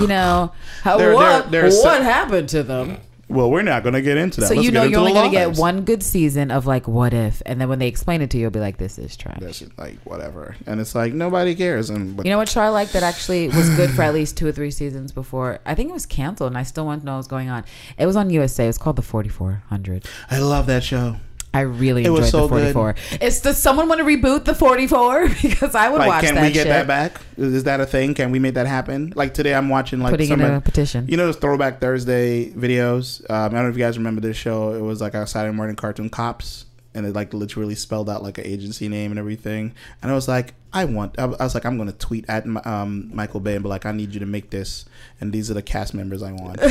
[0.00, 0.52] You know,
[0.82, 2.98] how, There- what, there- there's what happened to them?
[3.28, 4.46] Well, we're not going to get into that.
[4.46, 5.58] So Let's you get know into you're only the going to get lives.
[5.58, 8.42] one good season of like what if, and then when they explain it to you,
[8.42, 9.38] you'll be like, this is trash.
[9.40, 11.90] That's like whatever, and it's like nobody cares.
[11.90, 14.36] And but You know what show I like that actually was good for at least
[14.36, 15.58] two or three seasons before?
[15.66, 17.64] I think it was canceled, and I still want to know what was going on.
[17.98, 18.62] It was on USA.
[18.62, 20.04] It was called The 4400.
[20.30, 21.16] I love that show.
[21.56, 22.94] I really It enjoyed was so The 44.
[23.22, 25.28] Is does someone want to reboot The 44?
[25.42, 26.68] because I would Like, watch can that Can we get shit.
[26.68, 27.20] that back?
[27.38, 28.14] Is that a thing?
[28.14, 29.12] Can we make that happen?
[29.16, 31.06] Like today, I'm watching like Putting in somebody, a petition.
[31.08, 33.22] You know those Throwback Thursday videos?
[33.30, 34.74] Um, I don't know if you guys remember this show.
[34.74, 36.65] It was like a Saturday morning cartoon, Cops,
[36.96, 39.74] and it like literally spelled out like an agency name and everything.
[40.02, 41.18] And I was like, I want.
[41.18, 44.12] I was like, I'm gonna tweet at um, Michael Bay and be like, I need
[44.12, 44.84] you to make this,
[45.20, 46.60] and these are the cast members I want.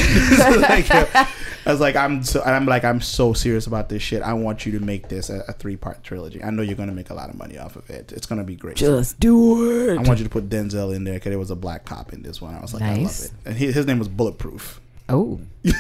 [0.66, 1.28] Like, I
[1.66, 2.42] was like, I'm so.
[2.44, 4.22] I'm like, I'm so serious about this shit.
[4.22, 6.44] I want you to make this a, a three part trilogy.
[6.44, 8.12] I know you're gonna make a lot of money off of it.
[8.12, 8.76] It's gonna be great.
[8.76, 9.98] Just do it.
[9.98, 12.22] I want you to put Denzel in there because there was a black cop in
[12.22, 12.56] this one.
[12.56, 12.96] I was like, Nice.
[12.96, 13.50] I love it.
[13.50, 14.82] And he, his name was Bulletproof.
[15.10, 15.40] Oh.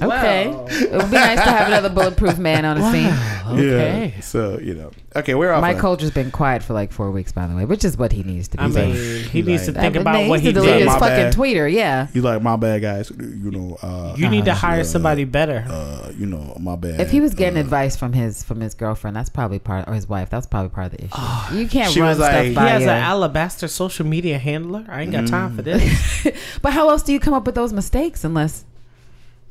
[0.00, 0.48] Okay.
[0.48, 0.66] Wow.
[0.70, 3.58] It would be nice to have another bulletproof man on the scene.
[3.58, 4.12] Okay.
[4.16, 4.20] Yeah.
[4.22, 4.90] So you know.
[5.14, 5.60] Okay, we're off.
[5.60, 8.12] Mike on- Colter's been quiet for like four weeks, by the way, which is what
[8.12, 8.92] he needs to be I doing.
[8.94, 10.88] mean, he He's needs to like- think That- about what he to delete did.
[10.88, 11.34] his fucking bad.
[11.34, 11.70] tweeter.
[11.70, 12.06] Yeah.
[12.06, 13.10] He's like, my bad, guys.
[13.10, 13.76] You know.
[13.82, 15.64] Uh, You need to Uh, hire somebody better.
[15.68, 16.98] uh, you know, my bad.
[17.00, 19.92] If he was getting uh, advice from his from his girlfriend, that's probably part or
[19.94, 20.30] his wife.
[20.30, 21.56] That's probably part of the issue.
[21.58, 24.86] you can't run was stuff like- He has your- an alabaster social media handler.
[24.88, 25.56] I ain't got time Mm.
[25.56, 26.26] for this.
[26.62, 28.64] But how else do you come up with those mistakes unless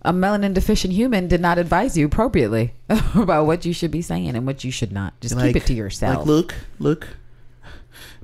[0.03, 2.73] a melanin deficient human did not advise you appropriately
[3.15, 5.19] about what you should be saying and what you should not?
[5.22, 6.18] Just like, keep it to yourself.
[6.19, 7.07] Like, look, look.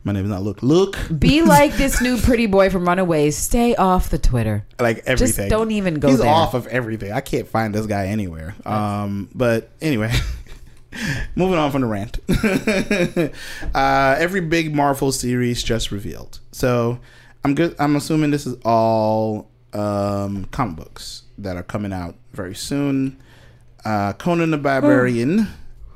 [0.04, 0.64] My name is not Look.
[0.64, 0.98] Look.
[1.20, 3.36] be like this new pretty boy from Runaways.
[3.36, 4.66] Stay off the Twitter.
[4.80, 5.50] Like everything.
[5.50, 6.30] don't even go He's there.
[6.30, 7.12] off of everything.
[7.12, 8.56] I can't find this guy anywhere.
[8.66, 10.14] Um, but anyway,
[11.36, 12.20] moving on from the rant.
[13.76, 16.40] uh, every big Marvel series just revealed.
[16.54, 17.00] So
[17.44, 17.76] I'm good.
[17.78, 23.18] I'm assuming this is all um, comic books that are coming out very soon.
[23.86, 25.48] Uh, Conan the Barbarian,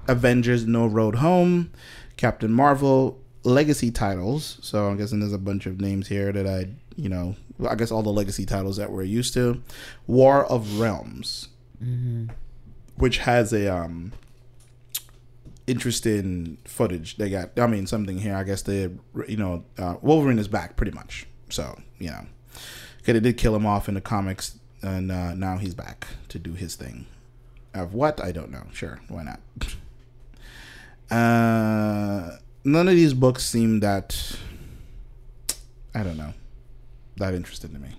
[0.07, 1.72] Avengers: No Road Home,
[2.18, 4.57] Captain Marvel, legacy titles.
[4.61, 7.35] So I'm guessing there's a bunch of names here that I, you know,
[7.68, 9.61] I guess all the legacy titles that we're used to.
[10.07, 11.49] War of Realms,
[12.95, 14.13] which has a um
[15.68, 17.18] interesting footage.
[17.18, 18.35] They got, I mean, something here.
[18.35, 18.89] I guess they,
[19.27, 21.27] you know, uh, Wolverine is back pretty much.
[21.49, 22.26] So you know,
[22.97, 26.40] because they did kill him off in the comics, and uh, now he's back to
[26.40, 27.06] do his thing.
[27.74, 28.64] Of what I don't know.
[28.74, 29.40] Sure, why not?
[31.10, 34.34] Uh, none of these books seem that
[35.94, 36.34] I don't know
[37.18, 37.90] that interested to me.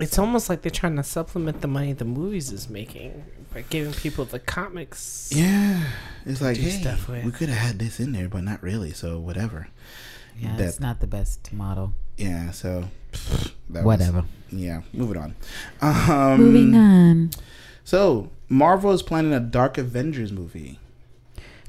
[0.00, 3.24] It's almost like they're trying to supplement the money the movies is making
[3.54, 5.30] by giving people the comics.
[5.32, 5.82] Yeah,
[6.26, 7.24] it's like hey, stuff with.
[7.24, 8.92] we could have had this in there, but not really.
[8.92, 9.68] So whatever.
[10.38, 11.94] Yeah, That- it's not the best model.
[12.16, 12.50] Yeah.
[12.50, 12.88] So
[13.70, 14.24] that was- Whatever.
[14.50, 14.82] Yeah.
[14.92, 15.34] Moving on.
[15.80, 17.30] Um, Moving on.
[17.84, 20.78] So Marvel is planning a Dark Avengers movie.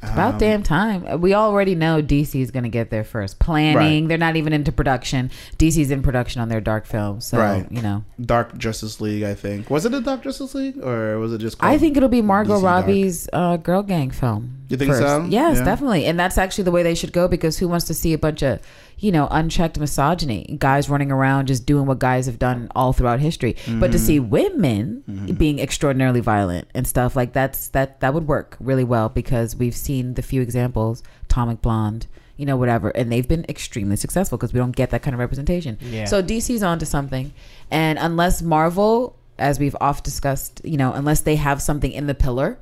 [0.01, 1.19] It's about Um, damn time.
[1.19, 3.37] We already know DC is going to get there first.
[3.37, 4.03] Planning.
[4.05, 4.07] Right.
[4.07, 5.29] They're not even into production.
[5.57, 7.19] DC's in production on their dark film.
[7.19, 7.69] So, Right.
[7.69, 8.05] you know.
[8.21, 9.23] Dark Justice League.
[9.23, 11.57] I think was it a Dark Justice League or was it just?
[11.59, 14.55] I think it'll be Margot DC Robbie's uh, girl gang film.
[14.69, 15.25] You think so?
[15.29, 15.65] Yes, Yeah.
[15.65, 16.05] definitely.
[16.05, 18.41] And that's actually the way they should go because who wants to see a bunch
[18.41, 18.61] of,
[18.99, 20.55] you know, unchecked misogyny?
[20.59, 23.55] Guys running around just doing what guys have done all throughout history.
[23.67, 24.05] But to Mm-hmm.
[24.05, 29.09] see women being extraordinarily violent and stuff like that's that that would work really well
[29.09, 32.07] because we've seen the few examples, Atomic Blonde,
[32.37, 35.19] you know, whatever, and they've been extremely successful because we don't get that kind of
[35.19, 35.77] representation.
[35.81, 36.05] Yeah.
[36.05, 37.33] So DC's onto something,
[37.69, 42.15] and unless Marvel, as we've oft discussed, you know, unless they have something in the
[42.15, 42.57] pillar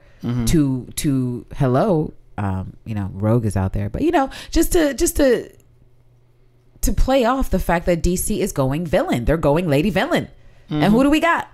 [0.48, 4.94] to to hello, um, you know, Rogue is out there, but you know, just to
[4.96, 5.50] just to
[6.82, 10.30] to play off the fact that DC is going villain, they're going lady villain,
[10.70, 11.04] and who mm-hmm.
[11.04, 11.50] do we got?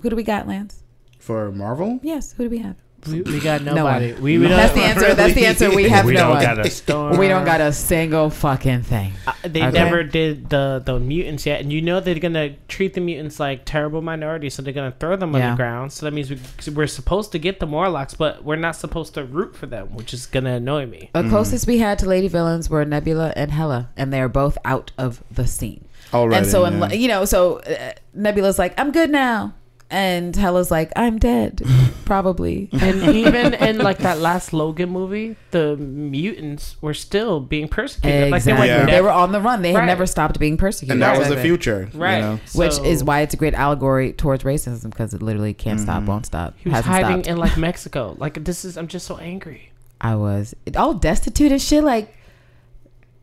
[0.00, 0.82] Who do we got, Lance?
[1.22, 2.00] for Marvel.
[2.02, 2.76] Yes, who do we have?
[3.06, 4.12] We, we got nobody.
[4.12, 4.22] one.
[4.22, 5.14] we, we That's don't, the answer.
[5.14, 5.74] That's the answer.
[5.74, 6.42] We have we no don't one.
[6.42, 7.16] got a storm.
[7.16, 9.12] We don't got a single fucking thing.
[9.26, 9.72] Uh, they Okay.
[9.72, 13.64] never did the the mutants yet, and you know they're gonna treat the mutants like
[13.64, 15.92] terrible minorities, so they're gonna throw them on the ground.
[15.92, 16.38] So that means we,
[16.72, 20.14] we're supposed to get the Morlocks, but we're not supposed to root for them, which
[20.14, 21.10] is gonna annoy me.
[21.12, 24.56] The closest we had to lady villains were Nebula and Hela, and they are both
[24.64, 25.86] out of the scene.
[26.12, 26.38] All right.
[26.38, 26.90] and so, yeah.
[26.90, 29.54] in, you know, so uh, Nebula's like, "I'm good now,"
[29.92, 31.62] and Hela's like, "I'm dead,
[32.06, 38.30] probably." And even in like that last Logan movie, the mutants were still being persecuted.
[38.30, 38.92] Like they were Exactly.
[38.92, 38.96] Yeah.
[38.96, 39.60] They were on the run.
[39.62, 40.94] They had never stopped being persecuted.
[40.94, 42.40] and that was the future, right, You know?
[42.54, 46.06] Which is why it's a great allegory towards racism because it literally can't stop, mm-hmm.
[46.06, 46.54] won't stop.
[46.56, 47.26] he was hiding stopped.
[47.26, 48.16] in like Mexico.
[48.18, 49.70] Like this is, I'm just so angry.
[50.00, 51.84] I was all destitute and shit.
[51.84, 52.16] Like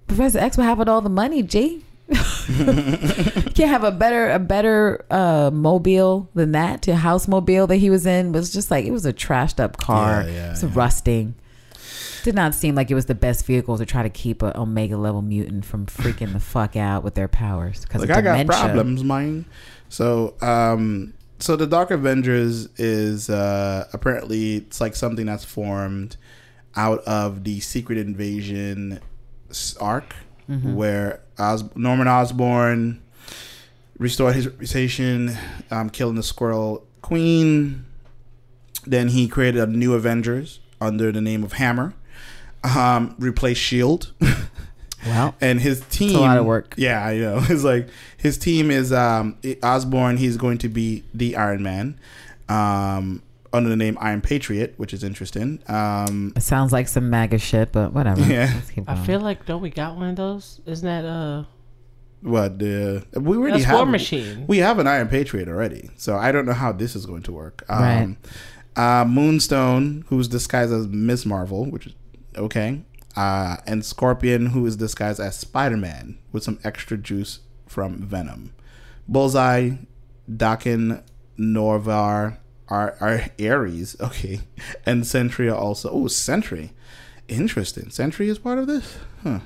[0.07, 1.41] Professor X would have all the money.
[1.41, 1.83] G, you
[3.56, 7.90] can't have a better a better uh mobile than that to house mobile that he
[7.90, 10.69] was in was just like it was a trashed up car Yeah, yeah, it's yeah.
[10.73, 11.36] rusting
[12.23, 14.98] did not seem like it was the best vehicle to try to keep a omega
[14.98, 19.03] level mutant from freaking the fuck out with their powers because like I got problems,
[19.06, 19.45] mine.
[19.88, 26.18] So, um, so the Dark Avengers is uh, apparently it's like something that's formed
[26.76, 28.99] out of the Secret Invasion
[29.80, 30.14] arc,
[30.49, 30.73] Mm-hmm.
[30.76, 33.02] where Os- Norman Osborn
[33.98, 35.38] restored his reputation,
[35.72, 37.86] um, killing the Skrull Queen.
[38.86, 41.94] Then he created a new Avengers under the name of Hammer.
[42.64, 44.11] Um, replaced Shield.
[45.06, 45.34] Wow.
[45.41, 46.74] and his team a lot of work.
[46.76, 47.88] yeah i know it's like
[48.18, 51.98] his team is um osborn he's going to be the iron man
[52.49, 55.61] um under the name iron patriot which is interesting.
[55.67, 58.21] Um it sounds like some maga shit but whatever.
[58.21, 58.61] Yeah.
[58.88, 60.61] I feel like don't we got one of those?
[60.65, 61.43] Isn't that uh
[62.21, 64.45] what the we already that's have War Machine?
[64.47, 67.31] we have an iron patriot already so i don't know how this is going to
[67.31, 67.63] work.
[67.69, 68.17] Um
[68.76, 71.93] uh moonstone who's disguised as miss marvel which is
[72.38, 72.81] okay.
[73.15, 78.53] Uh and scorpion who is disguised as spider-man with some extra juice from venom.
[79.07, 79.71] Bullseye
[80.30, 81.01] daken
[81.38, 82.38] noh-varr
[82.69, 84.41] are, are ares okay
[84.85, 85.89] and sentry are also.
[85.89, 86.71] Oh sentry
[87.27, 87.89] interesting.
[87.89, 88.97] Sentry is part of this?
[89.23, 89.39] Huh.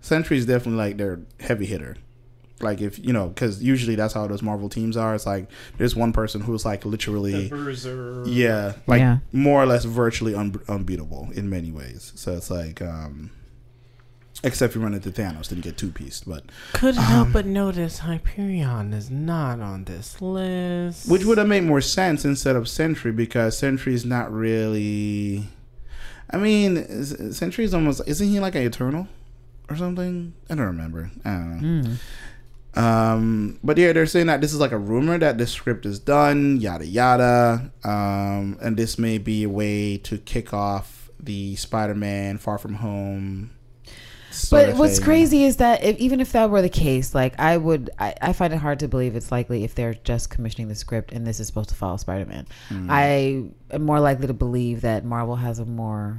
[0.00, 1.96] Sentry is definitely like their heavy hitter.
[2.60, 5.14] Like if you know because usually that's how those marvel teams are.
[5.14, 8.22] It's like there's one person who's like literally Bruiser.
[8.26, 9.18] yeah like Yeah.
[9.32, 12.12] more or less virtually un- unbeatable in many ways.
[12.14, 13.30] So it's like um
[14.44, 16.44] except you run into thanos then you get two pieced but
[16.74, 21.08] Couldn't help but notice Hyperion is not on this list.
[21.10, 25.48] which would have made more sense instead of sentry because sentry is not really
[26.30, 29.08] i mean sentry is almost isn't he like an eternal
[29.68, 31.96] or something i don't remember i don't know Mm.
[32.76, 36.00] Um, but yeah, they're saying that this is like a rumor that the script is
[36.00, 37.70] done, yada yada.
[37.84, 43.52] Um, and this may be a way to kick off the Spider-Man Far From Home.
[44.50, 45.04] But what's thing.
[45.04, 48.32] crazy is that if, even if that were the case, like I would, I, I
[48.32, 51.40] find it hard to believe it's likely if they're just commissioning the script and this
[51.40, 52.46] is supposed to follow Spider-Man.
[52.70, 52.86] Mm.
[52.90, 56.18] I am more likely to believe that Marvel has a more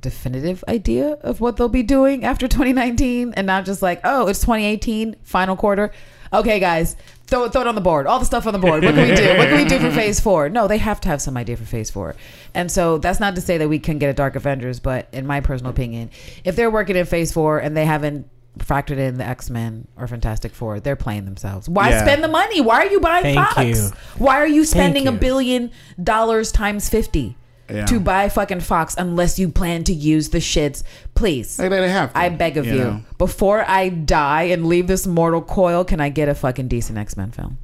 [0.00, 4.40] definitive idea of what they'll be doing after 2019 and not just like, oh, it's
[4.40, 5.92] 2018 final quarter.
[6.32, 8.06] Okay, guys, throw, throw it on the board.
[8.06, 8.84] All the stuff on the board.
[8.84, 9.28] What can we do?
[9.38, 10.48] What can we do for Phase Four?
[10.48, 12.16] No, they have to have some idea for Phase Four.
[12.54, 15.26] And so that's not to say that we can get a Dark Avengers, but in
[15.26, 16.10] my personal opinion,
[16.44, 18.28] if they're working in Phase Four and they haven't
[18.58, 21.68] factored in the X Men or Fantastic Four, they're playing themselves.
[21.68, 22.02] Why Yeah.
[22.02, 22.60] spend the money?
[22.60, 23.66] Why are you buying Thank Fox?
[23.66, 23.90] you.
[24.24, 25.70] Why are you spending a billion
[26.02, 27.36] dollars times fifty?
[27.70, 27.86] Yeah.
[27.86, 30.82] To buy fucking Fox unless you plan to use the shits,
[31.14, 31.56] please.
[31.56, 33.00] They have to, I beg of you, know?
[33.16, 37.16] before I die and leave this mortal coil, can I get a fucking decent X
[37.16, 37.56] Men film?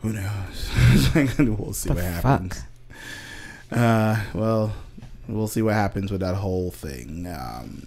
[0.00, 1.14] Who knows?
[1.38, 2.22] we'll see The what fuck?
[2.22, 2.62] happens.
[3.70, 4.72] Uh, well,
[5.28, 7.26] we'll see what happens with that whole thing.
[7.28, 7.86] Um,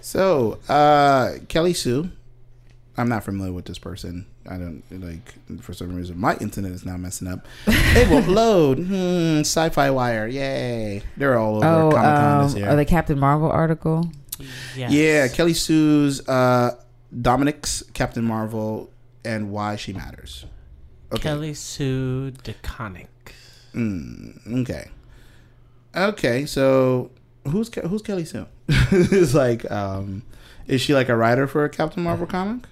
[0.00, 2.10] so, uh, Kelly Sue.
[2.96, 4.26] I'm not familiar with this person.
[4.48, 7.46] I don't like for some reason my internet is now messing up.
[7.66, 8.78] it won't load.
[8.78, 11.02] Hmm, Sci-Fi Wire, yay!
[11.16, 12.68] They're all over Oh, Comic Con um, this year.
[12.68, 14.10] uh, the Captain Marvel article.
[14.76, 14.92] Yes.
[14.92, 16.76] Yeah, Kelly Sue's uh,
[17.14, 18.90] DeConnick's Captain Marvel
[19.24, 20.44] and why she matters.
[21.12, 21.22] Okay.
[21.22, 23.06] Kelly Sue DeConnick.
[23.74, 24.88] Mm, okay.
[25.96, 27.10] Okay, so
[27.48, 28.46] who's Ke- who's Kelly Sue?
[28.68, 30.22] it's like, um,
[30.66, 32.64] is she like a writer for a Captain Marvel comic?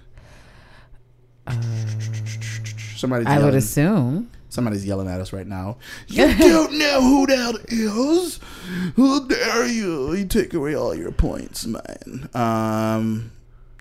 [2.95, 4.29] Somebody's Uh, I would yelling, assume.
[4.49, 5.77] somebody's yelling at us right now.
[6.07, 8.39] You don't know who that is.
[8.95, 10.13] Who dare you?
[10.13, 12.29] You take away all your points, man.
[12.33, 13.31] Um,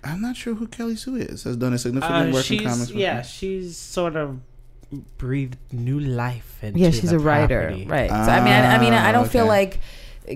[0.05, 1.45] I'm not sure who Kelly Sue is.
[1.45, 2.79] Has done a significant Uh, work in comics.
[2.79, 3.01] she's before.
[3.01, 4.41] yeah, she's sort of
[5.17, 7.87] breathed new life into Yeah, she's the a writer, property.
[7.87, 8.11] right?
[8.11, 9.79] so I mean, I, I mean, I don't feel like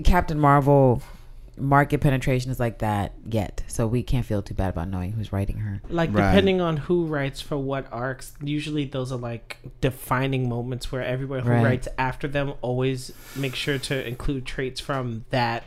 [0.05, 1.01] Captain Marvel
[1.57, 5.31] market penetration is like that yet, so we can't feel too bad about knowing who's
[5.33, 5.81] writing her.
[5.89, 6.29] Like Right.
[6.31, 11.39] depending on who writes for what arcs, usually those are like defining moments where everyone
[11.41, 11.63] who Right.
[11.63, 15.63] writes after them always make sure to include traits from that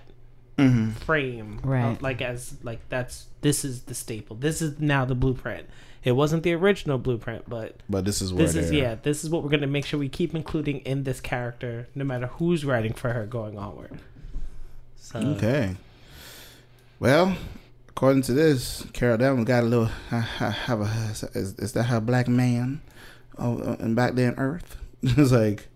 [0.59, 0.93] Mhm.
[0.93, 1.61] frame.
[1.62, 1.93] Right.
[1.93, 4.37] Uh, like as like that's this is the staple.
[4.37, 5.67] This is now the blueprint.
[6.05, 9.23] It wasn't the original blueprint, but But this is where this is they're- yeah, this
[9.25, 12.65] is what we're gonna make sure we keep including in this character, no matter who's
[12.65, 13.99] writing for her going onward.
[15.12, 15.77] So Okay.
[17.01, 17.37] Well,
[17.89, 19.91] according to this, Carol Danvers got a little.
[20.12, 20.85] I, I have a.
[21.35, 22.81] Is, is that her black man?
[23.37, 25.66] Oh, and back there in Earth, it's like,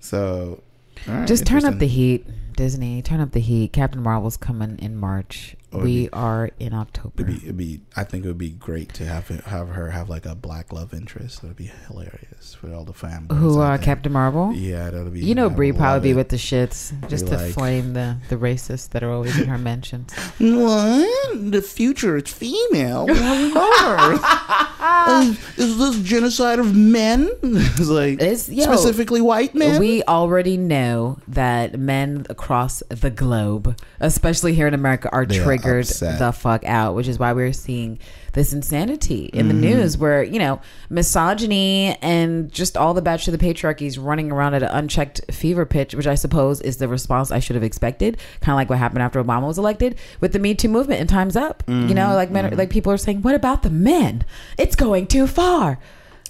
[0.00, 0.62] so.
[1.06, 3.00] right, Just turn up the heat, Disney.
[3.00, 3.72] Turn up the heat.
[3.72, 5.55] Captain Marvel's coming in March.
[5.76, 7.22] Or we are in October.
[7.22, 7.80] It'd be, it'd be.
[7.96, 10.92] I think it would be great to have have her have like a black love
[10.94, 11.42] interest.
[11.42, 13.36] That'd be hilarious for all the family.
[13.36, 14.52] Who uh, Captain Marvel?
[14.52, 15.20] Yeah, that'll be.
[15.20, 18.36] You know, Brie probably be with the shits just Be to like- flame the the
[18.36, 20.12] racists that are always in her mentions.
[20.38, 21.50] What?
[21.50, 23.06] The future is female.
[24.78, 27.28] Uh, is this genocide of men?
[27.42, 29.80] it's like It's- yo, specifically white men.
[29.80, 35.42] We already know that men across the globe, especially here in America, are They are
[35.80, 36.18] upset.
[36.18, 37.98] the fuck out, which is why we're seeing
[38.32, 39.60] this insanity in the Mm-hmm.
[39.62, 40.60] news where, you know,
[40.90, 45.22] misogyny and just all the batch of the patriarchy is running around at an unchecked
[45.32, 48.18] fever pitch, which I suppose is the response I should have expected.
[48.40, 51.08] Kind of like what happened after Obama was elected with the Me Too movement and
[51.08, 51.62] Time's Up.
[51.66, 51.94] You Mm-hmm.
[51.94, 54.24] know, like men, are, like people are saying, what about the men?
[54.58, 55.78] It's going too far.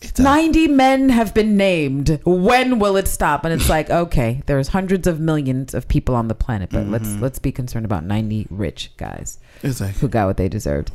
[0.08, 2.20] It's a- 90 men have been named.
[2.24, 3.44] When will it stop?
[3.44, 7.06] And it's like, okay, there's hundreds of millions of people on the planet, but let's
[7.08, 7.22] Mm-hmm.
[7.22, 10.90] let's be concerned about 90 rich guys It's like who got what they deserved.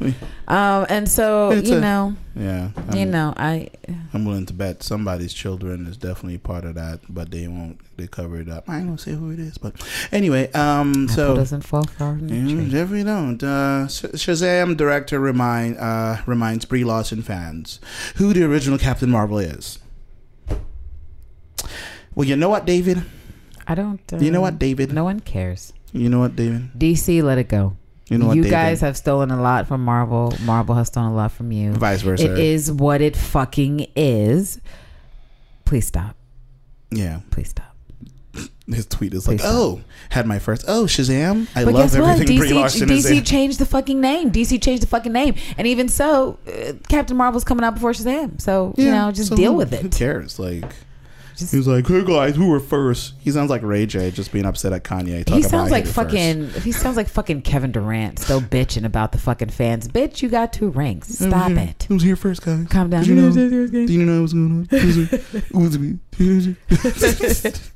[0.48, 2.70] Um, and so, It's you a- know, yeah.
[2.90, 3.70] I'm, you know, I
[4.14, 7.80] I'm willing to bet somebody's children is definitely part of that, but they won't.
[7.98, 8.70] They cover it up.
[8.70, 9.76] I ain't gonna say who it is, but
[10.12, 10.52] anyway.
[10.54, 10.92] Um.
[11.06, 12.64] apple So doesn't fall far from the Yeah, tree.
[12.70, 13.44] definitely don't.
[13.44, 17.80] Uh, Shazam director remind uh, reminds Brie Larson fans
[18.16, 19.80] who the original Captain Marvel is.
[22.16, 23.04] Well, you know what, David.
[23.68, 24.02] I don't.
[24.12, 24.92] Uh, You know what, David.
[24.94, 25.74] No one cares.
[25.94, 26.72] You know what, David.
[26.78, 27.78] DC, let it go.
[28.12, 30.34] You know what, you guys have stolen a lot from Marvel.
[30.42, 31.72] Marvel has stolen a lot from you.
[31.74, 32.32] Vice versa.
[32.32, 34.60] It is what it fucking is.
[35.66, 36.16] Please stop.
[36.92, 37.22] Yeah.
[37.32, 37.68] Please stop.
[38.68, 39.52] His tweet is like, stop.
[39.54, 40.64] "Oh, had my first.
[40.68, 41.48] Oh, Shazam!
[41.56, 44.32] I But love everything Brie DC, Larson is DC in." changed the fucking name.
[44.32, 48.40] DC changed the fucking name, and even so, uh, Captain Marvel's coming out before Shazam.
[48.40, 49.92] So you know, just so deal who- with Who it.
[49.94, 50.38] cares?
[50.40, 50.64] Like.
[51.42, 53.14] Just- He's like, hey guys, who were first?
[53.20, 55.28] He sounds like Ray J, just being upset at Kanye.
[55.30, 55.96] He about sounds like it first.
[55.96, 56.50] fucking.
[56.62, 59.88] He sounds like fucking Kevin Durant, still bitching about the fucking fans.
[59.88, 61.18] Bitch, you got two rings.
[61.20, 61.88] Stop here- it.
[61.90, 62.68] I was here first, guys.
[62.70, 63.02] Calm down.
[63.04, 63.32] Did you know?
[63.32, 64.68] Do you know what's going on?
[64.72, 66.00] It was- it was me.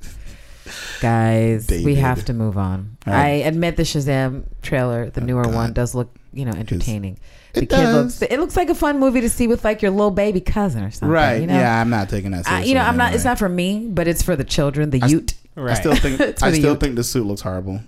[1.02, 2.98] Guys, we have to move on.
[3.06, 5.54] All I admit the Shazam trailer, the Oh, newer God.
[5.54, 7.18] one, does look you know entertaining.
[7.54, 8.20] It the kid does.
[8.22, 8.32] looks.
[8.32, 10.92] It looks like a fun movie to see with like your little baby cousin or
[10.92, 11.10] something.
[11.10, 11.42] right?
[11.42, 11.54] You know?
[11.56, 12.40] Yeah, I'm not taking that.
[12.46, 13.04] I, Seriously you know, I'm not.
[13.06, 13.16] anyway.
[13.16, 15.34] It's not for me, but it's for the children, the I s- Ute.
[15.56, 15.72] Right.
[15.72, 16.20] I still think.
[16.20, 16.80] I the still youth.
[16.82, 17.80] think the suit looks horrible.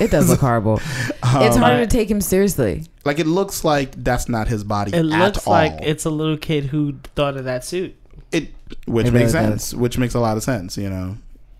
[0.00, 0.76] It does look horrible.
[1.08, 2.86] it's Um, harder to take him seriously.
[3.04, 4.92] Like it looks like that's not his body.
[4.92, 5.52] it at looks all.
[5.52, 7.94] like it's a little kid who thought of that suit.
[8.32, 8.48] it,
[8.86, 9.74] which It makes really sense.
[9.74, 10.78] Which makes a lot of sense.
[10.78, 11.16] You know,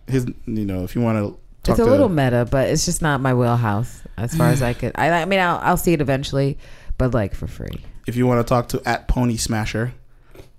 [0.06, 0.26] his.
[0.46, 3.02] You know, if you want to talk It's a to little meta, but it's just
[3.02, 4.92] not my wheelhouse as far as I could.
[4.94, 6.58] I, I mean, I'll, I'll see it eventually,
[6.98, 7.84] but like for free.
[8.06, 9.92] if you want to talk to at Pony Smasher,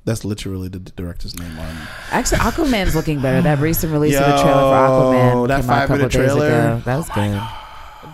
[0.05, 1.75] that's literally the director's name on.
[2.11, 3.41] Actually, Aquaman's looking better.
[3.41, 6.25] That recent release of the trailer for Aquaman that came out a couple five-minute days
[6.31, 6.47] trailer.
[6.47, 6.81] ago.
[6.85, 7.41] That was good.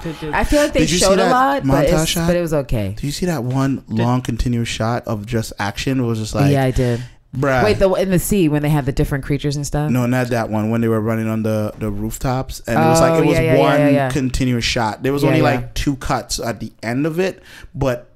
[0.04, 2.28] Did- did- I feel like they Did you see showed a lot, but, montage shot?
[2.28, 2.94] but it was okay.
[3.00, 6.00] Do you see that one long continuous shot of just action?
[6.00, 7.02] It was just like, yeah, I did.
[7.36, 7.64] Bruh.
[7.64, 9.90] Wait, the in the sea when they had the different creatures and stuff.
[9.92, 10.70] No, not that one.
[10.70, 13.36] When they were running on the, the rooftops, and it was like Oh, it was
[13.38, 14.10] yeah, yeah, one yeah, yeah.
[14.12, 15.04] continuous shot.
[15.04, 15.46] There was Yeah, only yeah.
[15.46, 17.42] like two cuts at the end of it,
[17.74, 18.12] but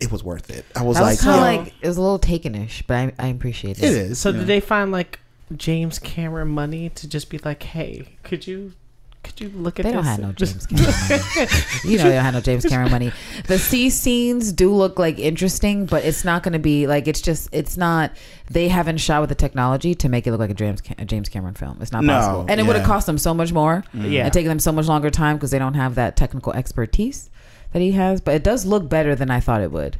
[0.00, 0.64] it was worth it.
[0.76, 3.12] I was that like, was kind of like it was a little takenish, but I,
[3.18, 3.84] I appreciate it.
[3.84, 4.18] it is.
[4.18, 4.38] So yeah.
[4.38, 5.20] did they find like
[5.56, 8.72] James Cameron money to just be like, hey, could you,
[9.24, 9.96] could you look at They this?
[9.96, 11.22] don't have no James Cameron money.
[11.84, 13.12] You know they don't have no James Cameron money.
[13.46, 17.20] The sea scenes do look like interesting, but it's not going to be like it's
[17.20, 18.12] just it's not.
[18.50, 21.04] They haven't shot with the technology to make it look like a James Ca- a
[21.04, 21.78] James Cameron film.
[21.80, 22.92] It's not No, possible, and it would have yeah.
[22.92, 24.10] cost them so much more mm.
[24.10, 24.24] Yeah.
[24.24, 27.30] and taken them so much longer time because they don't have that technical expertise
[27.72, 28.20] that he has.
[28.20, 29.96] But it does look better than I thought it would.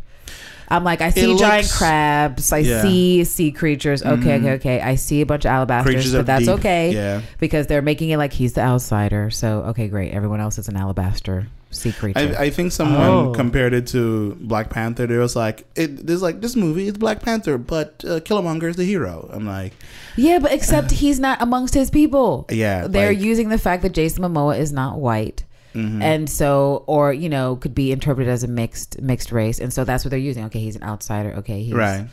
[0.68, 2.82] I'm like, I see looks- giant crabs, I Yeah.
[2.82, 4.02] see sea creatures.
[4.02, 4.80] Okay, okay, okay.
[4.80, 6.54] I see a bunch of alabasters, Creatures but that's deep.
[6.58, 7.20] okay Yeah.
[7.38, 9.30] because they're making it like he's the outsider.
[9.30, 10.12] So okay, great.
[10.12, 12.18] Everyone else is an alabaster sea creature.
[12.38, 13.32] I, I think someone Oh.
[13.34, 15.08] compared it to Black Panther.
[15.08, 18.76] There was like, it, there's like this movie is Black Panther, but uh, Killmonger is
[18.76, 19.28] the hero.
[19.32, 19.72] I'm like,
[20.16, 22.46] yeah, but except he's not amongst his people.
[22.48, 25.42] yeah, They're like, using the fact that Jason Momoa is not white.
[25.74, 26.02] Mhm.
[26.02, 29.84] And so, or you know, could be interpreted as a mixed mixed race, and so
[29.84, 30.44] that's what they're using.
[30.46, 31.34] Okay, he's an outsider.
[31.38, 32.06] Okay, he's right.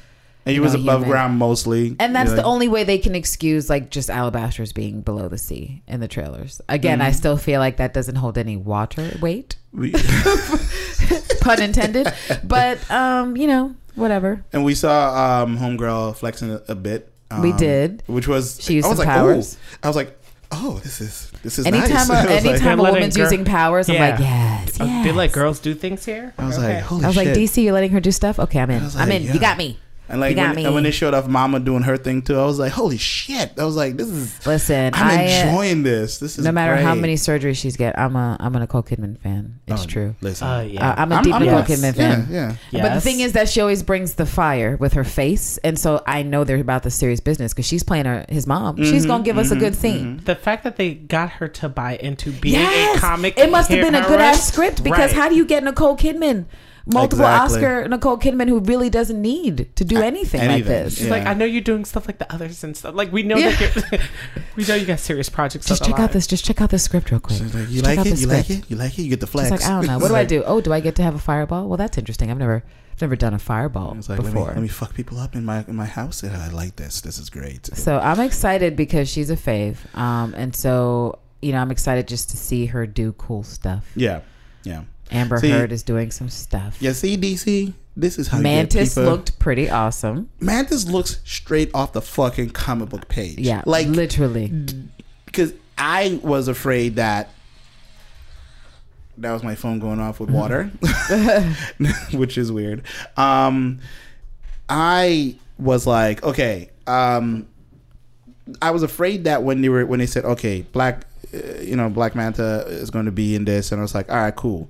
[0.44, 1.10] And he was know, above human.
[1.12, 4.74] ground mostly, And that's You're the like, only way they can excuse like just alabasters
[4.74, 6.60] being below the sea in the trailers.
[6.68, 7.16] Again, I Mhm.
[7.16, 9.94] still feel like that doesn't hold any water weight, we-
[11.42, 12.12] pun intended.
[12.44, 14.44] but um, you know, whatever.
[14.54, 17.12] and we saw um, Homegirl flexing a, a bit.
[17.30, 18.04] Um, We did.
[18.08, 19.58] which was She used I was some like, powers.
[19.76, 19.78] Oh.
[19.84, 20.18] I was like,
[20.52, 22.10] oh, this is this is Anytime, nice.
[22.10, 25.06] a, I was like- anytime a woman's girl- using powers, I'm like, yes, Uh, yes.
[25.06, 26.34] They let girls do things here.
[26.38, 26.76] I was Okay.
[26.76, 27.28] like, holy I was shit.
[27.28, 28.40] like, DC, you're letting her do stuff.
[28.40, 28.82] Okay, I'm in.
[28.82, 29.28] I was I'm like, in.
[29.28, 29.34] yeah.
[29.34, 29.80] You got me.
[30.12, 30.66] And like You got when, me.
[30.66, 33.54] and when they showed off Mama doing her thing too, I was like, holy shit!
[33.58, 34.46] I was like, this is.
[34.46, 36.20] Listen, I'm I, uh, enjoying this.
[36.20, 39.18] This is no matter how many surgeries she's get, I'm a I'm a Nicole Kidman
[39.20, 39.60] fan.
[39.68, 40.16] It's Oh, true.
[40.22, 40.90] Listen, Uh, yeah.
[40.90, 41.70] Uh, I'm a I'm- deep I'm- Nicole yes.
[41.82, 42.28] Kidman fan.
[42.30, 42.82] Yeah, yeah.
[42.82, 46.04] But the thing is that she always brings the fire with her face, and so
[46.06, 48.76] I know they're about the serious business because she's playing her his mom.
[48.76, 50.22] Mm-hmm, she's gonna give us a good scene.
[50.26, 53.70] the fact that they got her to buy into being Yes, a comic, it must
[53.72, 55.22] have been a good ass script because Right.
[55.22, 56.46] how do you get Nicole Kidman,
[56.86, 57.58] multiple Exactly.
[57.58, 60.98] Oscar Nicole Kidman, who really doesn't need to do anything, like this?
[60.98, 61.12] She's Yeah.
[61.12, 62.96] like, I know you're doing stuff like the others and stuff.
[62.96, 63.52] Like we know Yeah.
[63.56, 64.02] that you're,
[64.56, 65.66] we know you got serious projects.
[65.68, 66.28] Just check out this.
[66.28, 67.40] Just check out this script real quick.
[67.40, 68.16] She's like, you check like out it?
[68.16, 68.70] the You like it?
[68.70, 69.04] You like it?
[69.04, 69.50] You get the flex.
[69.50, 70.00] She's like, I don't know.
[70.00, 70.44] What do I do?
[70.46, 71.68] Oh, do I get to have a fireball?
[71.68, 72.32] Well, that's interesting.
[72.32, 72.64] I've never,
[72.94, 74.48] I've never done a fireball It's like, let me, before.
[74.48, 76.24] let me fuck people up in my in my house.
[76.24, 77.02] Yeah, I like this.
[77.02, 77.68] This is great.
[77.76, 82.30] So I'm excited because she's a fave, um, and so you know I'm excited just
[82.32, 83.86] to see her do cool stuff.
[83.96, 84.22] Yeah,
[84.64, 86.78] yeah, Amber See- Heard is doing some stuff.
[86.80, 86.94] yeah.
[86.94, 87.74] See, DC.
[87.98, 90.30] This is how Manta looked pretty awesome.
[90.40, 93.38] Manta looks straight off the fucking comic book page.
[93.40, 94.48] Yeah, like literally.
[95.26, 97.30] because I was afraid that
[99.18, 100.72] that was my phone going off with water,
[102.14, 102.84] which is weird.
[103.18, 103.80] Um,
[104.70, 107.48] I was like, okay, um,
[108.62, 111.90] I was afraid that when they were when they said, okay, black, uh, you know,
[111.90, 114.70] Black Manta is going to be in this, and I was like, all right, cool.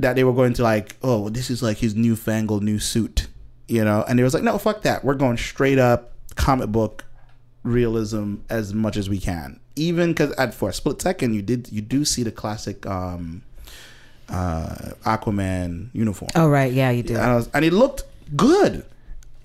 [0.00, 3.26] That they were going to like, oh, this is like his newfangled new suit,
[3.68, 7.04] you know, and they was like, no, fuck that, we're going straight up comic book
[7.62, 9.60] realism as much as we can.
[9.76, 13.42] Even because at for a split second, you did you do see the classic um,
[14.28, 16.30] uh, Aquaman uniform.
[16.34, 17.16] Oh right, yeah, you do.
[17.16, 18.04] And, was, and it looked
[18.36, 18.84] good.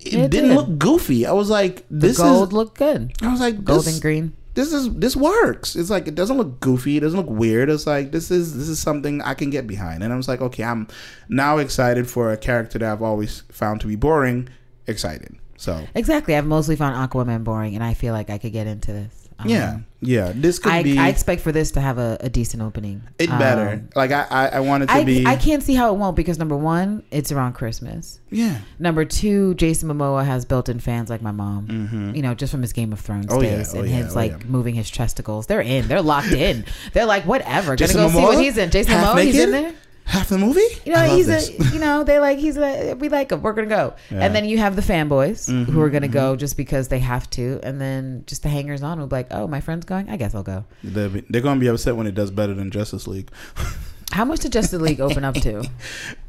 [0.00, 0.56] It, It didn't did.
[0.56, 1.26] look goofy.
[1.26, 2.52] I was like, the this gold is.
[2.52, 3.12] looked good.
[3.22, 4.32] I was like, Gold this, and green.
[4.56, 5.76] This is this works.
[5.76, 6.96] It's like it doesn't look goofy.
[6.96, 7.68] It doesn't look weird.
[7.68, 10.02] It's like this is this is something I can get behind.
[10.02, 10.88] And I was like, okay, I'm
[11.28, 14.48] now excited for a character that I've always found to be boring.
[14.86, 15.36] Excited.
[15.58, 16.34] So Exactly.
[16.34, 19.25] I've mostly found Aquaman boring, and I feel like I could get into this.
[19.38, 20.32] Um, yeah, yeah.
[20.34, 23.02] This could I, be I expect for this to have a, a decent opening.
[23.18, 23.68] it better.
[23.74, 25.26] Um, like I I, I want it to I, be.
[25.26, 28.18] I can't see how it won't because number one, it's around Christmas.
[28.30, 28.58] yeah.
[28.78, 32.12] Number two, Jason Momoa has built-in fans like my mom.
[32.14, 33.36] You know, just from his Game of Thrones Mm-hmm.
[33.38, 33.56] Oh, yeah.
[33.56, 33.96] days Oh, and yeah.
[33.96, 34.38] his Oh, like yeah.
[34.46, 35.46] moving his chesticles.
[35.48, 35.86] They're in.
[35.88, 36.64] They're locked in.
[36.94, 37.76] They're like, whatever.
[37.76, 38.40] Gonna Jason go see what Momoa?
[38.42, 38.70] he's in.
[38.70, 39.72] Jason Half Momoa, he's in naked?
[39.72, 39.80] there.
[40.06, 40.60] Half the movie.
[40.84, 41.50] You know, he's this.
[41.50, 41.64] a.
[41.76, 42.94] You know, they like he's a.
[42.94, 43.42] We like him.
[43.42, 43.94] We're gonna go.
[44.10, 44.20] Yeah.
[44.24, 47.28] And then you have the fanboys Mm-hmm, who are gonna go just because they have
[47.30, 50.08] to, and then just the hangers on will be like, oh, my friend's going.
[50.08, 50.64] I guess I'll go.
[50.82, 53.30] They're, they're gonna be upset when it does better than Justice League.
[54.12, 55.68] How much did Justice League open up to?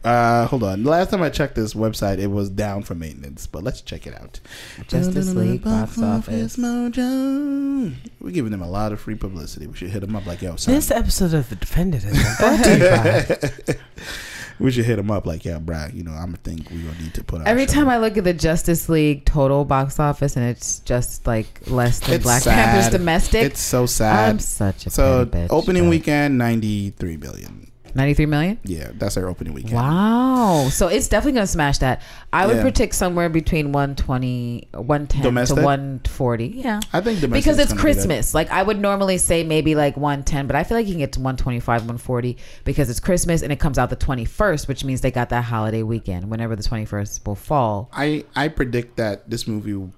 [0.04, 0.84] Uh, hold on.
[0.84, 4.08] The Last time I checked this website, it was down for maintenance, but let's check
[4.08, 4.40] it out.
[4.88, 6.56] Justice League box office.
[6.56, 7.94] Mojo.
[8.22, 9.68] We're giving them a lot of free publicity.
[9.68, 10.76] We should hit them up like, yo, son.
[10.76, 13.76] This episode of The Defended is brought to you by
[14.59, 16.99] we should hit them up like, yeah, bruh, you know, I'm gonna think we gonna
[17.01, 17.47] need to put out.
[17.47, 21.61] Every time I look at the Justice League total box office and it's just like
[21.67, 22.53] less than It's Black sad.
[22.73, 24.29] Panther's domestic, it's so sad.
[24.29, 27.71] I'm such a so bitch, opening but- weekend, ninety three billion.
[27.95, 28.59] 93 million.
[28.64, 29.76] Yeah, that's our opening weekend.
[29.76, 30.68] Wow.
[30.69, 32.01] So it's definitely going to smash that.
[32.34, 32.61] I would Yeah.
[32.61, 35.57] predict somewhere between 120, 110 Domestic?
[35.57, 36.47] to 140.
[36.47, 36.80] Yeah.
[36.93, 37.95] I think domestic's Because it's gonna be that.
[37.95, 38.34] Christmas.
[38.34, 41.11] Like I would normally say maybe like 110, but I feel like you can get
[41.14, 45.11] to 125, 140 because it's Christmas and it comes out the 21st, which means they
[45.11, 47.89] got that holiday weekend whenever the 21st will fall.
[47.93, 49.91] I I predict that this movie.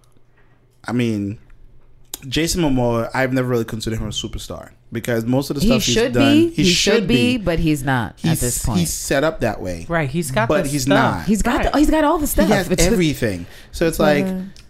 [0.86, 1.40] I mean,
[2.28, 3.10] Jason Momoa.
[3.14, 6.14] I've never really considered him a superstar because most of the He stuff he's should
[6.14, 6.50] done, be.
[6.52, 8.80] He, should be, but he's not He's, at this point.
[8.80, 10.10] he's set up that way, right.
[10.10, 11.16] He's got, the but the he's stuff.
[11.18, 11.26] not.
[11.28, 11.72] he's got Right.
[11.74, 12.48] the, he's got all the stuff.
[12.48, 13.46] he has It's everything.
[13.72, 14.26] So it's like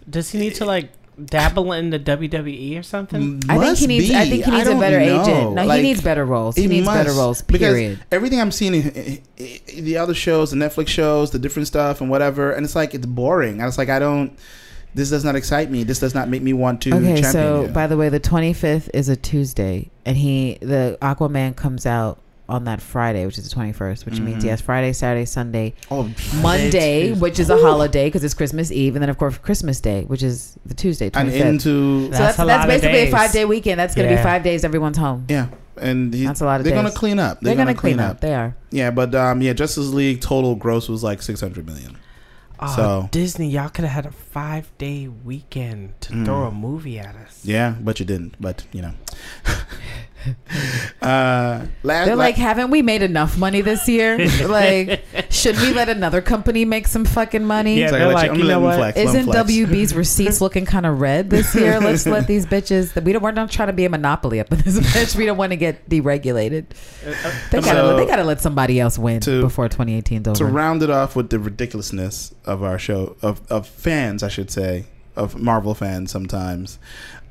[0.08, 0.90] Does he need to like
[1.22, 3.42] dabble in the WWE or something?
[3.48, 4.10] I think he needs.
[4.10, 5.22] I think he needs a better know.
[5.22, 5.52] agent.
[5.54, 6.56] No, Like, he needs better roles.
[6.56, 7.42] He, he needs better must, roles.
[7.42, 8.04] because Period.
[8.10, 9.20] Everything I'm seeing, in, in-
[9.68, 12.94] in the other shows, the Netflix shows, the different stuff, and whatever, and it's like
[12.94, 13.60] it's boring.
[13.60, 14.38] I was like I don't.
[14.94, 15.84] This does not excite me.
[15.84, 16.90] This does not make me want to.
[16.94, 17.68] Okay, champion so you.
[17.68, 22.18] by the way, the 25th is a Tuesday, and he the Aquaman comes out
[22.48, 24.46] on that Friday, which is the 21st, which means Mhm.
[24.48, 26.10] yes, Friday, Saturday, Sunday, oh,
[26.42, 27.20] Monday, Tuesday.
[27.20, 30.24] which is a holiday because it's Christmas Eve, and then of course Christmas Day, which
[30.24, 31.44] is the Tuesday, and 25th.
[31.46, 33.78] into so That's that's a that's lot of basically a five day weekend.
[33.78, 34.64] That's going to be five days.
[34.64, 35.26] Everyone's home.
[35.28, 35.46] yeah,
[35.80, 37.40] and he, That's a lot of They're gonna clean up.
[37.40, 38.20] They're, going to clean up.
[38.20, 38.56] They are.
[38.72, 41.96] Yeah, but um, yeah, Justice League total gross was like six hundred million.
[42.62, 46.24] Oh, So- Disney, y'all could have had a five day weekend to Mm.
[46.26, 47.40] throw a movie at us.
[47.44, 48.36] Yeah, but you didn't.
[48.40, 48.92] But you know.
[51.00, 54.18] Uh, last, They're la- like, haven't we made enough money this year?
[54.46, 57.80] like, should we let another company make some fucking money?
[57.80, 58.76] Yeah, they're let like, I'm you know letting what?
[58.76, 59.32] flex, let 'em Isn't.
[59.32, 61.80] WB's receipts looking kind of red this year?
[61.80, 62.92] Let's let these bitches.
[62.92, 63.22] That we don't.
[63.22, 65.16] We're not trying to be a monopoly up in this bitch.
[65.16, 66.66] We don't want to get deregulated.
[67.50, 67.70] They gotta.
[67.80, 70.52] So- they gotta let somebody else win To- before 2018 is to over.
[70.52, 74.84] round it off with the ridiculousness of our show of, of fans, I should say,
[75.16, 76.78] of Marvel fans sometimes.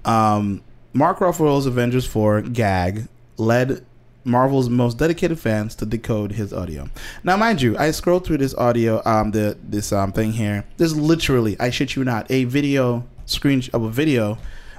[0.06, 0.64] Um,
[0.94, 3.07] Mark Ruffalo's Avengers 4 gag
[3.38, 3.86] led
[4.26, 6.90] Marvel's most dedicated fans to decode his audio.
[7.24, 10.66] Now, mind you, I scrolled through this audio, um, the this um thing here.
[10.78, 14.38] There's literally, I shit you not, a video screen of a video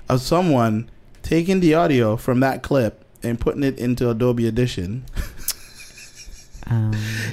[0.09, 0.91] of someone
[1.23, 5.05] taking the audio from that clip and putting it into Adobe Audition.
[6.67, 6.93] Um,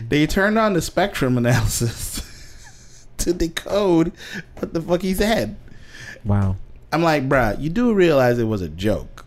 [0.10, 4.12] They turned on the spectrum analysis to decode
[4.58, 5.56] what the fuck he said.
[6.24, 6.56] wow.
[6.98, 9.26] I'm like, bruh, you do realize it was a joke,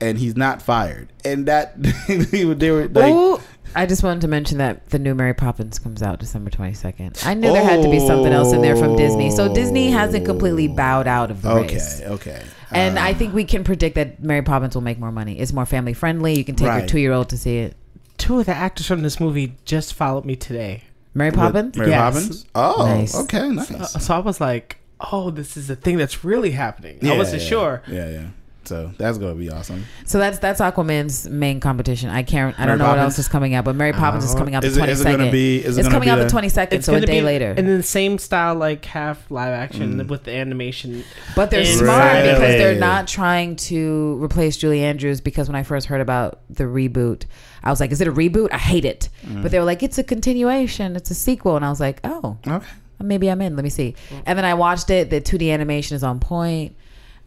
[0.00, 1.12] and he's not fired.
[1.24, 1.74] And that
[2.08, 3.40] they were, like, Ooh,
[3.74, 7.26] I just wanted to mention that the new Mary Poppins comes out December 22nd.
[7.26, 9.30] I knew there had to be something else in there from Disney.
[9.30, 12.00] So Disney hasn't completely bowed out of the race.
[12.02, 12.42] okay, okay.
[12.72, 15.38] And Uh, I think we can predict that Mary Poppins will make more money.
[15.38, 16.36] It's more family friendly.
[16.36, 17.76] You can take your two year old to see it.
[18.18, 20.84] Two of the actors from this movie just followed me today.
[21.14, 21.76] Mary with Poppins?
[21.76, 22.14] Mary Yes.
[22.14, 22.46] Poppins.
[22.54, 23.14] Oh, Nice.
[23.14, 23.70] okay, nice.
[23.70, 26.98] Uh, so I was like, oh, this is a thing that's really happening.
[27.06, 27.82] I wasn't yeah, sure.
[27.88, 28.26] Yeah, yeah.
[28.64, 29.84] So that's gonna be awesome.
[30.06, 32.10] So that's that's Aquaman's main competition.
[32.10, 32.52] I can't.
[32.58, 34.56] I Mary don't know what else is coming out, but Mary Poppins is Uh, coming
[34.56, 35.58] out the Is it, twenty is it gonna be?
[35.58, 37.24] Is it It's gonna coming be out the the- twenty second, so a day be
[37.24, 37.52] later.
[37.56, 40.08] in the same style, like half live action Mm.
[40.08, 41.04] with the animation.
[41.36, 41.74] But they're Really?
[41.76, 45.20] smart because they're not trying to replace Julie Andrews.
[45.20, 47.22] Because when I first heard about the reboot,
[47.62, 48.48] I was like, "Is it a reboot?
[48.50, 49.42] I hate it." Mm.
[49.44, 50.96] But they were like, "It's a continuation.
[50.96, 52.66] It's a sequel," and I was like, "Oh, Okay.
[53.00, 53.56] Maybe I'm in.
[53.56, 53.94] Let me see."
[54.24, 55.10] And then I watched it.
[55.10, 56.74] The 2D animation is on point.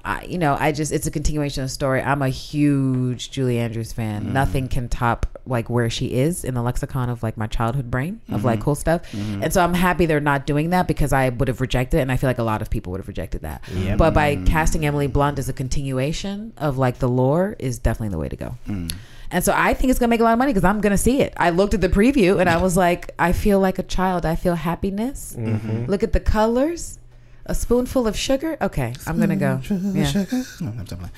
[0.06, 2.02] I, you know, I just it's a continuation of the story.
[2.02, 4.28] I'm a huge Julie Andrews fan.
[4.28, 4.32] Mm.
[4.32, 8.22] Nothing can top like where she is in the lexicon of like my childhood brain
[8.30, 8.46] of Mm-hmm.
[8.46, 9.02] like cool stuff.
[9.14, 12.12] And so I'm happy they're not doing that because I would have rejected it, and
[12.14, 13.62] I feel like a lot of people would have rejected that.
[13.74, 13.98] Yep.
[13.98, 18.20] But by casting Emily Blunt as a continuation of like the lore is definitely the
[18.20, 18.56] way to go.
[18.70, 18.94] Mm.
[19.32, 21.22] And so I think it's gonna make a lot of money because I'm gonna see
[21.22, 21.34] it.
[21.38, 24.26] I looked at the preview and I was like, I feel like a child.
[24.26, 25.36] I feel happiness.
[25.38, 25.86] Mm-hmm.
[25.86, 26.98] Look at the colors.
[27.46, 28.58] A spoonful of sugar.
[28.62, 29.60] Okay, I'm gonna go.
[29.70, 30.26] Yeah.
[30.62, 31.10] No, I'm sorry.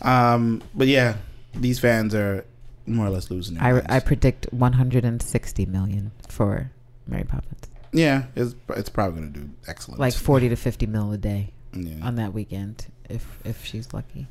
[0.00, 1.16] Um, but yeah,
[1.54, 2.44] these fans are
[2.86, 3.56] more or less losing.
[3.56, 3.86] Their I, minds.
[3.90, 6.70] I predict 160 million for
[7.06, 7.68] Mary Poppins.
[7.92, 10.00] yeah, it's it's probably gonna do excellent.
[10.00, 12.02] Like 40 to 50 mil a day Yeah.
[12.06, 14.26] on that weekend, if if she's lucky.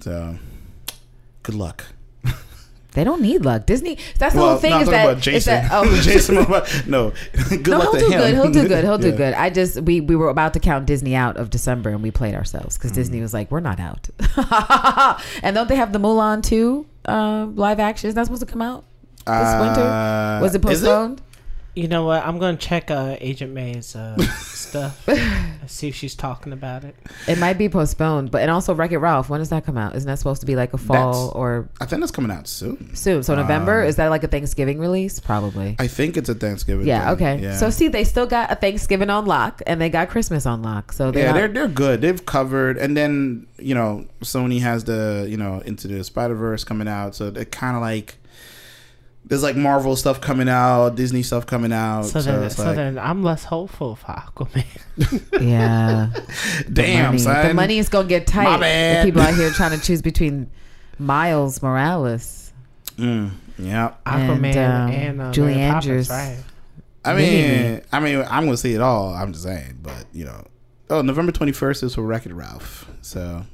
[0.00, 0.38] So,
[1.42, 1.84] good luck.
[2.92, 3.66] They don't need luck.
[3.66, 3.98] Disney.
[4.18, 4.70] That's the well, whole thing.
[4.72, 5.54] no, is that, about is Jason.
[5.54, 6.34] that oh Jason.
[6.90, 7.12] No,
[7.48, 8.20] good no, luck he'll to do him.
[8.20, 8.34] good.
[8.34, 8.84] He'll do good.
[8.84, 9.34] He'll do good.
[9.34, 12.34] I just we we were about to count Disney out of December and we played
[12.34, 12.94] ourselves because Mm.
[12.96, 14.08] Disney was like, we're not out.
[15.42, 18.08] and don't they have the Mulan two uh, live action?
[18.08, 18.84] Is that supposed to come out
[19.26, 19.82] this winter?
[19.82, 21.22] Uh, Was it postponed?
[21.80, 22.22] You know what?
[22.26, 25.08] I'm gonna check uh, Agent May's uh, stuff.
[25.66, 26.94] see if she's talking about it.
[27.26, 29.30] It might be postponed, but and also Wreck It Ralph.
[29.30, 29.96] When does that come out?
[29.96, 32.46] Isn't that supposed to be like a fall That's- or I think that's coming out
[32.48, 32.94] soon.
[32.94, 33.22] soon?
[33.22, 35.20] So November Um, is that like a Thanksgiving release?
[35.20, 35.76] Probably.
[35.78, 36.86] I think it's a Thanksgiving.
[36.86, 37.14] yeah.
[37.16, 37.26] thing.
[37.26, 37.42] Okay.
[37.44, 37.56] Yeah.
[37.56, 40.92] So see, they still got a Thanksgiving on lock, and they got Christmas on lock.
[40.92, 42.02] So they're yeah, not- they're they're good.
[42.02, 46.62] They've covered, and then you know Sony has the you know into the Spider Verse
[46.62, 48.16] coming out, so they're kind of like
[49.24, 52.02] there's like Marvel stuff coming out, Disney stuff coming out.
[52.06, 54.64] So, So, then, so like, then I'm less hopeful for Aquaman.
[55.40, 56.10] yeah.
[56.66, 57.18] The damn, money.
[57.18, 57.48] son.
[57.48, 58.44] The money is gonna get tight.
[58.44, 59.04] My The bad.
[59.04, 60.50] people out here trying to choose between
[60.98, 62.52] Miles Morales.
[62.96, 63.94] Mm, yeah.
[64.06, 66.10] Aquaman um, and, uh, Julie Mary Poppins, Andrews.
[66.10, 66.38] right?
[67.04, 67.68] I Maybe.
[67.72, 69.14] mean, I mean, I'm gonna see it all.
[69.14, 70.44] I'm just saying, but you know,
[70.90, 72.90] oh, November 21st is for Wreck It Ralph.
[73.00, 73.44] So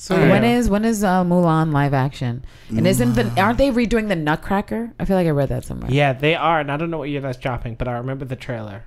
[0.00, 0.30] So All right.
[0.30, 2.42] When is when is uh, Mulan live action?
[2.70, 4.94] And isn't the aren't they redoing the Nutcracker?
[4.98, 5.90] I feel like I read that somewhere.
[5.92, 8.34] Yeah, they are, and I don't know what year that's dropping, but I remember the
[8.34, 8.84] trailer.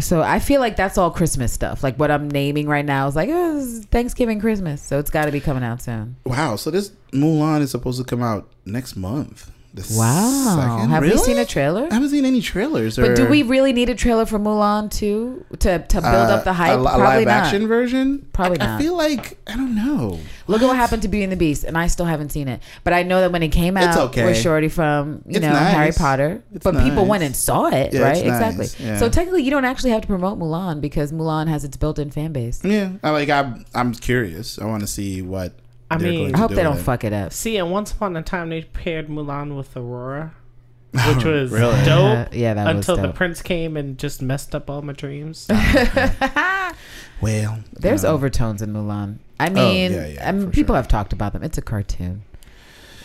[0.00, 1.84] So I feel like that's all Christmas stuff.
[1.84, 4.82] Like what I'm naming right now is like oh, is Thanksgiving, Christmas.
[4.82, 6.16] So it's got to be coming out soon.
[6.24, 9.52] wow, so this Mulan is supposed to come out next month.
[9.90, 10.56] Wow.
[10.78, 10.90] second?
[10.90, 11.88] Have we seen a trailer?
[11.90, 12.96] I haven't seen any trailers.
[12.96, 16.44] But or, do we really need a trailer for Mulan too to to build up
[16.44, 16.78] the uh, hype?
[16.78, 17.44] A, a Probably live not.
[17.44, 18.26] action version?
[18.32, 18.80] Probably I, not.
[18.80, 20.18] I feel like I don't know.
[20.46, 22.62] Look at what happened to Beauty and the Beast, and I still haven't seen it.
[22.84, 24.24] But I know that when it came out, It's okay.
[24.24, 25.74] with Shorty from you It's know nice.
[25.74, 28.16] Harry Potter, It's but people went and saw it, Yeah, right?
[28.16, 28.50] it's nice.
[28.50, 28.86] Exactly.
[28.86, 28.98] Yeah.
[28.98, 32.32] So technically, you don't actually have to promote Mulan because Mulan has its built-in fan
[32.32, 32.64] base.
[32.64, 33.28] Yeah, I like.
[33.28, 34.58] I'm I'm curious.
[34.58, 35.52] I want to see what.
[35.90, 36.82] I mean- I hope do they don't it.
[36.82, 37.32] fuck it up.
[37.32, 40.34] See, and once upon a time they paired Mulan with Aurora,
[40.92, 41.84] which was Really?
[41.84, 42.28] dope.
[42.34, 45.48] yeah, that was until the prince came and just messed up all my dreams.
[47.20, 49.18] Well, There's um, overtones in Mulan.
[49.40, 50.76] I mean, yeah, yeah, I mean, people sure.
[50.76, 51.42] have talked about them.
[51.42, 52.22] It's a cartoon.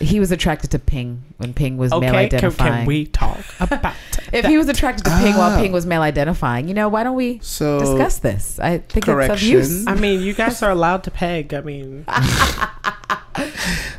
[0.04, 2.74] He was attracted to Ping when Ping was male Okay, can, identifying.
[2.74, 3.96] can we talk about
[4.32, 5.60] if he was attracted to Ping while.
[5.60, 5.74] Ping oh.
[5.74, 8.60] was male identifying, you know, why don't we So discuss this?
[8.60, 9.50] I think it's of correction.
[9.50, 9.88] use.
[9.88, 11.54] I mean, you guys are allowed to peg.
[11.54, 12.06] I mean,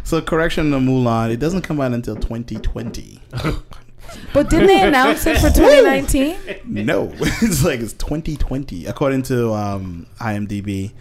[0.04, 3.20] So correction to Mulan, it doesn't come out until 2020.
[4.32, 6.60] But didn't they announce it for 2019?
[6.64, 10.92] no, it's like it's 2020 according to um, IMDb.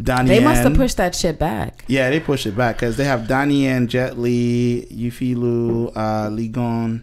[0.00, 1.84] Donnie They must have pushed that shit back.
[1.86, 6.28] Yeah, they pushed it back because they have Donnie and Jet Li, Yifei Liu, uh,
[6.32, 7.02] Li Gong,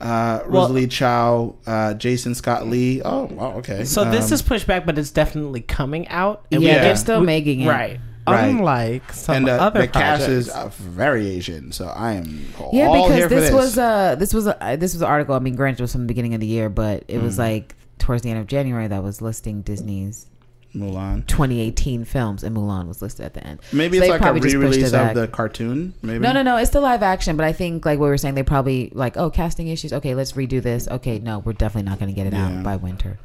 [0.00, 3.02] uh, Well- Rosalie Chao, uh, Jason Scott Lee.
[3.04, 3.84] Oh, wow, okay.
[3.84, 6.44] so this Um, is pushed back, but it's definitely coming out.
[6.50, 7.68] Yeah, we they're still we- making it.
[7.68, 8.00] right.
[8.30, 8.48] Right.
[8.50, 12.86] Unlike some and the, other the cast is uh, very Asian, so I am Yeah,
[12.86, 13.54] all because here for this, this.
[13.54, 15.34] was uh this was a, this was an article.
[15.34, 17.22] I mean, granted, it was from the beginning of the year, but it Mm.
[17.22, 20.26] was like towards the end of January that was listing Disney's
[20.74, 21.26] Mulan.
[21.26, 23.58] 2018 films, and Mulan was listed at the end.
[23.72, 25.94] Maybe So it's like a re-release of the cartoon.
[26.00, 26.58] Maybe No, no, no.
[26.58, 29.30] It's the live action, but I think like we were saying, they probably like, oh,
[29.30, 29.92] casting issues.
[29.92, 30.86] Okay, let's redo this.
[30.86, 32.58] Okay, no, we're definitely not going to get it Yeah.
[32.58, 33.18] out by winter.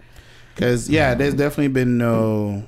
[0.55, 2.63] Because yeah, there's definitely been no.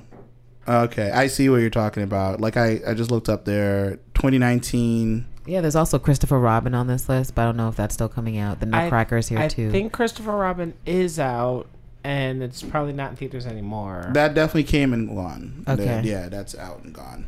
[0.68, 2.40] Okay, I see what you're talking about.
[2.40, 3.96] Like I, I just looked up there.
[4.14, 5.26] 2019.
[5.46, 8.08] Yeah, there's also Christopher Robin on this list, but I don't know if that's still
[8.08, 8.60] coming out.
[8.60, 9.68] The I- Nutcracker's here I too.
[9.68, 11.66] I think Christopher Robin is out,
[12.04, 14.10] and it's probably not in theaters anymore.
[14.12, 15.64] That definitely came and gone.
[15.66, 15.84] Okay.
[15.84, 17.24] That- yeah, that's out and gone.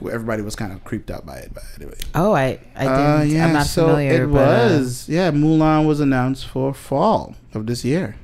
[0.00, 1.96] Everybody was kind of creeped out by it, but anyway.
[2.14, 3.20] oh, I I didn't.
[3.20, 4.24] Uh, yeah, I'm not so familiar.
[4.24, 5.08] it but, uh, was.
[5.08, 8.16] yeah, Mulan was announced for fall of this year.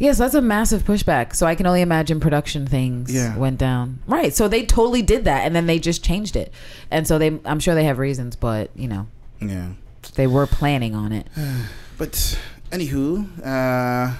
[0.00, 1.36] Yes, that's a massive pushback.
[1.36, 3.36] So I can only imagine production things Yeah.
[3.36, 3.98] went down.
[4.06, 4.34] Right.
[4.34, 6.52] So they totally did that and then they just changed it.
[6.90, 9.06] And so they I'm sure they have reasons, but you know,
[9.40, 9.68] Yeah.
[10.14, 11.28] they were planning on it.
[11.98, 12.38] But
[12.72, 14.14] anywho, uh,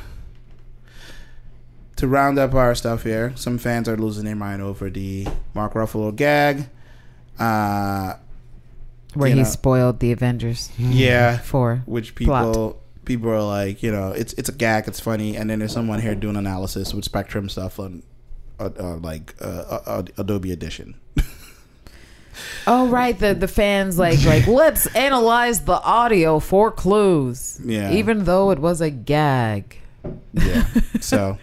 [1.97, 5.73] to round up our stuff here, some fans are losing their mind over the Mark
[5.73, 6.67] Ruffalo gag.
[7.39, 8.15] Uh,
[9.15, 9.45] Where he know.
[9.45, 12.77] spoiled the Avengers yeah, for which people Plot.
[13.05, 16.01] People are like, you know, it's it's a gag, it's funny, and then there's someone
[16.01, 18.03] here doing analysis with Spectrum stuff on,
[18.59, 20.95] uh, uh, like uh, uh, Adobe Audition.
[22.67, 27.61] Oh right, the the fans like like let's analyze the audio for clues.
[27.65, 27.93] Yeah.
[27.93, 29.79] Even though it was a gag.
[30.33, 30.67] Yeah.
[31.01, 31.39] so,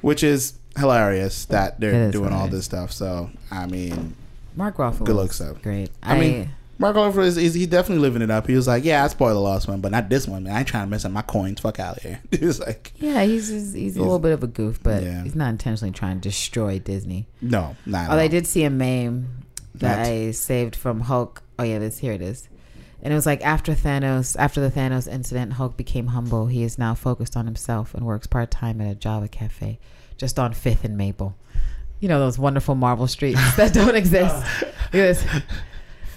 [0.00, 2.92] which is hilarious that they're doing all this stuff.
[2.92, 4.14] So, I mean,
[4.56, 5.04] Mark Ruffalo.
[5.04, 5.54] Good looks, though.
[5.54, 5.90] Great.
[6.02, 6.50] I mean,
[6.80, 8.46] Mark Ruffalo is, is he definitely living it up.
[8.46, 10.44] He was like, "Yeah, I spoiled the last one, but not this one.
[10.44, 11.60] Man, I ain't trying to mess up my coins.
[11.60, 14.42] Fuck out of here." He was like, yeah, he's he's, he's a little bit of
[14.44, 15.22] a goof, but Yeah.
[15.24, 17.26] he's not intentionally trying to destroy Disney.
[17.40, 19.26] "No, not." Oh, I did see a meme
[19.74, 20.06] that What?
[20.08, 21.42] I saved from Hulk.
[21.58, 22.48] Oh yeah, this here it is.
[23.02, 26.46] And it was like after Thanos, after the Thanos incident, Hulk became humble.
[26.46, 29.78] He is now focused on himself and works part time at a Java cafe,
[30.16, 31.36] just on Fifth and Maple.
[32.00, 34.34] You know those wonderful Marvel streets that don't exist.
[34.62, 35.24] Look at this.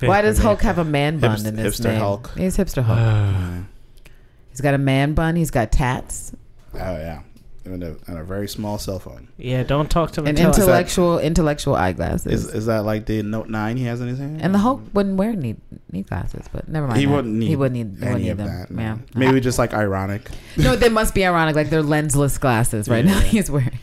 [0.07, 1.99] Why does Hulk have a man bun Hipst- in his hipster name?
[1.99, 2.31] Hulk.
[2.37, 2.97] He's hipster Hulk.
[2.99, 3.61] Yeah.
[4.49, 5.35] He's got a man bun.
[5.35, 6.33] He's got tats.
[6.73, 7.21] Oh yeah,
[7.65, 9.29] and a, and a very small cell phone.
[9.37, 10.29] Yeah, don't talk to me.
[10.29, 12.45] And until I- intellectual intellectual eyeglasses.
[12.47, 14.41] Is is that like the Note Nine he has in his hand?
[14.41, 15.57] and the Hulk wouldn't wear need
[15.91, 16.99] need glasses, but never mind.
[16.99, 17.11] he that.
[17.13, 17.47] wouldn't need.
[17.47, 17.97] He wouldn't need.
[17.97, 18.47] He wouldn't any need of them.
[18.47, 18.71] that.
[18.71, 18.81] no.
[18.81, 18.97] Yeah.
[19.15, 20.29] Maybe just like ironic.
[20.57, 21.55] No, they must be ironic.
[21.55, 23.19] Like they're lensless glasses right now.
[23.21, 23.79] He's wearing.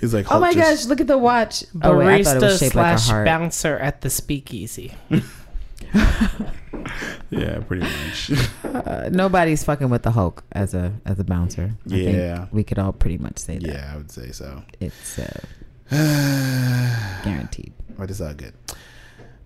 [0.00, 0.88] He's like, Oh my just- gosh!
[0.88, 1.64] Look at the watch.
[1.82, 3.26] Oh wait, I thought it barista shaped like a slash heart.
[3.26, 4.94] bouncer at the speakeasy.
[7.30, 8.32] Yeah, pretty much.
[8.70, 11.72] Uh, nobody's fucking with the Hulk as a as a bouncer.
[11.86, 12.46] I think Yeah.
[12.52, 13.68] we could all pretty much say that.
[13.68, 14.62] yeah, I would say so.
[14.80, 15.40] It's uh,
[17.98, 18.54] but it's all good.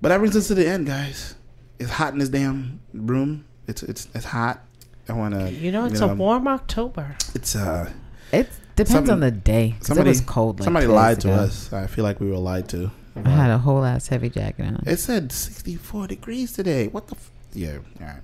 [0.01, 1.35] But that brings us to the end, guys.
[1.79, 3.45] It's hot in this damn room.
[3.67, 4.63] It's it's it's hot.
[5.09, 5.51] I want to.
[5.51, 7.17] You know, it's a warm October.
[7.35, 7.91] It's uh.
[8.33, 9.75] It depends Somebody- on the day.
[9.81, 10.61] Somebody it was cold.
[10.61, 11.43] Like somebody lied to ago.
[11.43, 11.73] us.
[11.73, 12.91] I feel like we were lied to.
[13.25, 14.83] I had a whole ass heavy jacket on.
[14.87, 16.89] It said 64 degrees today.
[16.89, 17.15] What the?
[17.15, 18.17] F- yeah, all right.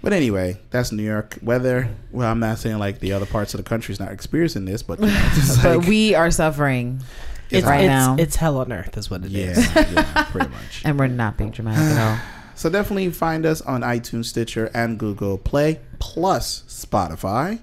[0.00, 1.88] But anyway, that's New York weather.
[2.12, 5.00] Well, I'm not saying like the other parts of the country's not experiencing this, but
[5.00, 5.30] you know,
[5.62, 7.00] but like, we are suffering,
[7.50, 8.14] It's, Right it's, now.
[8.16, 9.58] it's hell on earth, is what it is.
[9.74, 10.82] yeah, yeah, pretty much.
[10.84, 12.24] and we're not being dramatic at all.
[12.54, 17.58] So definitely find us on iTunes, Stitcher, and Google Play, plus Spotify.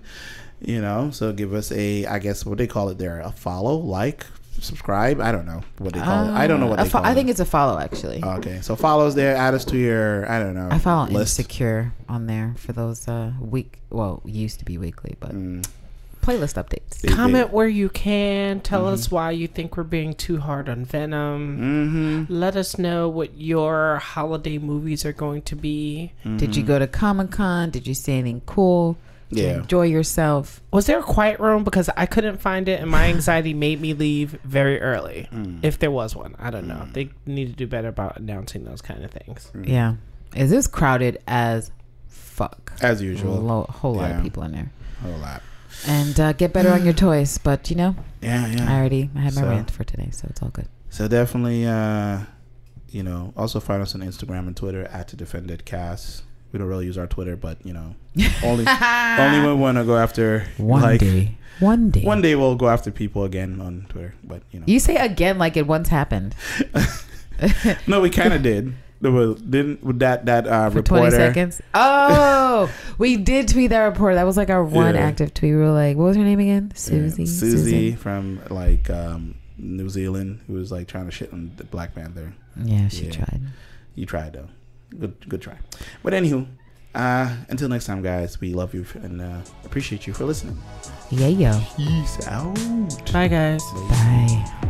[0.64, 3.76] You know, so give us a, I guess what they call it there, a follow,
[3.76, 4.26] like,
[4.60, 5.20] subscribe.
[5.20, 6.32] I don't know what they call it.
[6.32, 7.16] I don't know what Uh, they a fo- call I it.
[7.16, 8.24] think it's a follow actually.
[8.24, 8.62] okay.
[8.62, 9.36] So follow us there.
[9.36, 11.38] Add us to your, I don't know, I follow list.
[11.40, 13.80] Insecure on there for those uh week.
[13.90, 15.68] Well, used to be weekly, but Mm.
[16.22, 17.02] playlist updates.
[17.02, 18.62] They- Comment where you can.
[18.62, 18.94] Tell Mm-hmm.
[18.94, 21.58] us why you think we're being too hard on Venom.
[22.28, 22.34] Mm-hmm.
[22.34, 26.14] Let us know what your holiday movies are going to be.
[26.38, 27.70] Did you go to Comic Con?
[27.72, 28.96] Did you see anything cool?
[29.30, 29.58] Did you Yeah.
[29.60, 30.62] enjoy yourself?
[30.72, 31.64] Was there a quiet room?
[31.64, 35.28] Because I couldn't find it, and my anxiety made me leave very early.
[35.32, 35.60] Mm.
[35.64, 36.88] If there was one, I don't know.
[36.94, 39.52] They need to do better about announcing those kind of things.
[39.56, 39.68] Mm.
[39.68, 39.96] Yeah,
[40.36, 41.72] Is this crowded as
[42.08, 42.74] fuck?
[42.82, 44.18] As A usual, lo- whole lot Yeah.
[44.18, 44.72] of people in there.
[45.04, 45.42] a whole lot.
[45.88, 47.38] And uh, get better on your toys.
[47.38, 48.72] But you know, Yeah, yeah.
[48.72, 50.68] I already I had my So- rant for today, so it's all good.
[50.90, 52.20] So definitely, uh,
[52.90, 56.22] you know, also find us on Instagram and Twitter at the Defended Cast.
[56.54, 57.96] We don't really use our Twitter, but you know,
[58.44, 61.36] only only when we want to go after One like day.
[61.60, 62.04] One day.
[62.04, 64.14] one day we'll go after people again on Twitter.
[64.24, 66.36] But you know, You say again like it once happened.
[67.88, 68.74] no, we kind of did.
[69.02, 71.62] There was didn't with that that uh, For 20 seconds.
[71.74, 74.16] Oh, we did tweet that report.
[74.16, 75.02] That was like our one Yeah.
[75.02, 75.54] active tweet.
[75.54, 76.68] We were like, what was her name again?
[76.74, 77.26] Yeah, Susie.
[77.26, 77.98] Susie Susan?
[77.98, 82.34] from like um, New Zealand, who was like trying to shit on the Black Panther.
[82.64, 83.12] Yeah, she Yeah.
[83.12, 83.42] tried.
[83.96, 84.50] You tried though.
[85.00, 85.58] Good good try.
[86.02, 86.48] But anywho,
[86.96, 88.40] uh, until next time, guys.
[88.40, 90.58] We love you and uh, appreciate you for listening.
[91.10, 91.62] Yeah, yo.
[91.76, 92.56] Peace out.
[93.12, 93.64] Bye, guys.
[93.90, 94.70] Bye.